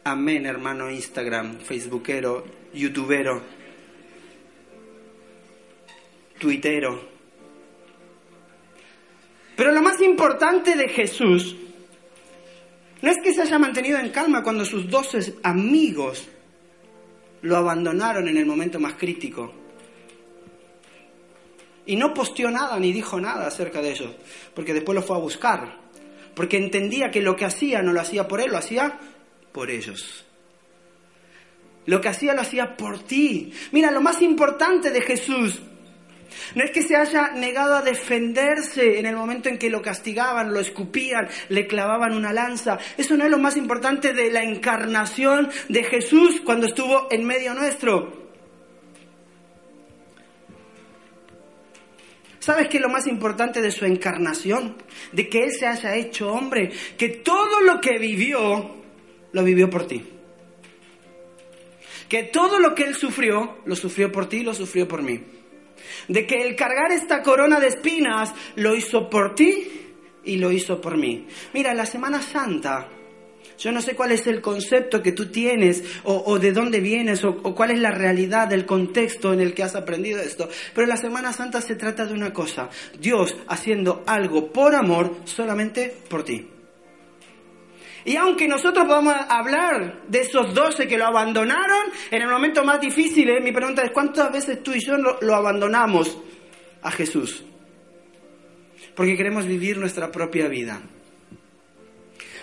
Amén, 0.05 0.45
hermano 0.45 0.91
Instagram, 0.91 1.59
Facebookero, 1.59 2.43
YouTubero, 2.73 3.41
Twittero. 6.39 7.13
Pero 9.55 9.71
lo 9.71 9.81
más 9.81 10.01
importante 10.01 10.75
de 10.75 10.89
Jesús 10.89 11.55
no 13.01 13.11
es 13.11 13.17
que 13.23 13.33
se 13.33 13.43
haya 13.43 13.59
mantenido 13.59 13.97
en 13.97 14.09
calma 14.09 14.43
cuando 14.43 14.65
sus 14.65 14.89
doce 14.89 15.35
amigos 15.43 16.27
lo 17.43 17.57
abandonaron 17.57 18.27
en 18.27 18.37
el 18.37 18.45
momento 18.45 18.79
más 18.79 18.93
crítico. 18.93 19.53
Y 21.85 21.95
no 21.97 22.13
posteó 22.13 22.49
nada 22.49 22.79
ni 22.79 22.91
dijo 22.91 23.19
nada 23.19 23.47
acerca 23.47 23.81
de 23.81 23.91
ellos, 23.91 24.11
porque 24.55 24.73
después 24.73 24.95
lo 24.95 25.03
fue 25.03 25.17
a 25.17 25.19
buscar, 25.19 25.77
porque 26.33 26.57
entendía 26.57 27.11
que 27.11 27.21
lo 27.21 27.35
que 27.35 27.45
hacía 27.45 27.81
no 27.81 27.91
lo 27.91 28.01
hacía 28.01 28.27
por 28.27 28.39
él, 28.39 28.51
lo 28.51 28.57
hacía 28.57 28.97
por 29.51 29.69
ellos. 29.69 30.25
Lo 31.85 31.99
que 31.99 32.07
hacía 32.07 32.33
lo 32.33 32.41
hacía 32.41 32.77
por 32.77 32.99
ti. 32.99 33.51
Mira, 33.73 33.91
lo 33.91 33.99
más 33.99 34.21
importante 34.21 34.89
de 34.89 35.01
Jesús 35.01 35.61
no 36.55 36.63
es 36.63 36.71
que 36.71 36.83
se 36.83 36.95
haya 36.95 37.31
negado 37.31 37.75
a 37.75 37.81
defenderse 37.81 38.99
en 38.99 39.05
el 39.05 39.15
momento 39.15 39.49
en 39.49 39.57
que 39.57 39.69
lo 39.69 39.81
castigaban, 39.81 40.53
lo 40.53 40.59
escupían, 40.59 41.27
le 41.49 41.67
clavaban 41.67 42.13
una 42.13 42.33
lanza. 42.33 42.77
Eso 42.97 43.17
no 43.17 43.25
es 43.25 43.31
lo 43.31 43.39
más 43.39 43.57
importante 43.57 44.13
de 44.13 44.31
la 44.31 44.43
encarnación 44.43 45.49
de 45.69 45.83
Jesús 45.83 46.41
cuando 46.43 46.67
estuvo 46.67 47.07
en 47.11 47.25
medio 47.25 47.53
nuestro. 47.53 48.23
¿Sabes 52.39 52.67
qué 52.67 52.75
es 52.75 52.83
lo 52.83 52.89
más 52.89 53.07
importante 53.07 53.61
de 53.61 53.71
su 53.71 53.85
encarnación? 53.85 54.75
De 55.13 55.29
que 55.29 55.45
Él 55.45 55.51
se 55.53 55.65
haya 55.65 55.95
hecho 55.95 56.29
hombre, 56.33 56.71
que 56.97 57.07
todo 57.07 57.61
lo 57.61 57.79
que 57.79 57.97
vivió, 57.97 58.75
lo 59.31 59.43
vivió 59.45 59.69
por 59.69 59.87
ti. 59.87 60.03
Que 62.09 62.23
todo 62.23 62.59
lo 62.59 62.75
que 62.75 62.83
Él 62.83 62.95
sufrió, 62.95 63.59
lo 63.65 63.77
sufrió 63.77 64.11
por 64.11 64.27
ti, 64.27 64.43
lo 64.43 64.53
sufrió 64.53 64.89
por 64.89 65.01
mí. 65.01 65.21
De 66.07 66.25
que 66.25 66.41
el 66.41 66.55
cargar 66.55 66.91
esta 66.91 67.21
corona 67.21 67.59
de 67.59 67.67
espinas, 67.67 68.33
lo 68.55 68.75
hizo 68.75 69.09
por 69.09 69.35
ti 69.35 69.67
y 70.23 70.37
lo 70.37 70.51
hizo 70.51 70.79
por 70.79 70.97
mí. 70.97 71.27
Mira, 71.53 71.73
la 71.73 71.85
Semana 71.85 72.21
Santa 72.21 72.89
yo 73.57 73.71
no 73.71 73.81
sé 73.81 73.95
cuál 73.95 74.11
es 74.11 74.27
el 74.27 74.41
concepto 74.41 75.01
que 75.01 75.11
tú 75.11 75.27
tienes 75.27 75.83
o, 76.03 76.39
de 76.39 76.51
dónde 76.51 76.79
vienes 76.79 77.23
o, 77.23 77.29
o, 77.29 77.55
cuál 77.55 77.71
es 77.71 77.79
la 77.79 77.91
realidad 77.91 78.47
del 78.47 78.65
contexto 78.65 79.33
en 79.33 79.39
el 79.39 79.53
que 79.53 79.63
has 79.63 79.75
aprendido 79.75 80.19
esto. 80.19 80.49
Pero 80.73 80.87
la 80.87 80.97
Semana 80.97 81.33
Santa 81.33 81.61
se 81.61 81.75
trata 81.75 82.05
de 82.05 82.13
una 82.13 82.33
cosa. 82.33 82.69
Dios 82.99 83.35
haciendo 83.47 84.03
algo 84.05 84.51
por 84.51 84.75
amor 84.75 85.15
solamente 85.25 85.95
por 86.09 86.23
ti. 86.23 86.52
Y 88.05 88.15
aunque 88.17 88.47
nosotros 88.47 88.85
podamos 88.85 89.15
hablar 89.29 90.01
de 90.07 90.21
esos 90.21 90.53
doce 90.53 90.87
que 90.87 90.97
lo 90.97 91.05
abandonaron 91.05 91.85
en 92.11 92.21
el 92.21 92.27
momento 92.27 92.63
más 92.63 92.81
difícil, 92.81 93.29
¿eh? 93.29 93.39
mi 93.39 93.51
pregunta 93.51 93.83
es, 93.83 93.91
¿cuántas 93.91 94.31
veces 94.31 94.61
tú 94.61 94.73
y 94.73 94.79
yo 94.79 94.97
lo 94.97 95.35
abandonamos 95.35 96.17
a 96.81 96.91
Jesús? 96.91 97.43
Porque 98.95 99.15
queremos 99.15 99.45
vivir 99.45 99.77
nuestra 99.77 100.11
propia 100.11 100.47
vida. 100.47 100.81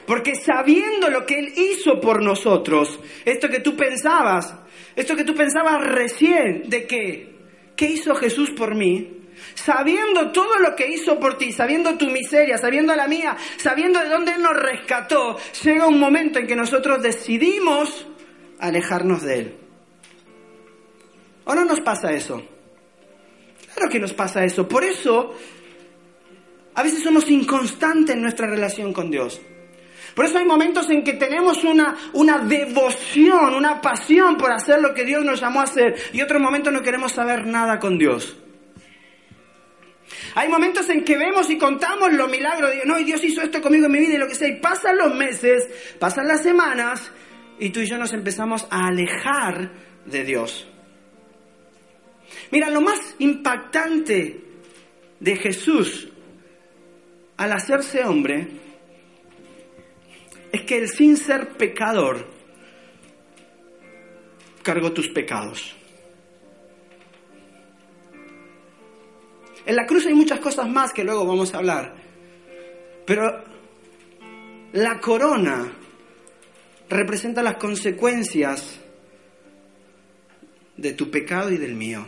Porque 0.06 0.34
sabiendo 0.34 1.08
lo 1.08 1.24
que 1.26 1.38
Él 1.38 1.52
hizo 1.56 2.00
por 2.00 2.22
nosotros, 2.22 2.98
esto 3.24 3.48
que 3.48 3.60
tú 3.60 3.76
pensabas, 3.76 4.56
esto 4.96 5.14
que 5.14 5.24
tú 5.24 5.34
pensabas 5.34 5.80
recién, 5.82 6.68
de 6.68 6.86
que, 6.86 7.34
¿qué 7.76 7.86
hizo 7.86 8.14
Jesús 8.14 8.50
por 8.50 8.74
mí? 8.74 9.19
Sabiendo 9.54 10.32
todo 10.32 10.58
lo 10.58 10.74
que 10.76 10.88
hizo 10.88 11.18
por 11.18 11.38
ti, 11.38 11.52
sabiendo 11.52 11.96
tu 11.96 12.06
miseria, 12.06 12.58
sabiendo 12.58 12.94
la 12.94 13.06
mía, 13.06 13.36
sabiendo 13.56 14.00
de 14.00 14.08
dónde 14.08 14.32
Él 14.32 14.42
nos 14.42 14.56
rescató, 14.56 15.38
llega 15.62 15.86
un 15.86 15.98
momento 15.98 16.38
en 16.38 16.46
que 16.46 16.56
nosotros 16.56 17.02
decidimos 17.02 18.06
alejarnos 18.58 19.22
de 19.22 19.38
Él. 19.38 19.54
¿O 21.44 21.54
no 21.54 21.64
nos 21.64 21.80
pasa 21.80 22.12
eso? 22.12 22.42
Claro 23.74 23.90
que 23.90 23.98
nos 23.98 24.12
pasa 24.12 24.44
eso. 24.44 24.68
Por 24.68 24.84
eso, 24.84 25.34
a 26.74 26.82
veces 26.82 27.02
somos 27.02 27.28
inconstantes 27.28 28.14
en 28.14 28.22
nuestra 28.22 28.46
relación 28.46 28.92
con 28.92 29.10
Dios. 29.10 29.40
Por 30.14 30.24
eso 30.24 30.38
hay 30.38 30.44
momentos 30.44 30.90
en 30.90 31.04
que 31.04 31.14
tenemos 31.14 31.64
una, 31.64 31.96
una 32.14 32.38
devoción, 32.38 33.54
una 33.54 33.80
pasión 33.80 34.36
por 34.36 34.50
hacer 34.50 34.80
lo 34.80 34.92
que 34.92 35.04
Dios 35.04 35.24
nos 35.24 35.40
llamó 35.40 35.60
a 35.60 35.64
hacer 35.64 35.94
y 36.12 36.20
otros 36.20 36.40
momentos 36.40 36.72
no 36.72 36.82
queremos 36.82 37.12
saber 37.12 37.46
nada 37.46 37.78
con 37.78 37.96
Dios. 37.96 38.36
Hay 40.34 40.48
momentos 40.48 40.88
en 40.88 41.04
que 41.04 41.16
vemos 41.16 41.50
y 41.50 41.58
contamos 41.58 42.12
los 42.12 42.30
milagros, 42.30 42.70
no, 42.84 42.98
y 42.98 43.04
Dios 43.04 43.22
hizo 43.24 43.42
esto 43.42 43.60
conmigo 43.60 43.86
en 43.86 43.92
mi 43.92 43.98
vida 43.98 44.14
y 44.14 44.18
lo 44.18 44.26
que 44.26 44.34
sea, 44.34 44.48
y 44.48 44.60
pasan 44.60 44.96
los 44.96 45.14
meses, 45.14 45.68
pasan 45.98 46.26
las 46.26 46.42
semanas, 46.42 47.10
y 47.58 47.70
tú 47.70 47.80
y 47.80 47.86
yo 47.86 47.98
nos 47.98 48.12
empezamos 48.12 48.66
a 48.70 48.88
alejar 48.88 49.70
de 50.04 50.24
Dios. 50.24 50.66
Mira, 52.50 52.70
lo 52.70 52.80
más 52.80 53.16
impactante 53.18 54.40
de 55.20 55.36
Jesús 55.36 56.08
al 57.36 57.52
hacerse 57.52 58.04
hombre 58.04 58.48
es 60.52 60.62
que 60.62 60.78
él 60.78 60.88
sin 60.88 61.16
ser 61.16 61.50
pecador 61.50 62.26
cargó 64.62 64.92
tus 64.92 65.08
pecados. 65.08 65.76
En 69.66 69.76
la 69.76 69.86
cruz 69.86 70.06
hay 70.06 70.14
muchas 70.14 70.40
cosas 70.40 70.68
más 70.68 70.92
que 70.92 71.04
luego 71.04 71.26
vamos 71.26 71.54
a 71.54 71.58
hablar, 71.58 71.94
pero 73.06 73.44
la 74.72 75.00
corona 75.00 75.72
representa 76.88 77.42
las 77.42 77.56
consecuencias 77.56 78.80
de 80.76 80.92
tu 80.92 81.10
pecado 81.10 81.50
y 81.50 81.56
del 81.56 81.74
mío, 81.74 82.06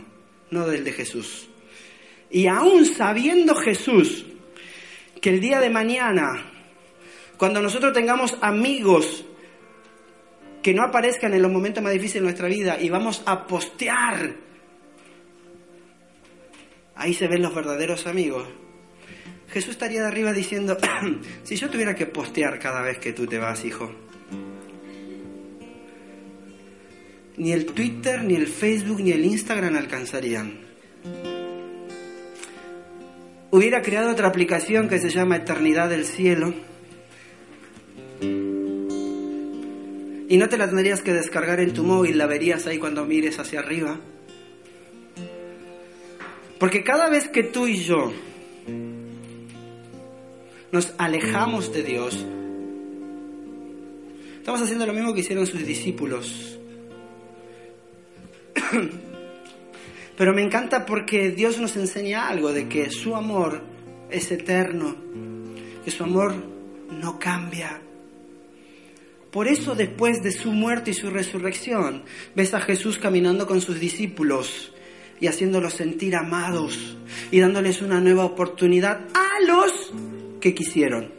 no 0.51 0.67
del 0.67 0.83
de 0.83 0.91
Jesús. 0.93 1.49
Y 2.29 2.47
aún 2.47 2.85
sabiendo 2.85 3.53
Jesús 3.55 4.25
que 5.21 5.29
el 5.29 5.39
día 5.39 5.59
de 5.59 5.69
mañana 5.69 6.53
cuando 7.37 7.61
nosotros 7.61 7.93
tengamos 7.93 8.37
amigos 8.41 9.25
que 10.61 10.73
no 10.73 10.83
aparezcan 10.83 11.33
en 11.33 11.41
los 11.41 11.51
momentos 11.51 11.83
más 11.83 11.91
difíciles 11.91 12.21
de 12.21 12.27
nuestra 12.27 12.47
vida 12.47 12.77
y 12.79 12.89
vamos 12.89 13.21
a 13.25 13.45
postear, 13.45 14.33
ahí 17.03 17.13
se 17.13 17.27
ven 17.27 17.41
los 17.41 17.53
verdaderos 17.53 18.07
amigos. 18.07 18.47
Jesús 19.49 19.71
estaría 19.71 20.01
de 20.01 20.07
arriba 20.07 20.33
diciendo, 20.33 20.77
si 21.43 21.55
yo 21.55 21.69
tuviera 21.69 21.95
que 21.95 22.05
postear 22.05 22.59
cada 22.59 22.81
vez 22.81 22.97
que 22.97 23.13
tú 23.13 23.27
te 23.27 23.37
vas, 23.37 23.65
hijo, 23.65 23.91
ni 27.37 27.51
el 27.51 27.65
Twitter, 27.65 28.23
ni 28.23 28.35
el 28.35 28.47
Facebook, 28.47 29.01
ni 29.01 29.11
el 29.11 29.25
Instagram 29.25 29.75
alcanzarían. 29.75 30.61
Hubiera 33.51 33.81
creado 33.81 34.11
otra 34.11 34.29
aplicación 34.29 34.87
que 34.87 34.99
se 34.99 35.09
llama 35.09 35.35
Eternidad 35.35 35.89
del 35.89 36.05
Cielo 36.05 36.53
Y 40.33 40.37
no 40.37 40.49
te 40.49 40.57
la 40.57 40.67
tendrías 40.67 41.03
que 41.03 41.13
descargar 41.13 41.59
en 41.59 41.73
tu 41.73 41.83
móvil, 41.83 42.17
la 42.17 42.25
verías 42.25 42.65
ahí 42.65 42.79
cuando 42.79 43.05
mires 43.05 43.37
hacia 43.37 43.59
arriba. 43.59 43.99
Porque 46.59 46.83
cada 46.83 47.09
vez 47.09 47.27
que 47.27 47.43
tú 47.43 47.67
y 47.67 47.77
yo 47.77 48.11
nos 50.71 50.93
alejamos 50.97 51.73
de 51.73 51.83
Dios, 51.83 52.25
estamos 54.37 54.61
haciendo 54.61 54.85
lo 54.85 54.93
mismo 54.93 55.13
que 55.13 55.21
hicieron 55.21 55.45
sus 55.45 55.65
discípulos. 55.65 56.57
Pero 60.17 60.33
me 60.33 60.43
encanta 60.43 60.85
porque 60.85 61.31
Dios 61.31 61.59
nos 61.59 61.75
enseña 61.75 62.27
algo 62.27 62.53
de 62.53 62.67
que 62.67 62.89
su 62.91 63.15
amor 63.15 63.61
es 64.09 64.31
eterno, 64.31 64.95
que 65.83 65.91
su 65.91 66.03
amor 66.03 66.33
no 66.89 67.19
cambia. 67.19 67.81
Por 69.31 69.47
eso 69.47 69.73
después 69.73 70.21
de 70.21 70.31
su 70.31 70.51
muerte 70.51 70.91
y 70.91 70.93
su 70.93 71.09
resurrección, 71.09 72.03
ves 72.35 72.53
a 72.53 72.61
Jesús 72.61 72.99
caminando 72.99 73.47
con 73.47 73.61
sus 73.61 73.79
discípulos 73.79 74.72
y 75.23 75.27
haciéndolos 75.27 75.75
sentir 75.75 76.17
amados 76.17 76.97
y 77.31 77.39
dándoles 77.39 77.81
una 77.81 78.01
nueva 78.01 78.25
oportunidad 78.25 78.99
a 79.13 79.45
los 79.47 79.93
que 80.41 80.53
quisieron. 80.53 81.13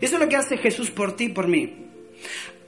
Eso 0.00 0.16
es 0.16 0.20
lo 0.20 0.28
que 0.28 0.34
hace 0.34 0.58
Jesús 0.58 0.90
por 0.90 1.14
ti 1.14 1.26
y 1.26 1.28
por 1.28 1.46
mí. 1.46 1.86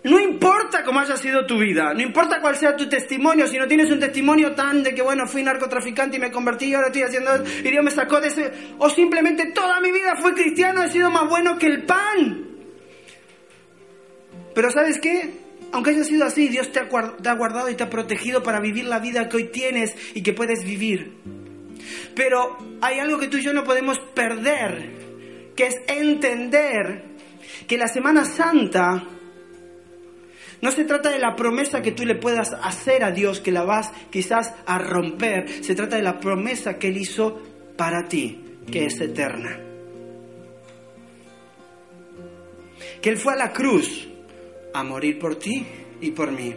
No 0.04 0.20
importa 0.20 0.84
cómo 0.84 1.00
haya 1.00 1.16
sido 1.16 1.46
tu 1.46 1.58
vida, 1.58 1.92
no 1.94 2.00
importa 2.00 2.40
cuál 2.40 2.54
sea 2.54 2.76
tu 2.76 2.88
testimonio, 2.88 3.48
si 3.48 3.58
no 3.58 3.66
tienes 3.66 3.90
un 3.90 3.98
testimonio 3.98 4.52
tan 4.52 4.84
de 4.84 4.94
que, 4.94 5.02
bueno, 5.02 5.26
fui 5.26 5.42
narcotraficante 5.42 6.18
y 6.18 6.20
me 6.20 6.30
convertí 6.30 6.66
y 6.66 6.74
ahora 6.74 6.86
estoy 6.86 7.02
haciendo 7.02 7.42
y 7.44 7.70
Dios 7.72 7.82
me 7.82 7.90
sacó 7.90 8.20
de 8.20 8.28
ese, 8.28 8.52
o 8.78 8.88
simplemente 8.88 9.46
toda 9.46 9.80
mi 9.80 9.90
vida 9.90 10.14
fue 10.14 10.32
cristiano, 10.32 10.84
he 10.84 10.88
sido 10.88 11.10
más 11.10 11.28
bueno 11.28 11.58
que 11.58 11.66
el 11.66 11.82
pan. 11.82 12.46
Pero 14.54 14.70
¿sabes 14.70 15.00
qué? 15.00 15.39
Aunque 15.72 15.90
haya 15.90 16.04
sido 16.04 16.24
así, 16.24 16.48
Dios 16.48 16.72
te 16.72 16.80
ha, 16.80 17.34
guardado 17.34 17.70
y 17.70 17.74
te 17.74 17.84
ha 17.84 17.90
protegido 17.90 18.42
para 18.42 18.60
vivir 18.60 18.86
la 18.86 18.98
vida 18.98 19.28
que 19.28 19.36
hoy 19.36 19.44
tienes 19.44 19.94
y 20.14 20.22
que 20.22 20.32
puedes 20.32 20.64
vivir. 20.64 21.12
Pero 22.14 22.58
hay 22.80 22.98
algo 22.98 23.18
que 23.18 23.28
tú 23.28 23.38
y 23.38 23.42
yo 23.42 23.52
no 23.52 23.64
podemos 23.64 23.98
perder, 24.14 25.52
que 25.54 25.66
es 25.66 25.76
entender 25.86 27.04
que 27.66 27.78
la 27.78 27.88
Semana 27.88 28.24
Santa 28.24 29.04
no 30.60 30.70
se 30.72 30.84
trata 30.84 31.10
de 31.10 31.18
la 31.18 31.36
promesa 31.36 31.80
que 31.82 31.92
tú 31.92 32.04
le 32.04 32.16
puedas 32.16 32.52
hacer 32.52 33.04
a 33.04 33.12
Dios, 33.12 33.40
que 33.40 33.52
la 33.52 33.62
vas 33.62 33.92
quizás 34.10 34.52
a 34.66 34.78
romper. 34.78 35.48
Se 35.64 35.74
trata 35.74 35.96
de 35.96 36.02
la 36.02 36.20
promesa 36.20 36.78
que 36.78 36.88
Él 36.88 36.98
hizo 36.98 37.40
para 37.76 38.08
ti 38.08 38.50
que 38.70 38.86
es 38.86 39.00
eterna. 39.00 39.58
Que 43.00 43.10
Él 43.10 43.16
fue 43.16 43.32
a 43.32 43.36
la 43.36 43.52
cruz 43.52 44.08
a 44.72 44.82
morir 44.82 45.18
por 45.18 45.36
ti 45.36 45.66
y 46.00 46.10
por 46.10 46.32
mí. 46.32 46.54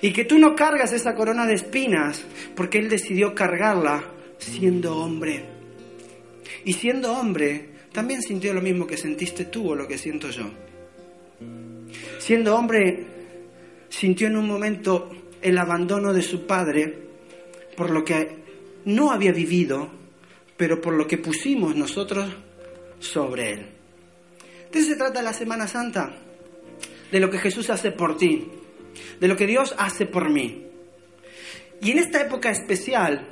Y 0.00 0.12
que 0.12 0.24
tú 0.24 0.38
no 0.38 0.54
cargas 0.54 0.92
esa 0.92 1.14
corona 1.14 1.46
de 1.46 1.54
espinas 1.54 2.24
porque 2.54 2.78
Él 2.78 2.88
decidió 2.88 3.34
cargarla 3.34 4.04
siendo 4.38 4.96
hombre. 4.96 5.44
Y 6.64 6.72
siendo 6.72 7.12
hombre, 7.12 7.70
también 7.92 8.22
sintió 8.22 8.52
lo 8.52 8.60
mismo 8.60 8.86
que 8.86 8.96
sentiste 8.96 9.46
tú 9.46 9.70
o 9.70 9.74
lo 9.74 9.86
que 9.86 9.98
siento 9.98 10.30
yo. 10.30 10.50
Siendo 12.18 12.56
hombre, 12.56 13.06
sintió 13.88 14.26
en 14.26 14.36
un 14.36 14.46
momento 14.46 15.10
el 15.40 15.56
abandono 15.58 16.12
de 16.12 16.22
su 16.22 16.46
padre 16.46 17.08
por 17.76 17.90
lo 17.90 18.04
que 18.04 18.36
no 18.86 19.12
había 19.12 19.32
vivido, 19.32 19.88
pero 20.56 20.80
por 20.80 20.94
lo 20.94 21.06
que 21.06 21.18
pusimos 21.18 21.76
nosotros 21.76 22.28
sobre 22.98 23.52
él. 23.52 23.66
De 24.72 24.82
se 24.82 24.96
trata 24.96 25.22
la 25.22 25.32
Semana 25.32 25.68
Santa, 25.68 26.12
de 27.10 27.20
lo 27.20 27.30
que 27.30 27.38
Jesús 27.38 27.70
hace 27.70 27.90
por 27.90 28.16
ti, 28.16 28.48
de 29.20 29.28
lo 29.28 29.36
que 29.36 29.46
Dios 29.46 29.74
hace 29.78 30.06
por 30.06 30.30
mí. 30.30 30.66
Y 31.80 31.90
en 31.92 31.98
esta 31.98 32.20
época 32.20 32.50
especial, 32.50 33.28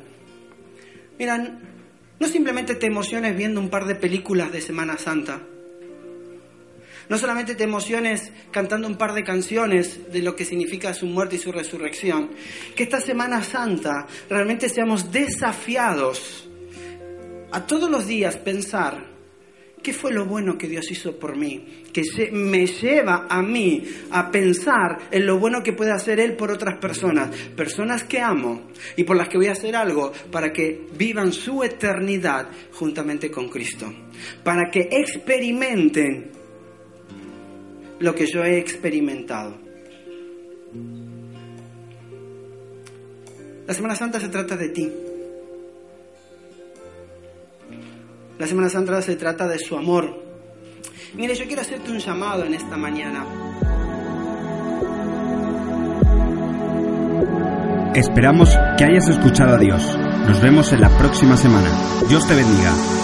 miran, 1.19 1.61
no 2.19 2.29
simplemente 2.29 2.75
te 2.75 2.87
emociones 2.87 3.37
viendo 3.37 3.61
un 3.61 3.69
par 3.69 3.87
de 3.87 3.95
películas 3.95 4.53
de 4.53 4.61
Semana 4.61 4.97
Santa, 4.99 5.43
no 7.09 7.19
solamente 7.19 7.55
te 7.55 7.65
emociones 7.65 8.33
cantando 8.51 8.89
un 8.89 8.97
par 8.97 9.15
de 9.15 9.23
canciones 9.23 10.13
de 10.13 10.23
lo 10.23 10.35
que 10.35 10.45
significa 10.45 10.93
su 10.93 11.07
muerte 11.07 11.37
y 11.37 11.39
su 11.39 11.53
resurrección, 11.53 12.31
que 12.75 12.83
esta 12.83 13.01
Semana 13.01 13.43
Santa 13.43 14.07
realmente 14.29 14.69
seamos 14.69 15.13
desafiados 15.13 16.49
a 17.53 17.67
todos 17.67 17.91
los 17.91 18.07
días 18.07 18.37
pensar 18.37 19.16
qué 19.87 19.93
fue 19.93 20.13
lo 20.13 20.25
bueno 20.25 20.59
que 20.59 20.67
Dios 20.67 20.91
hizo 20.91 21.17
por 21.17 21.37
mí, 21.37 21.65
que 21.93 22.03
me 22.33 22.67
lleva 22.67 23.29
a 23.31 23.41
mí 23.41 23.85
a 24.11 24.33
pensar 24.33 24.99
en 25.13 25.25
lo 25.25 25.39
bueno 25.39 25.63
que 25.63 25.75
puede 25.75 25.93
hacer 25.93 26.19
Él 26.19 26.35
por 26.35 26.51
otras 26.51 26.81
personas, 26.81 27.31
personas 27.55 28.03
que 28.03 28.21
amo 28.21 28.63
y 28.97 29.05
por 29.05 29.17
las 29.17 29.29
que 29.29 29.37
voy 29.37 29.47
a 29.47 29.53
hacer 29.53 29.77
algo 29.77 30.11
para 30.33 30.53
que 30.53 30.89
vivan 30.99 31.33
su 31.33 31.63
eternidad 31.63 32.49
juntamente 32.73 33.31
con 33.31 33.49
Cristo, 33.49 33.87
para 34.43 34.73
que 34.73 34.89
experimenten 34.91 36.33
lo 38.01 38.13
que 38.13 38.27
yo 38.27 38.43
he 38.43 38.59
experimentado. 38.59 39.57
La 43.69 43.73
Semana 43.73 43.95
Santa 43.95 44.19
se 44.19 44.31
trata 44.31 44.57
de 44.57 44.69
ti. 44.71 45.06
La 48.39 48.47
Semana 48.47 48.69
Santa 48.69 49.01
se 49.01 49.17
trata 49.17 49.47
de 49.49 49.59
su 49.59 49.77
amor. 49.77 50.23
Mire, 51.15 51.35
yo 51.35 51.47
quiero 51.47 51.63
hacerte 51.63 51.91
un 51.91 51.99
llamado 51.99 52.45
en 52.45 52.55
esta 52.55 52.77
mañana. 52.77 53.25
Esperamos 57.95 58.51
que 58.77 58.85
hayas 58.85 59.09
escuchado 59.09 59.55
a 59.55 59.59
Dios. 59.59 59.99
Nos 60.29 60.43
vemos 60.43 60.71
en 60.75 60.83
la 60.83 60.91
próxima 60.99 61.37
semana. 61.37 61.71
Dios 62.09 62.27
te 62.29 62.35
bendiga. 62.35 62.96